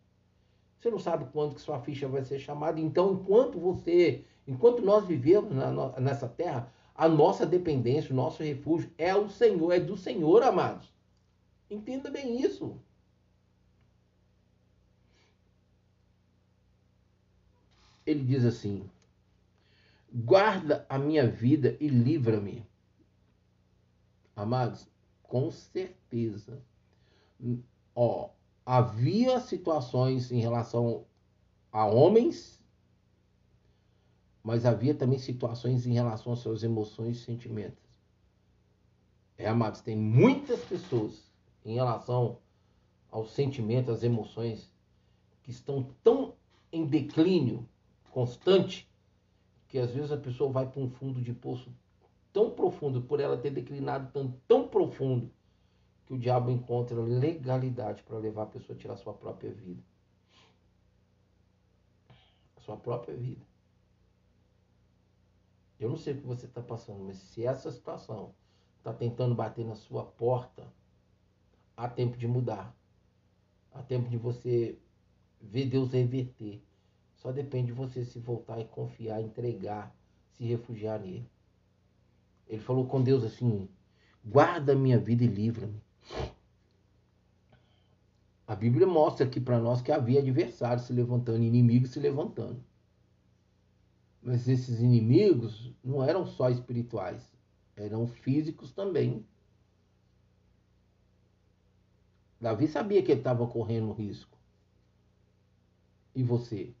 Você 0.79 0.89
não 0.89 0.99
sabe 0.99 1.25
quando 1.33 1.55
que 1.55 1.61
sua 1.61 1.81
ficha 1.81 2.07
vai 2.07 2.23
ser 2.23 2.39
chamada. 2.39 2.79
Então, 2.79 3.13
enquanto 3.13 3.59
você, 3.59 4.23
enquanto 4.47 4.81
nós 4.81 5.05
vivemos 5.05 5.53
na, 5.53 5.99
nessa 5.99 6.27
terra, 6.27 6.71
a 6.95 7.07
nossa 7.07 7.45
dependência, 7.45 8.13
o 8.13 8.15
nosso 8.15 8.41
refúgio 8.41 8.89
é 8.97 9.13
o 9.13 9.29
Senhor, 9.29 9.71
é 9.73 9.79
do 9.79 9.97
Senhor, 9.97 10.41
amados. 10.41 10.91
Entenda 11.69 12.09
bem 12.09 12.41
isso. 12.41 12.79
Ele 18.05 18.23
diz 18.23 18.43
assim: 18.45 18.89
guarda 20.11 20.85
a 20.89 20.97
minha 20.97 21.27
vida 21.27 21.77
e 21.79 21.87
livra-me. 21.87 22.65
Amados, 24.35 24.87
com 25.21 25.51
certeza. 25.51 26.63
Ó, 27.93 28.29
havia 28.65 29.39
situações 29.39 30.31
em 30.31 30.39
relação 30.39 31.05
a 31.71 31.85
homens, 31.85 32.63
mas 34.43 34.65
havia 34.65 34.93
também 34.93 35.19
situações 35.19 35.85
em 35.85 35.93
relação 35.93 36.33
às 36.33 36.39
suas 36.39 36.63
emoções 36.63 37.17
e 37.17 37.25
sentimentos. 37.25 37.83
É, 39.37 39.47
amados, 39.47 39.81
tem 39.81 39.95
muitas 39.95 40.59
pessoas 40.65 41.31
em 41.63 41.75
relação 41.75 42.37
aos 43.11 43.31
sentimentos, 43.31 43.95
às 43.95 44.03
emoções, 44.03 44.71
que 45.43 45.51
estão 45.51 45.87
tão 46.03 46.35
em 46.71 46.85
declínio 46.85 47.67
constante 48.11 48.89
que 49.67 49.77
às 49.77 49.91
vezes 49.91 50.11
a 50.11 50.17
pessoa 50.17 50.51
vai 50.51 50.67
para 50.67 50.81
um 50.81 50.89
fundo 50.89 51.21
de 51.21 51.31
poço 51.31 51.71
tão 52.33 52.51
profundo, 52.51 53.01
por 53.01 53.19
ela 53.19 53.37
ter 53.37 53.51
declinado 53.51 54.11
tão, 54.11 54.33
tão 54.47 54.67
profundo, 54.67 55.31
que 56.09 56.15
o 56.15 56.17
diabo 56.17 56.49
encontra 56.49 56.99
legalidade 56.99 58.01
para 58.01 58.17
levar 58.17 58.41
a 58.41 58.47
pessoa 58.47 58.75
a 58.75 58.79
tirar 58.79 58.95
a 58.95 58.97
sua 58.97 59.13
própria 59.13 59.51
vida. 59.51 59.83
A 62.57 62.61
sua 62.61 62.75
própria 62.75 63.15
vida. 63.15 63.45
Eu 65.79 65.87
não 65.87 65.97
sei 65.97 66.15
o 66.15 66.17
que 66.17 66.25
você 66.25 66.47
está 66.47 66.63
passando, 66.63 67.03
mas 67.03 67.17
se 67.17 67.45
essa 67.45 67.71
situação 67.71 68.33
está 68.79 68.91
tentando 68.91 69.35
bater 69.35 69.63
na 69.63 69.75
sua 69.75 70.03
porta, 70.03 70.73
há 71.77 71.87
tempo 71.87 72.17
de 72.17 72.27
mudar. 72.27 72.75
Há 73.71 73.83
tempo 73.83 74.09
de 74.09 74.17
você 74.17 74.79
ver 75.39 75.67
Deus 75.67 75.91
reverter. 75.91 76.59
Só 77.17 77.31
depende 77.31 77.67
de 77.67 77.73
você 77.73 78.03
se 78.03 78.17
voltar 78.17 78.59
e 78.59 78.65
confiar, 78.65 79.21
entregar, 79.21 79.95
se 80.31 80.43
refugiar 80.43 80.99
nele. 80.99 81.29
Ele 82.47 82.61
falou 82.63 82.87
com 82.87 82.99
Deus 82.99 83.23
assim: 83.23 83.69
Guarda 84.25 84.73
a 84.73 84.75
minha 84.75 84.97
vida 84.97 85.23
e 85.23 85.27
livra-me. 85.27 85.87
A 88.49 88.55
Bíblia 88.55 88.87
mostra 88.87 89.27
aqui 89.27 89.39
para 89.39 89.59
nós 89.59 89.79
que 89.79 89.91
havia 89.91 90.19
adversários 90.19 90.87
se 90.87 90.91
levantando, 90.91 91.43
inimigos 91.43 91.91
se 91.91 91.99
levantando. 91.99 92.63
Mas 94.21 94.47
esses 94.47 94.79
inimigos 94.79 95.71
não 95.83 96.03
eram 96.03 96.25
só 96.25 96.49
espirituais, 96.49 97.21
eram 97.75 98.07
físicos 98.07 98.71
também. 98.71 99.23
Davi 102.41 102.67
sabia 102.67 103.03
que 103.03 103.11
ele 103.11 103.19
estava 103.19 103.45
correndo 103.45 103.91
risco. 103.91 104.35
E 106.15 106.23
você? 106.23 106.73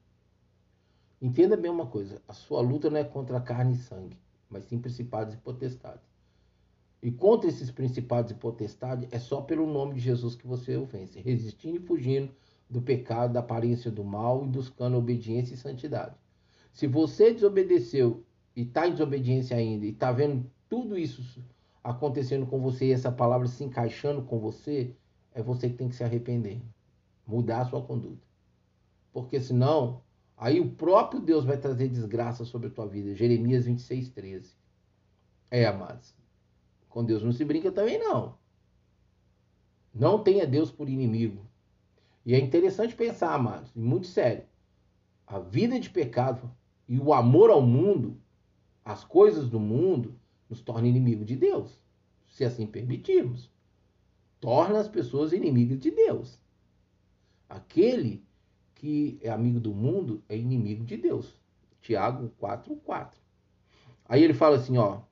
Entenda 1.21 1.55
bem 1.55 1.69
uma 1.69 1.85
coisa: 1.85 2.19
a 2.27 2.33
sua 2.33 2.61
luta 2.61 2.89
não 2.89 2.97
é 2.97 3.03
contra 3.03 3.39
carne 3.39 3.73
e 3.73 3.77
sangue, 3.77 4.17
mas 4.49 4.63
sim 4.65 4.79
principados 4.79 5.35
e 5.35 5.37
potestades. 5.37 6.08
E 7.01 7.11
contra 7.11 7.49
esses 7.49 7.71
principados 7.71 8.31
e 8.31 8.35
potestades 8.35 9.07
é 9.11 9.19
só 9.19 9.41
pelo 9.41 9.71
nome 9.71 9.95
de 9.95 10.01
Jesus 10.01 10.35
que 10.35 10.45
você 10.45 10.75
o 10.75 10.85
vence, 10.85 11.19
resistindo 11.21 11.77
e 11.77 11.85
fugindo 11.85 12.33
do 12.69 12.81
pecado, 12.81 13.33
da 13.33 13.39
aparência 13.39 13.89
do 13.89 14.03
mal 14.03 14.43
e 14.43 14.47
buscando 14.47 14.97
obediência 14.97 15.53
e 15.53 15.57
santidade. 15.57 16.15
Se 16.73 16.85
você 16.87 17.33
desobedeceu 17.33 18.23
e 18.55 18.63
está 18.63 18.87
em 18.87 18.91
desobediência 18.91 19.55
ainda 19.55 19.85
e 19.85 19.89
está 19.89 20.11
vendo 20.11 20.45
tudo 20.67 20.97
isso 20.97 21.41
acontecendo 21.83 22.45
com 22.45 22.59
você 22.59 22.87
e 22.87 22.91
essa 22.91 23.11
palavra 23.11 23.47
se 23.47 23.63
encaixando 23.63 24.21
com 24.21 24.37
você, 24.37 24.93
é 25.33 25.41
você 25.41 25.69
que 25.69 25.77
tem 25.77 25.87
que 25.87 25.95
se 25.95 26.03
arrepender, 26.03 26.61
mudar 27.25 27.61
a 27.61 27.65
sua 27.65 27.81
conduta. 27.81 28.27
Porque 29.11 29.39
senão, 29.39 30.01
aí 30.37 30.59
o 30.59 30.71
próprio 30.71 31.21
Deus 31.21 31.45
vai 31.45 31.57
trazer 31.57 31.87
desgraça 31.87 32.43
sobre 32.43 32.67
a 32.67 32.71
tua 32.71 32.87
vida. 32.87 33.15
Jeremias 33.15 33.65
26, 33.65 34.09
13. 34.09 34.53
É, 35.49 35.65
amados. 35.65 36.18
Com 36.99 37.05
Deus 37.05 37.23
não 37.23 37.31
se 37.31 37.45
brinca 37.45 37.71
também, 37.71 37.97
não. 37.97 38.35
Não 39.95 40.21
tenha 40.21 40.45
Deus 40.45 40.69
por 40.69 40.89
inimigo. 40.89 41.47
E 42.25 42.35
é 42.35 42.37
interessante 42.37 42.93
pensar, 42.93 43.33
amados, 43.33 43.71
muito 43.73 44.05
sério. 44.05 44.43
A 45.25 45.39
vida 45.39 45.79
de 45.79 45.89
pecado 45.89 46.53
e 46.89 46.99
o 46.99 47.13
amor 47.13 47.51
ao 47.51 47.61
mundo, 47.61 48.19
as 48.83 49.05
coisas 49.05 49.47
do 49.47 49.61
mundo, 49.61 50.19
nos 50.49 50.59
torna 50.59 50.89
inimigo 50.89 51.23
de 51.23 51.37
Deus, 51.37 51.81
se 52.27 52.43
assim 52.43 52.67
permitirmos. 52.67 53.49
Torna 54.41 54.79
as 54.79 54.89
pessoas 54.89 55.31
inimigas 55.31 55.79
de 55.79 55.91
Deus. 55.91 56.37
Aquele 57.47 58.25
que 58.75 59.17
é 59.21 59.29
amigo 59.29 59.61
do 59.61 59.73
mundo 59.73 60.21
é 60.27 60.35
inimigo 60.35 60.83
de 60.83 60.97
Deus. 60.97 61.33
Tiago 61.79 62.27
4, 62.37 62.75
4. 62.75 63.17
Aí 64.03 64.21
ele 64.21 64.33
fala 64.33 64.57
assim, 64.57 64.77
ó. 64.77 65.07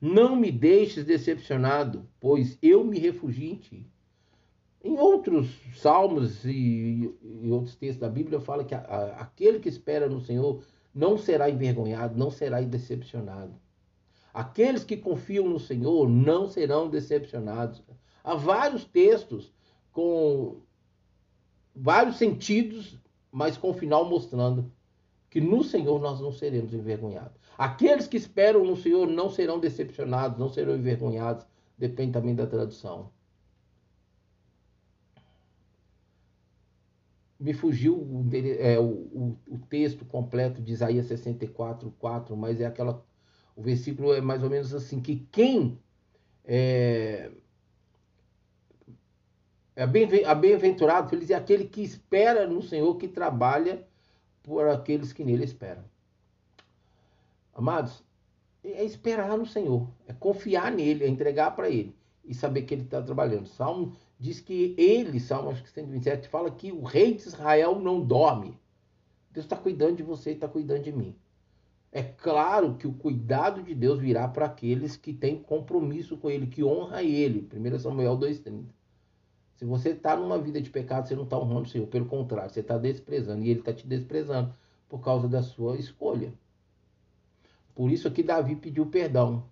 Não 0.00 0.36
me 0.36 0.52
deixes 0.52 1.04
decepcionado, 1.04 2.08
pois 2.20 2.56
eu 2.62 2.84
me 2.84 2.98
refugio 2.98 3.50
em 3.52 3.56
ti. 3.56 3.86
Em 4.82 4.96
outros 4.96 5.60
salmos 5.74 6.44
e, 6.44 7.12
e 7.22 7.50
outros 7.50 7.74
textos 7.74 8.00
da 8.00 8.08
Bíblia 8.08 8.40
fala 8.40 8.64
que 8.64 8.74
a, 8.74 8.78
a, 8.78 9.22
aquele 9.22 9.58
que 9.58 9.68
espera 9.68 10.08
no 10.08 10.20
Senhor 10.20 10.62
não 10.94 11.18
será 11.18 11.50
envergonhado, 11.50 12.16
não 12.16 12.30
será 12.30 12.60
decepcionado. 12.60 13.54
Aqueles 14.32 14.84
que 14.84 14.96
confiam 14.96 15.48
no 15.48 15.58
Senhor 15.58 16.08
não 16.08 16.46
serão 16.46 16.88
decepcionados. 16.88 17.82
Há 18.22 18.34
vários 18.34 18.84
textos 18.84 19.52
com 19.92 20.60
vários 21.74 22.16
sentidos, 22.16 22.98
mas 23.32 23.56
com 23.56 23.70
o 23.70 23.74
final 23.74 24.08
mostrando 24.08 24.70
que 25.30 25.40
no 25.40 25.64
Senhor 25.64 26.00
nós 26.00 26.20
não 26.20 26.32
seremos 26.32 26.72
envergonhados. 26.72 27.36
Aqueles 27.58 28.06
que 28.06 28.16
esperam 28.16 28.64
no 28.64 28.76
Senhor 28.76 29.08
não 29.08 29.28
serão 29.28 29.58
decepcionados, 29.58 30.38
não 30.38 30.48
serão 30.48 30.76
envergonhados, 30.76 31.44
depende 31.76 32.12
também 32.12 32.32
da 32.32 32.46
tradução. 32.46 33.10
Me 37.40 37.52
fugiu 37.52 37.96
o, 37.96 38.24
é, 38.60 38.78
o, 38.78 39.36
o, 39.48 39.58
texto 39.68 40.04
completo 40.04 40.62
de 40.62 40.72
Isaías 40.72 41.06
64, 41.06 41.90
4, 41.98 42.36
mas 42.36 42.60
é 42.60 42.66
aquela. 42.66 43.04
O 43.56 43.62
versículo 43.62 44.14
é 44.14 44.20
mais 44.20 44.44
ou 44.44 44.50
menos 44.50 44.72
assim: 44.72 45.00
que 45.00 45.26
quem 45.32 45.80
é, 46.44 47.30
é 49.74 49.86
bem-aventurado, 49.86 51.08
feliz 51.08 51.30
é 51.30 51.34
aquele 51.34 51.64
que 51.64 51.82
espera 51.82 52.46
no 52.46 52.62
Senhor, 52.62 52.96
que 52.96 53.08
trabalha 53.08 53.86
por 54.42 54.68
aqueles 54.68 55.12
que 55.12 55.24
nele 55.24 55.44
esperam. 55.44 55.84
Amados, 57.58 58.04
é 58.62 58.84
esperar 58.84 59.36
no 59.36 59.44
Senhor, 59.44 59.88
é 60.06 60.12
confiar 60.12 60.70
nele, 60.70 61.02
é 61.02 61.08
entregar 61.08 61.56
para 61.56 61.68
ele 61.68 61.92
e 62.24 62.32
saber 62.32 62.62
que 62.62 62.72
ele 62.72 62.84
está 62.84 63.02
trabalhando. 63.02 63.48
Salmo 63.48 63.96
diz 64.16 64.40
que 64.40 64.76
ele, 64.78 65.18
Salmo 65.18 65.50
acho 65.50 65.64
que 65.64 65.70
127, 65.70 66.28
fala 66.28 66.52
que 66.52 66.70
o 66.70 66.84
rei 66.84 67.14
de 67.14 67.22
Israel 67.22 67.80
não 67.80 68.00
dorme. 68.00 68.56
Deus 69.32 69.44
está 69.44 69.56
cuidando 69.56 69.96
de 69.96 70.04
você 70.04 70.30
e 70.30 70.34
está 70.34 70.46
cuidando 70.46 70.84
de 70.84 70.92
mim. 70.92 71.16
É 71.90 72.00
claro 72.00 72.76
que 72.76 72.86
o 72.86 72.92
cuidado 72.92 73.60
de 73.60 73.74
Deus 73.74 73.98
virá 73.98 74.28
para 74.28 74.46
aqueles 74.46 74.96
que 74.96 75.12
têm 75.12 75.42
compromisso 75.42 76.16
com 76.16 76.30
ele, 76.30 76.46
que 76.46 76.62
honra 76.62 77.02
ele. 77.02 77.48
1 77.52 77.78
Samuel 77.80 78.16
2,30. 78.16 78.66
Se 79.56 79.64
você 79.64 79.88
está 79.88 80.16
numa 80.16 80.38
vida 80.38 80.60
de 80.60 80.70
pecado, 80.70 81.08
você 81.08 81.16
não 81.16 81.24
está 81.24 81.36
honrando 81.36 81.62
o 81.62 81.68
Senhor. 81.68 81.88
Pelo 81.88 82.06
contrário, 82.06 82.52
você 82.52 82.60
está 82.60 82.78
desprezando. 82.78 83.42
E 83.42 83.50
ele 83.50 83.58
está 83.58 83.72
te 83.72 83.84
desprezando 83.84 84.54
por 84.88 85.00
causa 85.00 85.26
da 85.26 85.42
sua 85.42 85.76
escolha. 85.76 86.32
Por 87.78 87.92
isso 87.92 88.10
que 88.10 88.24
Davi 88.24 88.56
pediu 88.56 88.86
perdão. 88.86 89.44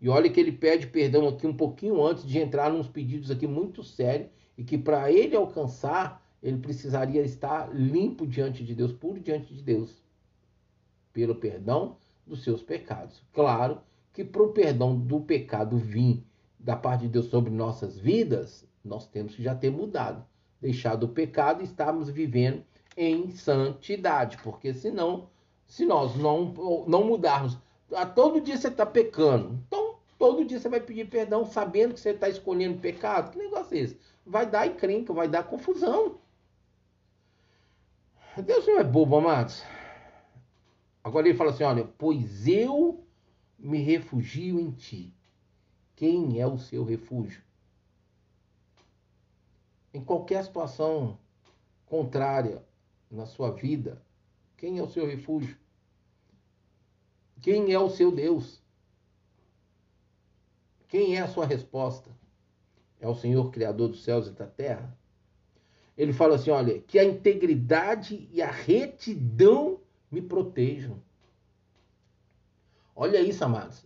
E 0.00 0.08
olha 0.08 0.30
que 0.30 0.38
ele 0.38 0.52
pede 0.52 0.86
perdão 0.86 1.26
aqui 1.26 1.44
um 1.44 1.56
pouquinho 1.56 2.00
antes 2.00 2.24
de 2.24 2.38
entrar 2.38 2.72
nos 2.72 2.86
pedidos 2.86 3.32
aqui 3.32 3.48
muito 3.48 3.82
sérios 3.82 4.30
e 4.56 4.62
que 4.62 4.78
para 4.78 5.10
ele 5.10 5.34
alcançar, 5.34 6.24
ele 6.40 6.58
precisaria 6.58 7.20
estar 7.22 7.74
limpo 7.74 8.28
diante 8.28 8.62
de 8.62 8.76
Deus, 8.76 8.92
puro 8.92 9.18
diante 9.18 9.52
de 9.52 9.60
Deus, 9.60 10.00
pelo 11.12 11.34
perdão 11.34 11.96
dos 12.24 12.44
seus 12.44 12.62
pecados. 12.62 13.20
Claro 13.32 13.80
que 14.12 14.22
para 14.22 14.44
o 14.44 14.52
perdão 14.52 14.96
do 14.96 15.18
pecado 15.20 15.76
vir 15.76 16.24
da 16.60 16.76
parte 16.76 17.02
de 17.02 17.08
Deus 17.08 17.26
sobre 17.26 17.50
nossas 17.50 17.98
vidas, 17.98 18.64
nós 18.84 19.08
temos 19.08 19.34
que 19.34 19.42
já 19.42 19.52
ter 19.52 19.70
mudado, 19.70 20.24
deixado 20.60 21.06
o 21.06 21.08
pecado 21.08 21.60
e 21.60 21.64
estarmos 21.64 22.08
vivendo 22.08 22.62
em 22.96 23.32
santidade, 23.32 24.38
porque 24.44 24.72
senão 24.72 25.31
se 25.72 25.86
nós 25.86 26.14
não, 26.16 26.52
não 26.86 27.02
mudarmos, 27.02 27.56
a 27.94 28.04
todo 28.04 28.42
dia 28.42 28.58
você 28.58 28.68
está 28.68 28.84
pecando, 28.84 29.58
então 29.66 29.96
todo 30.18 30.44
dia 30.44 30.60
você 30.60 30.68
vai 30.68 30.80
pedir 30.80 31.08
perdão 31.08 31.46
sabendo 31.46 31.94
que 31.94 32.00
você 32.00 32.10
está 32.10 32.28
escolhendo 32.28 32.78
pecado. 32.78 33.30
Que 33.30 33.38
negócio 33.38 33.74
é 33.74 33.80
esse? 33.80 33.98
Vai 34.26 34.44
dar 34.44 34.66
encrenca, 34.66 35.14
vai 35.14 35.26
dar 35.26 35.44
confusão. 35.44 36.18
Deus 38.44 38.66
não 38.66 38.80
é 38.80 38.84
bobo, 38.84 39.16
amados. 39.16 39.64
Agora 41.02 41.26
ele 41.26 41.38
fala 41.38 41.52
assim: 41.52 41.64
olha, 41.64 41.88
pois 41.96 42.46
eu 42.46 43.02
me 43.58 43.78
refugio 43.78 44.60
em 44.60 44.72
ti. 44.72 45.10
Quem 45.96 46.38
é 46.38 46.46
o 46.46 46.58
seu 46.58 46.84
refúgio? 46.84 47.42
Em 49.94 50.04
qualquer 50.04 50.44
situação 50.44 51.18
contrária 51.86 52.62
na 53.10 53.24
sua 53.24 53.50
vida, 53.50 54.02
quem 54.58 54.78
é 54.78 54.82
o 54.82 54.88
seu 54.88 55.06
refúgio? 55.06 55.61
Quem 57.42 57.72
é 57.72 57.78
o 57.78 57.90
seu 57.90 58.12
Deus? 58.12 58.62
Quem 60.88 61.16
é 61.16 61.20
a 61.20 61.28
sua 61.28 61.44
resposta? 61.44 62.08
É 63.00 63.08
o 63.08 63.16
Senhor 63.16 63.50
Criador 63.50 63.88
dos 63.88 64.04
céus 64.04 64.28
e 64.28 64.30
da 64.30 64.46
terra? 64.46 64.96
Ele 65.98 66.12
fala 66.12 66.36
assim: 66.36 66.50
olha, 66.50 66.80
que 66.80 67.00
a 67.00 67.04
integridade 67.04 68.28
e 68.32 68.40
a 68.40 68.50
retidão 68.50 69.80
me 70.08 70.22
protejam. 70.22 71.02
Olha 72.94 73.20
isso, 73.20 73.44
amados. 73.44 73.84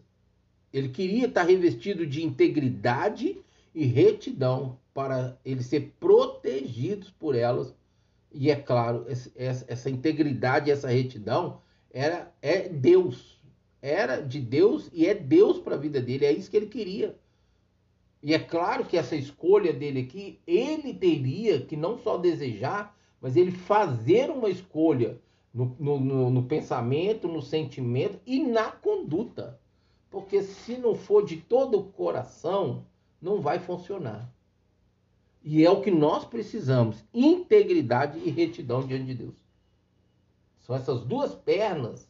Ele 0.71 0.91
queria 0.91 1.27
estar 1.27 1.45
revestido 1.45 2.07
de 2.07 2.23
integridade 2.23 3.41
e 3.75 3.87
retidão 3.87 4.79
para 4.93 5.39
ele 5.45 5.63
ser 5.63 5.95
protegidos 5.99 7.11
por 7.11 7.35
elas. 7.35 7.75
E 8.31 8.51
é 8.51 8.57
claro, 8.57 9.07
essa 9.35 9.89
integridade 9.89 10.71
essa 10.71 10.89
retidão 10.89 11.63
era, 11.91 12.31
é 12.43 12.69
Deus 12.69 13.36
era 13.81 14.21
de 14.21 14.41
Deus 14.41 14.91
e 14.93 15.07
é 15.07 15.15
Deus 15.15 15.59
para 15.59 15.75
a 15.75 15.79
vida 15.79 16.01
dele, 16.01 16.25
é 16.25 16.33
isso 16.33 16.51
que 16.51 16.57
ele 16.57 16.67
queria. 16.67 17.17
E 18.23 18.35
é 18.35 18.39
claro 18.39 18.85
que 18.85 18.97
essa 18.97 19.15
escolha 19.15 19.73
dele 19.73 20.01
aqui, 20.01 20.41
ele 20.47 20.93
teria 20.95 21.61
que 21.61 21.77
não 21.77 21.99
só 21.99 22.17
desejar, 22.17 22.97
mas 23.21 23.37
ele 23.37 23.53
fazer 23.53 24.31
uma 24.31 24.49
escolha 24.49 25.21
no, 25.53 25.77
no, 25.79 26.01
no, 26.01 26.31
no 26.31 26.43
pensamento, 26.43 27.29
no 27.29 27.41
sentimento 27.41 28.19
e 28.27 28.43
na 28.43 28.71
conduta. 28.71 29.61
Porque 30.11 30.43
se 30.43 30.77
não 30.77 30.95
for 30.95 31.25
de 31.25 31.37
todo 31.37 31.79
o 31.79 31.85
coração, 31.85 32.85
não 33.21 33.41
vai 33.41 33.59
funcionar. 33.59 34.31
E 35.43 35.65
é 35.65 35.71
o 35.71 35.81
que 35.81 35.91
nós 35.91 36.25
precisamos: 36.25 37.05
integridade 37.15 38.19
e 38.19 38.31
retidão 38.31 38.85
diante 38.85 39.05
de 39.05 39.15
Deus. 39.15 39.37
São 40.61 40.75
essas 40.75 41.03
duas 41.03 41.35
pernas 41.35 42.09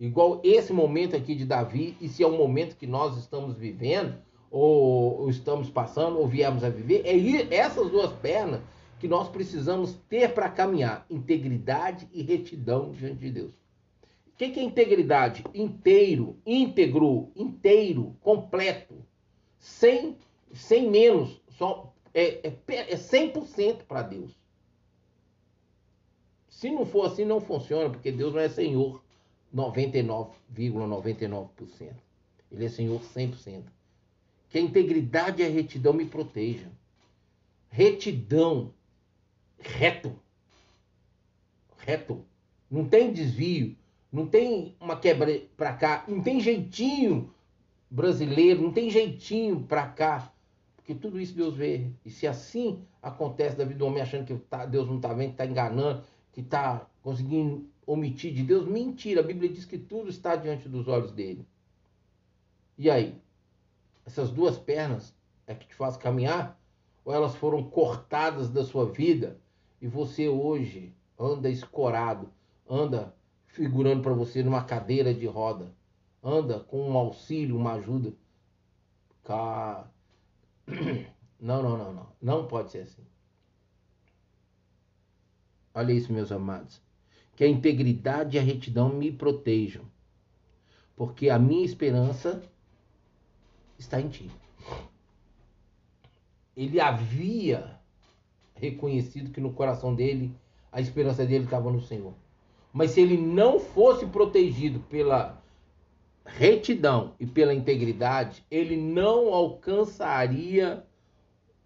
igual 0.00 0.40
esse 0.42 0.72
momento 0.72 1.14
aqui 1.14 1.34
de 1.34 1.44
Davi, 1.44 1.96
e 2.00 2.08
se 2.08 2.22
é 2.22 2.26
um 2.26 2.36
momento 2.36 2.76
que 2.76 2.86
nós 2.86 3.16
estamos 3.18 3.56
vivendo, 3.56 4.16
ou, 4.50 5.20
ou 5.20 5.30
estamos 5.30 5.70
passando, 5.70 6.18
ou 6.18 6.26
viemos 6.26 6.64
a 6.64 6.70
viver, 6.70 7.02
é 7.04 7.54
essas 7.54 7.90
duas 7.90 8.12
pernas 8.14 8.60
que 8.98 9.06
nós 9.06 9.28
precisamos 9.28 9.94
ter 10.08 10.32
para 10.34 10.48
caminhar: 10.48 11.06
integridade 11.08 12.08
e 12.12 12.22
retidão 12.22 12.90
diante 12.92 13.20
de 13.20 13.30
Deus. 13.30 13.52
O 14.26 14.36
que, 14.36 14.50
que 14.50 14.60
é 14.60 14.62
integridade? 14.62 15.44
Inteiro, 15.54 16.38
íntegro, 16.46 17.30
inteiro, 17.36 18.16
completo, 18.20 19.04
sem, 19.58 20.16
sem 20.52 20.90
menos, 20.90 21.40
só 21.50 21.92
é, 22.14 22.48
é, 22.48 22.52
é 22.68 22.96
100% 22.96 23.84
para 23.86 24.02
Deus. 24.02 24.34
Se 26.48 26.70
não 26.70 26.84
for 26.84 27.06
assim, 27.06 27.24
não 27.24 27.40
funciona, 27.40 27.90
porque 27.90 28.10
Deus 28.10 28.34
não 28.34 28.40
é 28.40 28.48
Senhor 28.48 29.02
99,99%. 29.54 30.32
,99%. 30.54 31.92
Ele 32.50 32.64
é 32.64 32.68
Senhor 32.68 33.00
100%. 33.00 33.62
Que 34.48 34.58
a 34.58 34.60
integridade 34.60 35.42
e 35.42 35.46
a 35.46 35.48
retidão 35.48 35.92
me 35.92 36.04
protejam. 36.04 36.70
Retidão 37.68 38.74
reto. 39.58 40.12
Reto. 41.78 42.24
Não 42.70 42.84
tem 42.84 43.12
desvio, 43.12 43.76
não 44.12 44.26
tem 44.26 44.74
uma 44.80 44.96
quebra 44.96 45.42
para 45.56 45.72
cá, 45.72 46.04
não 46.06 46.22
tem 46.22 46.40
jeitinho 46.40 47.32
brasileiro, 47.90 48.62
não 48.62 48.72
tem 48.72 48.90
jeitinho 48.90 49.62
para 49.62 49.86
cá. 49.86 50.32
Porque 50.76 50.94
tudo 50.94 51.20
isso 51.20 51.34
Deus 51.34 51.54
vê. 51.54 51.90
E 52.04 52.10
se 52.10 52.26
assim 52.26 52.82
acontece 53.02 53.56
da 53.56 53.64
vida 53.64 53.78
do 53.78 53.86
homem 53.86 54.02
achando 54.02 54.26
que 54.26 54.34
tá, 54.34 54.66
Deus 54.66 54.88
não 54.88 54.96
está 54.96 55.12
vendo, 55.12 55.28
que 55.28 55.34
está 55.34 55.46
enganando, 55.46 56.02
que 56.32 56.40
está 56.40 56.86
conseguindo 57.02 57.68
omitir 57.92 58.32
de 58.32 58.44
Deus, 58.44 58.66
mentira. 58.66 59.20
A 59.20 59.24
Bíblia 59.24 59.50
diz 59.50 59.64
que 59.64 59.76
tudo 59.76 60.08
está 60.08 60.36
diante 60.36 60.68
dos 60.68 60.86
olhos 60.86 61.10
dele. 61.10 61.44
E 62.78 62.88
aí? 62.88 63.20
Essas 64.06 64.30
duas 64.30 64.56
pernas 64.58 65.14
é 65.46 65.54
que 65.54 65.66
te 65.66 65.74
faz 65.74 65.96
caminhar? 65.96 66.58
Ou 67.04 67.12
elas 67.12 67.34
foram 67.34 67.68
cortadas 67.68 68.48
da 68.48 68.64
sua 68.64 68.86
vida 68.86 69.40
e 69.80 69.88
você 69.88 70.28
hoje 70.28 70.94
anda 71.18 71.50
escorado, 71.50 72.30
anda 72.68 73.14
figurando 73.48 74.02
para 74.02 74.14
você 74.14 74.42
numa 74.42 74.62
cadeira 74.64 75.12
de 75.12 75.26
roda, 75.26 75.74
anda 76.22 76.60
com 76.60 76.90
um 76.90 76.96
auxílio, 76.96 77.56
uma 77.56 77.72
ajuda. 77.72 78.14
Não, 81.42 81.62
não, 81.62 81.78
não, 81.78 81.94
não, 81.94 82.06
não 82.20 82.46
pode 82.46 82.70
ser 82.70 82.80
assim. 82.80 83.02
Olha 85.72 85.90
isso, 85.90 86.12
meus 86.12 86.30
amados. 86.30 86.82
Que 87.40 87.44
a 87.44 87.48
integridade 87.48 88.36
e 88.36 88.38
a 88.38 88.42
retidão 88.42 88.90
me 88.90 89.10
protejam, 89.10 89.82
porque 90.94 91.30
a 91.30 91.38
minha 91.38 91.64
esperança 91.64 92.42
está 93.78 93.98
em 93.98 94.10
ti. 94.10 94.30
Ele 96.54 96.78
havia 96.78 97.80
reconhecido 98.52 99.30
que 99.30 99.40
no 99.40 99.54
coração 99.54 99.94
dele 99.94 100.30
a 100.70 100.82
esperança 100.82 101.24
dele 101.24 101.44
estava 101.44 101.72
no 101.72 101.80
Senhor. 101.80 102.12
Mas 102.74 102.90
se 102.90 103.00
ele 103.00 103.16
não 103.16 103.58
fosse 103.58 104.04
protegido 104.04 104.80
pela 104.80 105.42
retidão 106.26 107.14
e 107.18 107.24
pela 107.24 107.54
integridade, 107.54 108.44
ele 108.50 108.76
não 108.76 109.32
alcançaria 109.32 110.84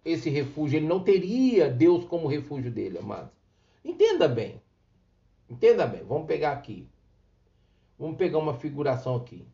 esse 0.05 0.31
refúgio, 0.31 0.77
ele 0.77 0.87
não 0.87 1.01
teria 1.01 1.69
Deus 1.69 2.05
como 2.05 2.29
refúgio 2.29 2.71
dele, 2.71 2.99
amados. 2.99 3.33
Entenda 3.85 4.29
bem. 4.29 4.63
Entenda 5.49 5.87
bem. 5.87 6.05
Vamos 6.05 6.27
pegar 6.27 6.53
aqui. 6.53 6.89
Vamos 7.99 8.17
pegar 8.17 8.39
uma 8.39 8.55
figuração 8.55 9.17
aqui. 9.17 9.47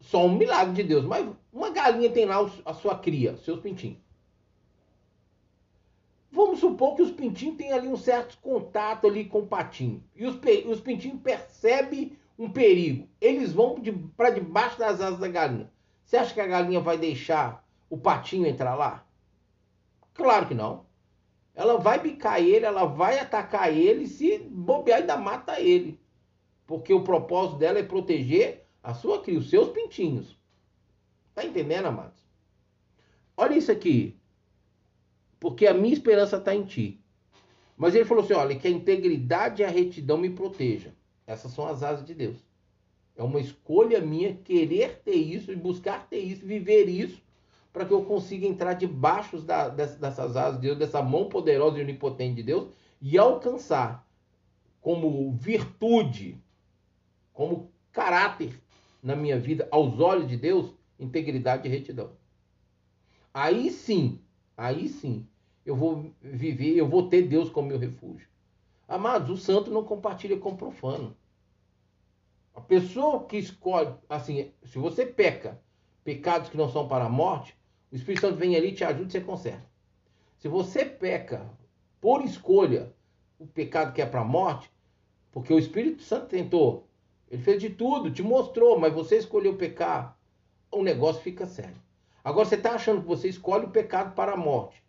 Só 0.00 0.26
um 0.26 0.36
milagre 0.36 0.74
de 0.74 0.82
Deus. 0.82 1.04
Mas 1.04 1.28
uma 1.52 1.70
galinha 1.70 2.10
tem 2.10 2.26
lá 2.26 2.38
a 2.64 2.74
sua 2.74 2.98
cria, 2.98 3.36
seus 3.38 3.60
pintinhos. 3.60 3.98
Vamos 6.30 6.58
supor 6.58 6.96
que 6.96 7.02
os 7.02 7.12
pintinhos 7.12 7.56
têm 7.56 7.72
ali 7.72 7.86
um 7.86 7.96
certo 7.96 8.36
contato 8.38 9.06
ali 9.06 9.24
com 9.24 9.40
o 9.40 9.46
patinho. 9.46 10.02
E 10.16 10.26
os, 10.26 10.36
os 10.66 10.80
pintinhos 10.80 11.20
percebem 11.22 12.16
um 12.38 12.50
perigo. 12.50 13.08
Eles 13.20 13.52
vão 13.52 13.78
de, 13.78 13.92
para 13.92 14.30
debaixo 14.30 14.78
das 14.78 15.00
asas 15.00 15.20
da 15.20 15.28
galinha. 15.28 15.70
Você 16.04 16.16
acha 16.16 16.34
que 16.34 16.40
a 16.40 16.46
galinha 16.46 16.80
vai 16.80 16.98
deixar 16.98 17.64
o 17.88 17.96
patinho 17.96 18.46
entrar 18.46 18.74
lá? 18.74 19.06
Claro 20.12 20.46
que 20.46 20.54
não. 20.54 20.84
Ela 21.54 21.78
vai 21.78 22.00
bicar 22.00 22.40
ele, 22.40 22.66
ela 22.66 22.84
vai 22.84 23.18
atacar 23.18 23.72
ele, 23.72 24.06
se 24.06 24.38
bobear 24.38 25.00
ainda 25.00 25.16
mata 25.16 25.60
ele. 25.60 26.00
Porque 26.66 26.92
o 26.92 27.04
propósito 27.04 27.58
dela 27.58 27.78
é 27.78 27.82
proteger 27.82 28.66
a 28.82 28.92
sua 28.94 29.22
cria, 29.22 29.38
os 29.38 29.50
seus 29.50 29.68
pintinhos. 29.68 30.36
Tá 31.34 31.44
entendendo, 31.44 31.86
amados? 31.86 32.24
Olha 33.36 33.56
isso 33.56 33.70
aqui 33.70 34.18
porque 35.44 35.66
a 35.66 35.74
minha 35.74 35.92
esperança 35.92 36.38
está 36.38 36.54
em 36.54 36.64
ti. 36.64 37.04
Mas 37.76 37.94
ele 37.94 38.06
falou 38.06 38.24
assim: 38.24 38.32
olha, 38.32 38.58
que 38.58 38.66
a 38.66 38.70
integridade 38.70 39.60
e 39.60 39.64
a 39.66 39.68
retidão 39.68 40.16
me 40.16 40.30
protejam. 40.30 40.90
Essas 41.26 41.52
são 41.52 41.66
as 41.66 41.82
asas 41.82 42.02
de 42.06 42.14
Deus. 42.14 42.38
É 43.14 43.22
uma 43.22 43.38
escolha 43.38 44.00
minha 44.00 44.34
querer 44.36 45.02
ter 45.04 45.16
isso 45.16 45.52
e 45.52 45.56
buscar 45.56 46.08
ter 46.08 46.20
isso, 46.20 46.46
viver 46.46 46.88
isso, 46.88 47.22
para 47.74 47.84
que 47.84 47.92
eu 47.92 48.04
consiga 48.04 48.46
entrar 48.46 48.74
debaixo 48.74 49.40
da, 49.40 49.68
dessas 49.68 50.36
asas 50.36 50.60
de 50.60 50.68
Deus, 50.68 50.78
dessa 50.78 51.02
mão 51.02 51.28
poderosa 51.28 51.76
e 51.76 51.82
onipotente 51.82 52.36
de 52.36 52.44
Deus, 52.44 52.72
e 53.02 53.18
alcançar 53.18 54.08
como 54.80 55.32
virtude, 55.32 56.40
como 57.32 57.72
caráter 57.90 58.62
na 59.02 59.16
minha 59.16 59.40
vida, 59.40 59.66
aos 59.72 59.98
olhos 59.98 60.28
de 60.28 60.36
Deus, 60.36 60.72
integridade 61.00 61.66
e 61.66 61.70
retidão. 61.70 62.12
Aí 63.34 63.68
sim, 63.70 64.20
aí 64.56 64.88
sim, 64.88 65.26
eu 65.66 65.74
vou 65.74 66.14
viver, 66.22 66.76
eu 66.76 66.88
vou 66.88 67.08
ter 67.08 67.22
Deus 67.22 67.50
como 67.50 67.66
meu 67.66 67.78
refúgio. 67.78 68.28
Amados, 68.86 69.30
o 69.30 69.36
santo 69.36 69.72
não 69.72 69.82
compartilha 69.82 70.38
com 70.38 70.50
o 70.50 70.56
profano. 70.56 71.16
A 72.54 72.60
pessoa 72.60 73.24
que 73.24 73.36
escolhe, 73.36 73.92
assim, 74.08 74.52
se 74.62 74.78
você 74.78 75.04
peca 75.04 75.60
pecados 76.04 76.50
que 76.50 76.56
não 76.56 76.70
são 76.70 76.86
para 76.86 77.06
a 77.06 77.08
morte, 77.08 77.56
o 77.94 77.96
Espírito 77.96 78.20
Santo 78.20 78.36
vem 78.36 78.56
ali, 78.56 78.72
te 78.72 78.84
ajuda 78.84 79.08
e 79.08 79.12
você 79.12 79.20
conserta. 79.20 79.64
Se 80.36 80.48
você 80.48 80.84
peca 80.84 81.48
por 82.00 82.22
escolha 82.22 82.92
o 83.38 83.46
pecado 83.46 83.94
que 83.94 84.02
é 84.02 84.06
para 84.06 84.20
a 84.20 84.24
morte, 84.24 84.70
porque 85.32 85.54
o 85.54 85.58
Espírito 85.58 86.02
Santo 86.02 86.26
tentou, 86.26 86.86
ele 87.30 87.42
fez 87.42 87.60
de 87.60 87.70
tudo, 87.70 88.10
te 88.10 88.22
mostrou, 88.22 88.78
mas 88.78 88.92
você 88.92 89.16
escolheu 89.16 89.56
pecar, 89.56 90.18
o 90.70 90.82
negócio 90.82 91.22
fica 91.22 91.46
sério. 91.46 91.80
Agora 92.22 92.44
você 92.44 92.56
está 92.56 92.72
achando 92.72 93.00
que 93.00 93.06
você 93.06 93.28
escolhe 93.28 93.64
o 93.64 93.70
pecado 93.70 94.14
para 94.14 94.32
a 94.32 94.36
morte 94.36 94.84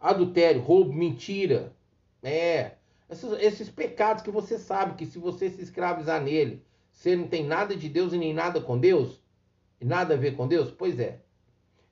adultério, 0.00 0.62
roubo, 0.62 0.92
mentira. 0.92 1.74
É. 2.22 2.72
Esses, 3.08 3.32
esses, 3.40 3.68
pecados 3.68 4.22
que 4.22 4.30
você 4.30 4.58
sabe 4.58 4.94
que 4.94 5.04
se 5.04 5.18
você 5.18 5.50
se 5.50 5.60
escravizar 5.60 6.22
nele, 6.22 6.64
você 6.92 7.14
não 7.14 7.26
tem 7.26 7.44
nada 7.44 7.76
de 7.76 7.88
Deus 7.88 8.12
e 8.12 8.18
nem 8.18 8.32
nada 8.32 8.60
com 8.60 8.78
Deus, 8.78 9.20
e 9.80 9.84
nada 9.84 10.14
a 10.14 10.16
ver 10.16 10.36
com 10.36 10.46
Deus, 10.46 10.70
pois 10.70 10.98
é. 10.98 11.20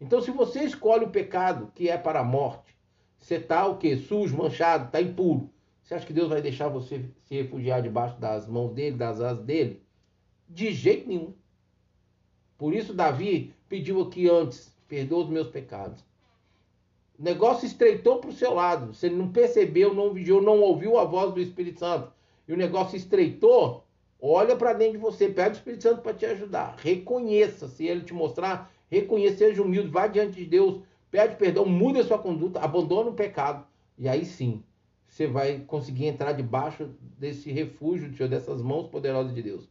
Então, 0.00 0.20
se 0.20 0.30
você 0.30 0.62
escolhe 0.64 1.04
o 1.04 1.10
pecado 1.10 1.72
que 1.74 1.88
é 1.88 1.98
para 1.98 2.20
a 2.20 2.24
morte, 2.24 2.76
você 3.18 3.36
está 3.36 3.66
o 3.66 3.78
quê? 3.78 3.96
Sujo, 3.96 4.36
manchado, 4.36 4.86
está 4.86 5.00
impuro. 5.00 5.50
Você 5.82 5.94
acha 5.94 6.06
que 6.06 6.12
Deus 6.12 6.28
vai 6.28 6.40
deixar 6.40 6.68
você 6.68 7.04
se 7.24 7.34
refugiar 7.34 7.82
debaixo 7.82 8.18
das 8.20 8.46
mãos 8.46 8.72
dele, 8.72 8.96
das 8.96 9.20
asas 9.20 9.44
dele? 9.44 9.82
De 10.48 10.72
jeito 10.72 11.08
nenhum. 11.08 11.34
Por 12.56 12.74
isso, 12.74 12.94
Davi 12.94 13.54
pediu 13.68 14.00
aqui 14.02 14.28
antes: 14.28 14.72
perdoa 14.86 15.24
os 15.24 15.30
meus 15.30 15.48
pecados. 15.48 16.04
O 17.18 17.22
negócio 17.22 17.66
estreitou 17.66 18.20
para 18.20 18.30
o 18.30 18.34
seu 18.34 18.54
lado. 18.54 18.94
Você 18.94 19.10
não 19.10 19.32
percebeu, 19.32 19.92
não 19.92 20.12
vigiou, 20.12 20.40
não 20.40 20.60
ouviu 20.60 20.98
a 20.98 21.04
voz 21.04 21.34
do 21.34 21.40
Espírito 21.40 21.80
Santo. 21.80 22.12
E 22.46 22.52
o 22.52 22.56
negócio 22.56 22.96
estreitou. 22.96 23.84
Olha 24.20 24.56
para 24.56 24.72
dentro 24.72 24.92
de 24.94 24.98
você, 24.98 25.28
pede 25.28 25.50
o 25.50 25.58
Espírito 25.58 25.82
Santo 25.82 26.02
para 26.02 26.14
te 26.14 26.26
ajudar. 26.26 26.76
Reconheça, 26.78 27.68
se 27.68 27.86
ele 27.86 28.02
te 28.02 28.12
mostrar, 28.12 28.72
reconheça, 28.90 29.38
seja 29.38 29.62
humilde, 29.62 29.88
vá 29.88 30.06
diante 30.06 30.36
de 30.36 30.44
Deus, 30.44 30.82
pede 31.10 31.36
perdão, 31.36 31.64
mude 31.66 32.00
a 32.00 32.04
sua 32.04 32.18
conduta, 32.18 32.60
abandone 32.60 33.10
o 33.10 33.14
pecado. 33.14 33.66
E 33.96 34.08
aí 34.08 34.24
sim, 34.24 34.62
você 35.06 35.26
vai 35.26 35.60
conseguir 35.60 36.06
entrar 36.06 36.32
debaixo 36.32 36.90
desse 37.18 37.50
refúgio, 37.50 38.28
dessas 38.28 38.62
mãos 38.62 38.88
poderosas 38.88 39.34
de 39.34 39.42
Deus. 39.42 39.68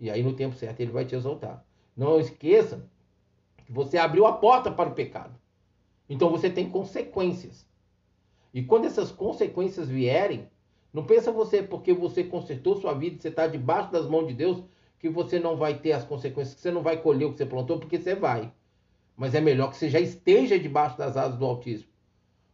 E 0.00 0.10
aí, 0.10 0.22
no 0.22 0.34
tempo 0.34 0.54
certo, 0.54 0.80
ele 0.80 0.90
vai 0.90 1.04
te 1.04 1.14
exaltar. 1.14 1.64
Não 1.96 2.18
esqueça 2.18 2.88
que 3.64 3.72
você 3.72 3.96
abriu 3.96 4.26
a 4.26 4.32
porta 4.32 4.70
para 4.70 4.90
o 4.90 4.94
pecado. 4.94 5.38
Então 6.08 6.28
você 6.30 6.50
tem 6.50 6.68
consequências. 6.68 7.66
E 8.52 8.62
quando 8.62 8.84
essas 8.84 9.10
consequências 9.10 9.88
vierem, 9.88 10.48
não 10.92 11.04
pensa 11.04 11.32
você 11.32 11.62
porque 11.62 11.92
você 11.92 12.22
consertou 12.24 12.76
sua 12.76 12.92
vida, 12.92 13.20
você 13.20 13.28
está 13.28 13.46
debaixo 13.46 13.90
das 13.90 14.06
mãos 14.06 14.26
de 14.26 14.34
Deus, 14.34 14.62
que 15.04 15.08
você 15.10 15.38
não 15.38 15.54
vai 15.54 15.74
ter 15.74 15.92
as 15.92 16.02
consequências, 16.02 16.54
que 16.54 16.62
você 16.62 16.70
não 16.70 16.80
vai 16.80 16.96
colher 16.96 17.26
o 17.26 17.32
que 17.32 17.36
você 17.36 17.44
plantou, 17.44 17.78
porque 17.78 17.98
você 17.98 18.14
vai. 18.14 18.50
Mas 19.14 19.34
é 19.34 19.40
melhor 19.42 19.68
que 19.70 19.76
você 19.76 19.90
já 19.90 20.00
esteja 20.00 20.58
debaixo 20.58 20.96
das 20.96 21.14
asas 21.14 21.38
do 21.38 21.44
Altíssimo. 21.44 21.90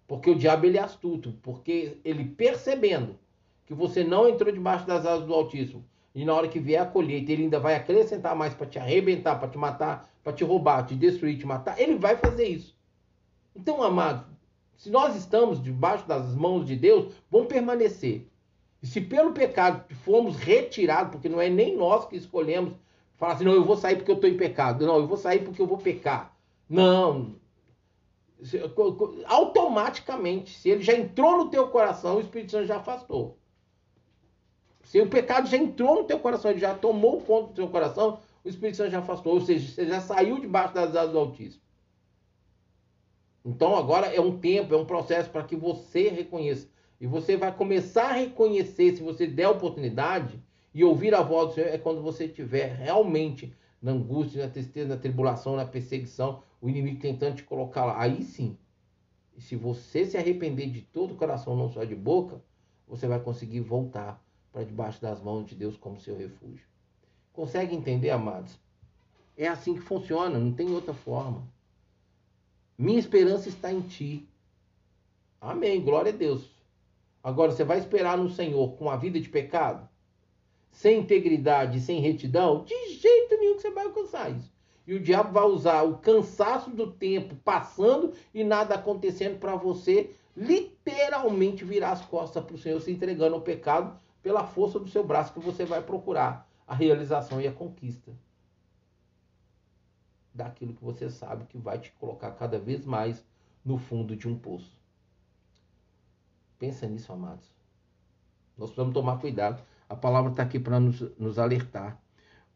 Porque 0.09 0.29
o 0.29 0.35
diabo 0.35 0.67
ele 0.67 0.77
é 0.77 0.83
astuto, 0.83 1.33
porque 1.43 1.99
ele 2.05 2.25
percebendo 2.25 3.17
que 3.67 3.73
você 3.73 4.03
não 4.03 4.29
entrou 4.29 4.53
debaixo 4.53 4.85
das 4.85 5.07
asas 5.07 5.25
do 5.25 5.33
Altíssimo, 5.33 5.85
e 6.13 6.25
na 6.25 6.35
hora 6.35 6.49
que 6.49 6.59
vier 6.59 6.83
a 6.83 6.87
colheita, 6.87 7.31
ele 7.31 7.45
ainda 7.45 7.61
vai 7.61 7.77
acrescentar 7.77 8.35
mais 8.35 8.53
para 8.53 8.67
te 8.67 8.81
arrebentar, 8.81 9.37
para 9.37 9.49
te 9.49 9.57
matar, 9.57 10.11
para 10.25 10.33
te 10.33 10.43
roubar, 10.43 10.85
te 10.85 10.97
destruir, 10.97 11.39
te 11.39 11.47
matar, 11.47 11.81
ele 11.81 11.95
vai 11.95 12.17
fazer 12.17 12.49
isso. 12.49 12.77
Então, 13.55 13.81
amado, 13.81 14.27
se 14.77 14.91
nós 14.91 15.15
estamos 15.15 15.63
debaixo 15.63 16.05
das 16.09 16.35
mãos 16.35 16.67
de 16.67 16.75
Deus, 16.75 17.15
vamos 17.31 17.47
permanecer. 17.47 18.27
E 18.83 18.87
se 18.87 19.01
pelo 19.01 19.33
pecado 19.33 19.85
fomos 19.97 20.37
retirados, 20.37 21.13
porque 21.13 21.29
não 21.29 21.41
é 21.41 21.51
nem 21.51 21.77
nós 21.77 22.07
que 22.07 22.17
escolhemos, 22.17 22.75
falar 23.17 23.35
assim, 23.35 23.45
não, 23.45 23.53
eu 23.53 23.65
vou 23.65 23.77
sair 23.77 23.97
porque 23.97 24.11
eu 24.11 24.15
estou 24.15 24.31
em 24.31 24.37
pecado. 24.37 24.87
Não, 24.87 24.97
eu 24.97 25.07
vou 25.07 25.17
sair 25.17 25.45
porque 25.45 25.61
eu 25.61 25.67
vou 25.67 25.79
pecar. 25.79 26.35
Não. 26.69 27.37
Automaticamente, 29.27 30.59
se 30.59 30.71
ele 30.71 30.83
já 30.83 30.95
entrou 30.95 31.37
no 31.37 31.51
teu 31.51 31.69
coração, 31.69 32.17
o 32.17 32.21
Espírito 32.21 32.53
Santo 32.53 32.67
já 32.67 32.79
afastou. 32.79 33.37
Se 34.85 34.99
o 35.01 35.09
pecado 35.09 35.47
já 35.47 35.59
entrou 35.59 35.97
no 35.97 36.05
teu 36.05 36.19
coração, 36.19 36.51
ele 36.51 36.61
já 36.61 36.75
tomou 36.75 37.21
conta 37.21 37.49
do 37.49 37.55
teu 37.55 37.69
coração, 37.69 38.19
o 38.43 38.49
Espírito 38.49 38.79
Santo 38.79 38.91
já 38.91 39.01
afastou. 39.01 39.35
Ou 39.35 39.41
seja, 39.43 39.71
você 39.71 39.87
já 39.87 40.01
saiu 40.01 40.41
debaixo 40.41 40.75
das 40.75 40.97
asas 40.97 41.13
do 41.13 41.19
Altíssimo. 41.19 41.63
Então 43.45 43.77
agora 43.77 44.07
é 44.07 44.21
um 44.21 44.39
tempo, 44.39 44.75
é 44.75 44.77
um 44.77 44.85
processo 44.85 45.31
para 45.31 45.45
que 45.45 45.57
você 45.57 46.09
reconheça. 46.09 46.69
E 47.01 47.07
você 47.07 47.37
vai 47.37 47.57
começar 47.57 48.11
a 48.11 48.13
reconhecer, 48.13 48.95
se 48.95 49.03
você 49.03 49.27
der 49.27 49.49
oportunidade, 49.49 50.39
e 50.73 50.85
ouvir 50.85 51.15
a 51.15 51.23
voz 51.23 51.49
do 51.49 51.55
Senhor, 51.55 51.69
é 51.69 51.79
quando 51.79 52.03
você 52.03 52.27
estiver 52.27 52.75
realmente 52.77 53.53
na 53.83 53.93
angústia, 53.93 54.45
na 54.45 54.53
tristeza, 54.53 54.91
na 54.91 55.01
tribulação, 55.01 55.57
na 55.57 55.65
perseguição, 55.65 56.43
o 56.61 56.69
inimigo 56.69 57.01
tentando 57.01 57.37
te 57.37 57.43
colocar 57.43 57.87
lá. 57.87 58.01
Aí 58.01 58.23
sim. 58.23 58.57
E 59.37 59.41
se 59.41 59.57
você 59.57 60.05
se 60.05 60.17
arrepender 60.17 60.71
de 60.71 60.83
todo 60.83 61.15
o 61.15 61.17
coração, 61.17 61.57
não 61.57 61.71
só 61.71 61.83
de 61.85 61.95
boca, 61.95 62.43
você 62.87 63.09
vai 63.09 63.19
conseguir 63.19 63.61
voltar 63.61 64.23
para 64.53 64.65
debaixo 64.65 65.01
das 65.01 65.23
mãos 65.23 65.47
de 65.47 65.55
Deus 65.55 65.77
como 65.77 65.99
seu 65.99 66.17
refúgio. 66.17 66.67
Consegue 67.33 67.75
entender, 67.75 68.11
amados? 68.11 68.59
É 69.37 69.49
assim 69.49 69.75
que 69.75 69.81
funciona, 69.81 70.39
não 70.39 70.53
tem 70.53 70.71
outra 70.71 70.93
forma. 70.93 71.43
Minha 72.77 72.99
esperança 72.99 73.49
está 73.49 73.73
em 73.73 73.81
ti. 73.81 74.29
Amém, 75.41 75.81
glória 75.81 76.13
a 76.13 76.17
Deus. 76.17 76.60
Agora, 77.23 77.53
você 77.53 77.65
vai 77.65 77.79
esperar 77.79 78.17
no 78.17 78.29
Senhor 78.29 78.77
com 78.77 78.89
a 78.89 78.97
vida 78.97 79.21
de 79.21 79.29
pecado? 79.29 79.89
Sem 80.71 81.01
integridade, 81.01 81.81
sem 81.81 82.01
retidão? 82.01 82.65
De 82.65 82.95
jeito 82.95 83.37
nenhum 83.37 83.57
que 83.57 83.63
você 83.63 83.71
vai 83.71 83.85
alcançar 83.85 84.31
isso. 84.31 84.53
E 84.87 84.95
o 84.95 85.01
diabo 85.01 85.33
vai 85.33 85.45
usar 85.45 85.83
o 85.83 85.99
cansaço 85.99 86.71
do 86.71 86.91
tempo 86.91 87.37
passando 87.37 88.13
e 88.33 88.43
nada 88.43 88.75
acontecendo 88.75 89.39
para 89.39 89.55
você 89.55 90.11
literalmente 90.37 91.65
virar 91.65 91.93
as 91.93 92.05
costas 92.05 92.43
para 92.43 92.55
o 92.55 92.59
Senhor, 92.59 92.81
se 92.81 92.91
entregando 92.91 93.35
ao 93.35 93.43
pecado 93.43 93.99
pela 94.23 94.47
força 94.47 94.79
do 94.79 94.89
seu 94.89 95.05
braço 95.05 95.33
que 95.33 95.41
você 95.41 95.65
vai 95.65 95.83
procurar 95.83 96.49
a 96.67 96.75
realização 96.75 97.41
e 97.41 97.47
a 97.47 97.53
conquista 97.53 98.13
daquilo 100.33 100.75
que 100.75 100.85
você 100.85 101.11
sabe 101.11 101.45
que 101.45 101.59
vai 101.59 101.79
te 101.79 101.93
colocar 101.93 102.31
cada 102.33 102.59
vez 102.59 102.85
mais 102.85 103.25
no 103.65 103.77
fundo 103.77 104.17
de 104.17 104.29
um 104.29 104.39
poço. 104.39 104.80
Pensa 106.61 106.87
nisso, 106.87 107.11
amados. 107.11 107.51
Nós 108.57 108.69
precisamos 108.69 108.93
tomar 108.93 109.19
cuidado. 109.19 109.65
A 109.89 109.97
palavra 109.97 110.31
está 110.31 110.43
aqui 110.43 110.61
para 110.61 110.79
nos, 110.79 111.01
nos 111.19 111.39
alertar. 111.39 111.99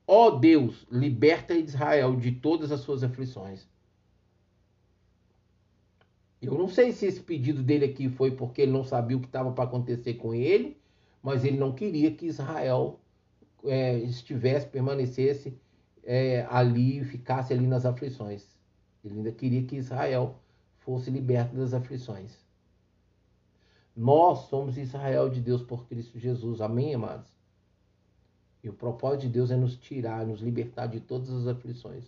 Ó 0.06 0.26
oh 0.26 0.30
Deus, 0.32 0.86
liberta 0.92 1.54
Israel 1.54 2.14
de 2.14 2.30
todas 2.32 2.70
as 2.70 2.80
suas 2.80 3.02
aflições. 3.02 3.66
Eu 6.42 6.52
não 6.58 6.68
sei 6.68 6.92
se 6.92 7.06
esse 7.06 7.22
pedido 7.22 7.62
dele 7.62 7.86
aqui 7.86 8.10
foi 8.10 8.30
porque 8.30 8.60
ele 8.60 8.72
não 8.72 8.84
sabia 8.84 9.16
o 9.16 9.20
que 9.20 9.26
estava 9.26 9.50
para 9.52 9.64
acontecer 9.64 10.14
com 10.14 10.34
ele, 10.34 10.76
mas 11.22 11.42
ele 11.42 11.56
não 11.56 11.72
queria 11.72 12.10
que 12.10 12.26
Israel 12.26 13.00
é, 13.64 13.96
estivesse, 14.00 14.66
permanecesse 14.66 15.58
é, 16.02 16.46
ali, 16.50 17.02
ficasse 17.04 17.54
ali 17.54 17.66
nas 17.66 17.86
aflições. 17.86 18.54
Ele 19.02 19.14
ainda 19.14 19.32
queria 19.32 19.62
que 19.62 19.76
Israel 19.76 20.38
fosse 20.80 21.10
liberto 21.10 21.56
das 21.56 21.72
aflições. 21.72 22.43
Nós 23.96 24.48
somos 24.48 24.76
Israel 24.76 25.28
de 25.28 25.40
Deus 25.40 25.62
por 25.62 25.86
Cristo 25.86 26.18
Jesus. 26.18 26.60
Amém, 26.60 26.94
amados? 26.94 27.30
E 28.62 28.68
o 28.68 28.72
propósito 28.72 29.22
de 29.22 29.28
Deus 29.28 29.50
é 29.50 29.56
nos 29.56 29.76
tirar, 29.76 30.26
nos 30.26 30.40
libertar 30.40 30.86
de 30.86 30.98
todas 30.98 31.30
as 31.30 31.46
aflições. 31.46 32.04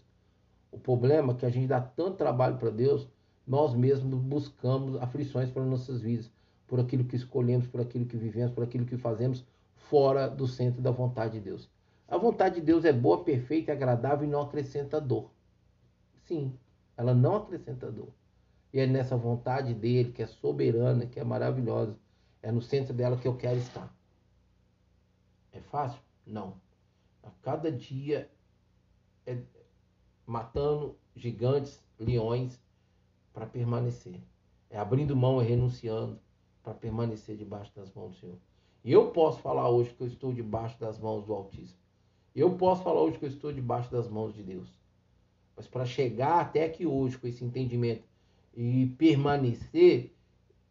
O 0.73 0.79
problema 0.79 1.33
é 1.33 1.37
que 1.37 1.47
a 1.47 1.51
gente 1.51 1.69
dá 1.69 1.81
tanto 1.81 2.17
trabalho 2.17 2.57
para 2.57 2.71
Deus, 2.71 3.07
nós 3.47 3.73
mesmos 3.75 4.21
buscamos 4.21 5.01
aflições 5.01 5.51
para 5.51 5.65
nossas 5.65 6.01
vidas 6.01 6.31
por 6.67 6.81
aquilo 6.81 7.05
que 7.05 7.15
escolhemos, 7.15 7.67
por 7.67 7.81
aquilo 7.81 8.07
que 8.07 8.17
vivemos, 8.17 8.53
por 8.53 8.65
aquilo 8.65 8.85
que 8.85 8.97
fazemos 8.97 9.45
fora 9.77 10.29
do 10.29 10.47
centro 10.49 10.83
da 10.83 10.91
vontade 10.91 11.35
de 11.35 11.41
Deus. 11.41 11.69
A 12.09 12.17
vontade 12.19 12.57
de 12.57 12.61
Deus 12.63 12.85
é 12.85 12.93
boa, 12.93 13.23
perfeita, 13.23 13.73
agradável 13.73 14.27
e 14.27 14.31
não 14.31 14.41
acrescenta 14.41 15.01
dor. 15.01 15.31
Sim, 16.25 16.53
ela 16.97 17.15
não 17.15 17.37
acrescenta 17.37 17.91
dor. 17.91 18.09
E 18.73 18.81
é 18.81 18.87
nessa 18.87 19.17
vontade 19.17 19.73
dele, 19.75 20.13
que 20.13 20.23
é 20.23 20.27
soberana, 20.27 21.07
que 21.07 21.19
é 21.19 21.25
maravilhosa, 21.25 21.97
é 22.43 22.53
no 22.53 22.61
centro 22.61 22.93
dela 22.93 23.17
que 23.17 23.27
eu 23.27 23.37
quero 23.37 23.59
estar. 23.59 23.95
É 25.53 25.61
fácil? 25.61 26.01
Não. 26.27 26.61
A 27.23 27.31
cada 27.43 27.73
dia 27.73 28.31
é 29.27 29.39
matando 30.27 30.97
gigantes, 31.15 31.83
leões, 31.99 32.61
para 33.33 33.47
permanecer. 33.47 34.21
É 34.69 34.79
abrindo 34.79 35.17
mão, 35.17 35.41
é 35.41 35.45
renunciando, 35.45 36.21
para 36.63 36.75
permanecer 36.75 37.37
debaixo 37.37 37.73
das 37.75 37.93
mãos 37.93 38.15
do 38.15 38.21
Senhor. 38.21 38.39
E 38.85 38.93
eu 38.93 39.11
posso 39.11 39.41
falar 39.41 39.69
hoje 39.69 39.93
que 39.95 40.03
eu 40.03 40.07
estou 40.07 40.33
debaixo 40.33 40.79
das 40.79 40.99
mãos 40.99 41.25
do 41.25 41.33
Altíssimo. 41.33 41.79
Eu 42.35 42.57
posso 42.57 42.83
falar 42.83 43.01
hoje 43.01 43.19
que 43.19 43.25
eu 43.25 43.29
estou 43.29 43.53
debaixo 43.53 43.91
das 43.91 44.09
mãos 44.09 44.35
de 44.35 44.43
Deus. 44.43 44.69
Mas 45.57 45.67
para 45.67 45.85
chegar 45.87 46.41
até 46.41 46.65
aqui 46.65 46.87
hoje 46.87 47.17
com 47.19 47.27
esse 47.27 47.45
entendimento 47.45 48.06
e 48.57 48.87
permanecer, 48.99 50.15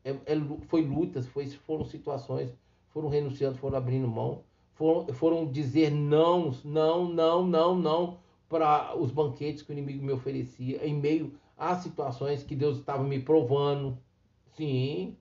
é, 0.03 0.11
é, 0.25 0.35
foi 0.67 0.81
lutas, 0.81 1.27
foi, 1.27 1.47
foram 1.47 1.85
situações, 1.85 2.51
foram 2.89 3.07
renunciando, 3.07 3.57
foram 3.57 3.77
abrindo 3.77 4.07
mão, 4.07 4.43
foram, 4.73 5.13
foram 5.13 5.51
dizer 5.51 5.91
não, 5.91 6.51
não, 6.63 7.07
não, 7.07 7.45
não, 7.45 7.75
não 7.75 8.17
para 8.49 8.97
os 8.97 9.11
banquetes 9.11 9.61
que 9.61 9.71
o 9.71 9.73
inimigo 9.73 10.03
me 10.03 10.11
oferecia, 10.11 10.85
em 10.85 10.93
meio 10.93 11.33
a 11.57 11.75
situações 11.77 12.43
que 12.43 12.55
Deus 12.55 12.77
estava 12.77 13.03
me 13.03 13.19
provando. 13.19 13.97
Sim, 14.55 15.15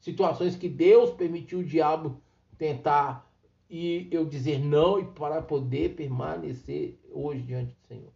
situações 0.00 0.56
que 0.56 0.68
Deus 0.68 1.10
permitiu 1.10 1.60
o 1.60 1.64
diabo 1.64 2.20
tentar 2.56 3.26
e 3.68 4.08
eu 4.10 4.24
dizer 4.24 4.60
não 4.60 5.00
e 5.00 5.04
para 5.04 5.42
poder 5.42 5.94
permanecer 5.94 6.98
hoje 7.10 7.42
diante 7.42 7.74
do 7.74 7.86
Senhor. 7.88 8.12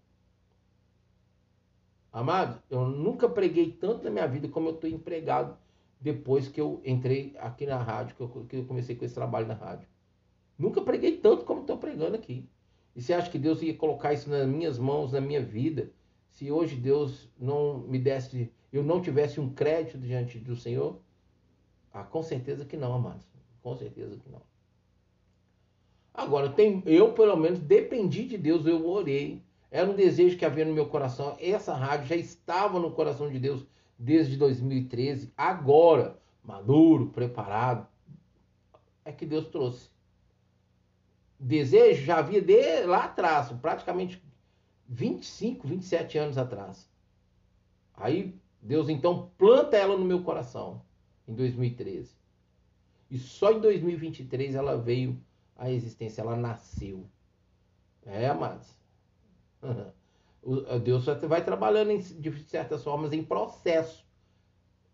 Amado, 2.13 2.61
eu 2.69 2.87
nunca 2.87 3.29
preguei 3.29 3.71
tanto 3.71 4.05
na 4.05 4.11
minha 4.11 4.27
vida 4.27 4.49
como 4.49 4.69
eu 4.69 4.75
estou 4.75 4.91
empregado 4.91 5.57
depois 6.01 6.49
que 6.49 6.61
eu 6.61 6.81
entrei 6.85 7.35
aqui 7.39 7.67
na 7.67 7.77
rádio, 7.77 8.17
que 8.17 8.23
eu, 8.23 8.47
que 8.49 8.57
eu 8.57 8.65
comecei 8.65 8.97
com 8.97 9.05
esse 9.05 9.15
trabalho 9.15 9.47
na 9.47 9.55
rádio. 9.55 9.87
Nunca 10.59 10.81
preguei 10.81 11.19
tanto 11.19 11.45
como 11.45 11.61
estou 11.61 11.79
pregando 11.79 12.17
aqui. 12.17 12.49
E 12.97 13.03
você 13.03 13.13
acha 13.13 13.31
que 13.31 13.39
Deus 13.39 13.63
ia 13.63 13.75
colocar 13.75 14.13
isso 14.13 14.29
nas 14.29 14.47
minhas 14.47 14.79
mãos, 14.79 15.13
na 15.13 15.21
minha 15.21 15.43
vida? 15.43 15.91
Se 16.31 16.51
hoje 16.51 16.77
Deus 16.77 17.29
não 17.39 17.79
me 17.79 17.99
desse, 17.99 18.53
eu 18.73 18.83
não 18.83 19.01
tivesse 19.01 19.41
um 19.41 19.53
crédito 19.53 19.99
diante 19.99 20.39
do 20.39 20.57
Senhor, 20.57 21.01
ah, 21.93 22.05
com 22.05 22.23
certeza 22.23 22.65
que 22.65 22.77
não, 22.77 22.95
amados. 22.95 23.27
Com 23.63 23.77
certeza 23.77 24.17
que 24.17 24.29
não. 24.31 24.43
Agora, 26.13 26.51
tem, 26.51 26.83
eu 26.87 27.13
pelo 27.13 27.37
menos 27.37 27.61
dependi 27.61 28.25
de 28.25 28.37
Deus, 28.37 28.67
eu 28.67 28.87
orei. 28.87 29.43
Era 29.71 29.89
um 29.89 29.95
desejo 29.95 30.37
que 30.37 30.45
havia 30.45 30.64
no 30.64 30.75
meu 30.75 30.87
coração. 30.87 31.37
Essa 31.41 31.75
rádio 31.75 32.07
já 32.07 32.16
estava 32.16 32.79
no 32.81 32.91
coração 32.91 33.31
de 33.31 33.39
Deus 33.39 33.64
desde 33.99 34.37
2013. 34.37 35.33
Agora, 35.37 36.18
maduro, 36.43 37.11
preparado, 37.11 37.87
é 39.05 39.12
que 39.12 39.25
Deus 39.25 39.47
trouxe. 39.47 39.89
Desejo 41.39 42.05
já 42.05 42.18
havia 42.18 42.43
de 42.43 42.85
lá 42.85 43.05
atrás, 43.05 43.51
praticamente 43.53 44.23
25, 44.89 45.68
27 45.68 46.18
anos 46.18 46.37
atrás. 46.37 46.91
Aí 47.95 48.35
Deus 48.61 48.89
então 48.89 49.31
planta 49.39 49.77
ela 49.77 49.97
no 49.97 50.05
meu 50.05 50.23
coração 50.23 50.83
em 51.29 51.35
2013. 51.35 52.14
E 53.11 53.18
só 53.18 53.53
em 53.53 53.61
2023 53.61 54.55
ela 54.55 54.77
veio 54.77 55.21
à 55.57 55.71
existência, 55.71 56.23
ela 56.23 56.37
nasceu. 56.37 57.07
É, 58.05 58.29
amados. 58.29 58.80
Deus 60.83 61.05
vai 61.29 61.45
trabalhando 61.45 61.97
de 61.99 62.43
certas 62.45 62.83
formas 62.83 63.13
em 63.13 63.23
processo. 63.23 64.07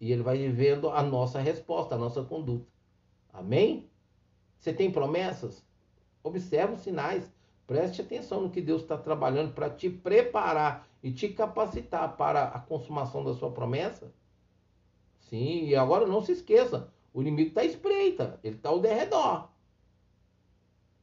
E 0.01 0.13
ele 0.13 0.23
vai 0.23 0.49
vendo 0.49 0.91
a 0.91 1.03
nossa 1.03 1.41
resposta, 1.41 1.95
a 1.95 1.99
nossa 1.99 2.23
conduta. 2.23 2.67
Amém? 3.33 3.89
Você 4.59 4.73
tem 4.73 4.91
promessas? 4.91 5.65
Observe 6.23 6.75
os 6.75 6.81
sinais. 6.81 7.31
Preste 7.67 8.01
atenção 8.01 8.43
no 8.43 8.51
que 8.51 8.61
Deus 8.61 8.83
está 8.83 8.97
trabalhando 8.97 9.53
para 9.53 9.71
te 9.71 9.91
preparar 9.91 10.87
e 11.03 11.13
te 11.13 11.29
capacitar 11.29 12.17
para 12.17 12.45
a 12.45 12.61
consumação 12.61 13.25
da 13.25 13.35
sua 13.35 13.51
promessa. 13.51 14.13
Sim, 15.21 15.65
e 15.65 15.75
agora 15.75 16.07
não 16.07 16.21
se 16.21 16.33
esqueça, 16.33 16.93
o 17.13 17.21
inimigo 17.21 17.49
está 17.49 17.65
espreita, 17.65 18.39
ele 18.45 18.57
está 18.57 18.69
ao 18.69 18.79
derredor. 18.79 19.49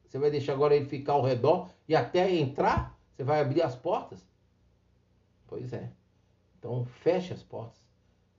Você 0.06 0.18
vai 0.18 0.32
deixar 0.32 0.54
agora 0.54 0.76
ele 0.76 0.86
ficar 0.86 1.14
ao 1.14 1.22
redor 1.22 1.70
e 1.88 1.96
até 1.96 2.34
entrar, 2.34 2.98
você 3.16 3.24
vai 3.24 3.42
abrir 3.42 3.62
as 3.62 3.76
portas? 3.76 4.26
Pois 5.48 5.72
é. 5.72 5.92
Então 6.58 6.86
feche 6.86 7.34
as 7.34 7.44
portas. 7.44 7.80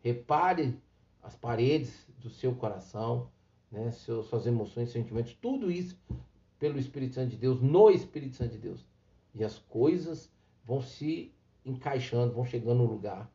Repare 0.02 0.76
as 1.22 1.34
paredes 1.36 2.06
do 2.18 2.28
seu 2.28 2.54
coração, 2.54 3.30
né, 3.70 3.90
suas 3.90 4.46
emoções, 4.46 4.90
sentimentos, 4.90 5.34
tudo 5.34 5.70
isso 5.70 5.98
pelo 6.58 6.78
Espírito 6.78 7.14
Santo 7.14 7.30
de 7.30 7.36
Deus, 7.36 7.60
no 7.60 7.90
Espírito 7.90 8.36
Santo 8.36 8.52
de 8.52 8.58
Deus. 8.58 8.84
E 9.34 9.44
as 9.44 9.58
coisas 9.58 10.30
vão 10.64 10.80
se 10.80 11.32
encaixando, 11.64 12.34
vão 12.34 12.44
chegando 12.44 12.78
no 12.78 12.86
lugar. 12.86 13.30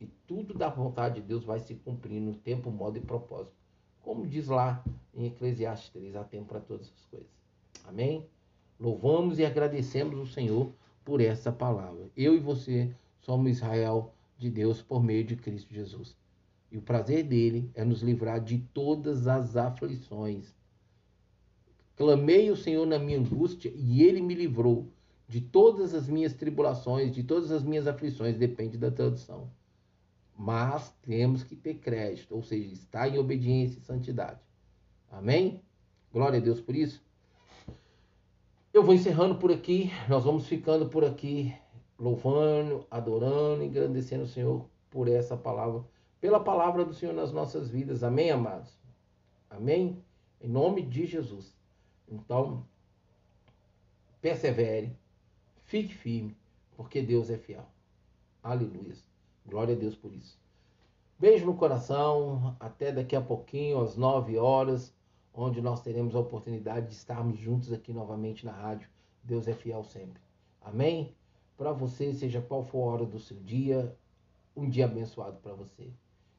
E 0.00 0.06
tudo 0.26 0.54
da 0.54 0.68
vontade 0.68 1.20
de 1.20 1.26
Deus 1.26 1.44
vai 1.44 1.60
se 1.60 1.74
cumprir 1.74 2.20
no 2.20 2.34
tempo, 2.34 2.70
modo 2.70 2.98
e 2.98 3.00
propósito. 3.00 3.56
Como 4.02 4.26
diz 4.26 4.48
lá 4.48 4.84
em 5.14 5.26
Eclesiastes 5.26 5.90
3, 5.90 6.16
há 6.16 6.24
tempo 6.24 6.46
para 6.46 6.60
todas 6.60 6.88
as 6.88 7.04
coisas. 7.06 7.30
Amém? 7.84 8.26
Louvamos 8.78 9.38
e 9.38 9.44
agradecemos 9.44 10.18
o 10.18 10.32
Senhor 10.32 10.72
por 11.04 11.20
essa 11.20 11.52
palavra. 11.52 12.10
Eu 12.16 12.34
e 12.34 12.40
você 12.40 12.94
somos 13.20 13.50
Israel 13.50 14.12
de 14.36 14.50
Deus 14.50 14.82
por 14.82 15.02
meio 15.02 15.24
de 15.24 15.36
Cristo 15.36 15.72
Jesus. 15.72 16.16
E 16.70 16.76
o 16.76 16.82
prazer 16.82 17.22
dele 17.24 17.70
é 17.74 17.84
nos 17.84 18.02
livrar 18.02 18.40
de 18.40 18.58
todas 18.58 19.28
as 19.28 19.56
aflições. 19.56 20.54
Clamei 21.96 22.50
o 22.50 22.56
Senhor 22.56 22.84
na 22.84 22.98
minha 22.98 23.18
angústia 23.18 23.72
e 23.74 24.02
ele 24.02 24.20
me 24.20 24.34
livrou 24.34 24.88
de 25.28 25.40
todas 25.40 25.94
as 25.94 26.08
minhas 26.08 26.34
tribulações, 26.34 27.12
de 27.12 27.22
todas 27.22 27.50
as 27.50 27.62
minhas 27.62 27.86
aflições, 27.86 28.36
depende 28.36 28.76
da 28.76 28.90
tradução. 28.90 29.50
Mas 30.36 30.92
temos 31.00 31.44
que 31.44 31.54
ter 31.54 31.74
crédito, 31.74 32.34
ou 32.34 32.42
seja, 32.42 32.72
estar 32.72 33.08
em 33.08 33.18
obediência 33.18 33.78
e 33.78 33.82
santidade. 33.82 34.40
Amém? 35.10 35.62
Glória 36.12 36.38
a 36.40 36.42
Deus 36.42 36.60
por 36.60 36.74
isso. 36.74 37.02
Eu 38.74 38.82
vou 38.82 38.92
encerrando 38.92 39.36
por 39.36 39.52
aqui, 39.52 39.92
nós 40.08 40.24
vamos 40.24 40.48
ficando 40.48 40.88
por 40.88 41.04
aqui, 41.04 41.54
louvando, 41.96 42.84
adorando, 42.90 43.62
engrandecendo 43.62 44.24
o 44.24 44.26
Senhor 44.26 44.68
por 44.90 45.06
essa 45.06 45.36
palavra 45.36 45.84
pela 46.20 46.40
palavra 46.40 46.84
do 46.84 46.92
Senhor 46.92 47.14
nas 47.14 47.30
nossas 47.30 47.70
vidas. 47.70 48.02
Amém, 48.02 48.32
amados? 48.32 48.76
Amém? 49.48 50.02
Em 50.40 50.48
nome 50.48 50.82
de 50.82 51.06
Jesus. 51.06 51.56
Então, 52.08 52.66
persevere, 54.20 54.98
fique 55.66 55.94
firme, 55.94 56.36
porque 56.76 57.00
Deus 57.00 57.30
é 57.30 57.38
fiel. 57.38 57.66
Aleluia. 58.42 58.96
Glória 59.46 59.76
a 59.76 59.78
Deus 59.78 59.94
por 59.94 60.12
isso. 60.12 60.36
Beijo 61.16 61.46
no 61.46 61.54
coração. 61.54 62.56
Até 62.58 62.90
daqui 62.90 63.14
a 63.14 63.20
pouquinho, 63.20 63.80
às 63.80 63.96
9 63.96 64.36
horas, 64.36 64.92
onde 65.34 65.60
nós 65.60 65.82
teremos 65.82 66.14
a 66.14 66.20
oportunidade 66.20 66.86
de 66.86 66.94
estarmos 66.94 67.36
juntos 67.38 67.72
aqui 67.72 67.92
novamente 67.92 68.46
na 68.46 68.52
rádio. 68.52 68.88
Deus 69.22 69.48
é 69.48 69.52
fiel 69.52 69.82
sempre. 69.82 70.22
Amém? 70.62 71.14
Para 71.56 71.72
você, 71.72 72.12
seja 72.14 72.40
qual 72.40 72.62
for 72.62 72.82
a 72.82 72.92
hora 72.92 73.06
do 73.06 73.18
seu 73.18 73.36
dia, 73.40 73.96
um 74.56 74.68
dia 74.68 74.84
abençoado 74.84 75.38
para 75.38 75.52
você. 75.52 75.90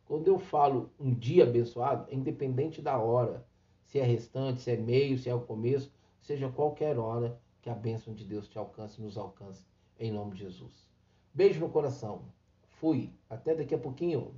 Quando 0.05 0.27
eu 0.27 0.39
falo 0.39 0.89
um 0.99 1.13
dia 1.13 1.43
abençoado, 1.43 2.09
é 2.09 2.15
independente 2.15 2.81
da 2.81 2.97
hora, 2.97 3.45
se 3.83 3.99
é 3.99 4.03
restante, 4.03 4.61
se 4.61 4.71
é 4.71 4.77
meio, 4.77 5.17
se 5.17 5.29
é 5.29 5.35
o 5.35 5.41
começo, 5.41 5.91
seja 6.21 6.49
qualquer 6.49 6.97
hora 6.97 7.39
que 7.61 7.69
a 7.69 7.75
bênção 7.75 8.13
de 8.13 8.23
Deus 8.23 8.47
te 8.47 8.57
alcance, 8.57 9.01
nos 9.01 9.17
alcance, 9.17 9.65
em 9.99 10.11
nome 10.11 10.33
de 10.33 10.39
Jesus. 10.39 10.87
Beijo 11.33 11.59
no 11.59 11.69
coração. 11.69 12.21
Fui. 12.79 13.11
Até 13.29 13.55
daqui 13.55 13.73
a 13.73 13.79
pouquinho. 13.79 14.33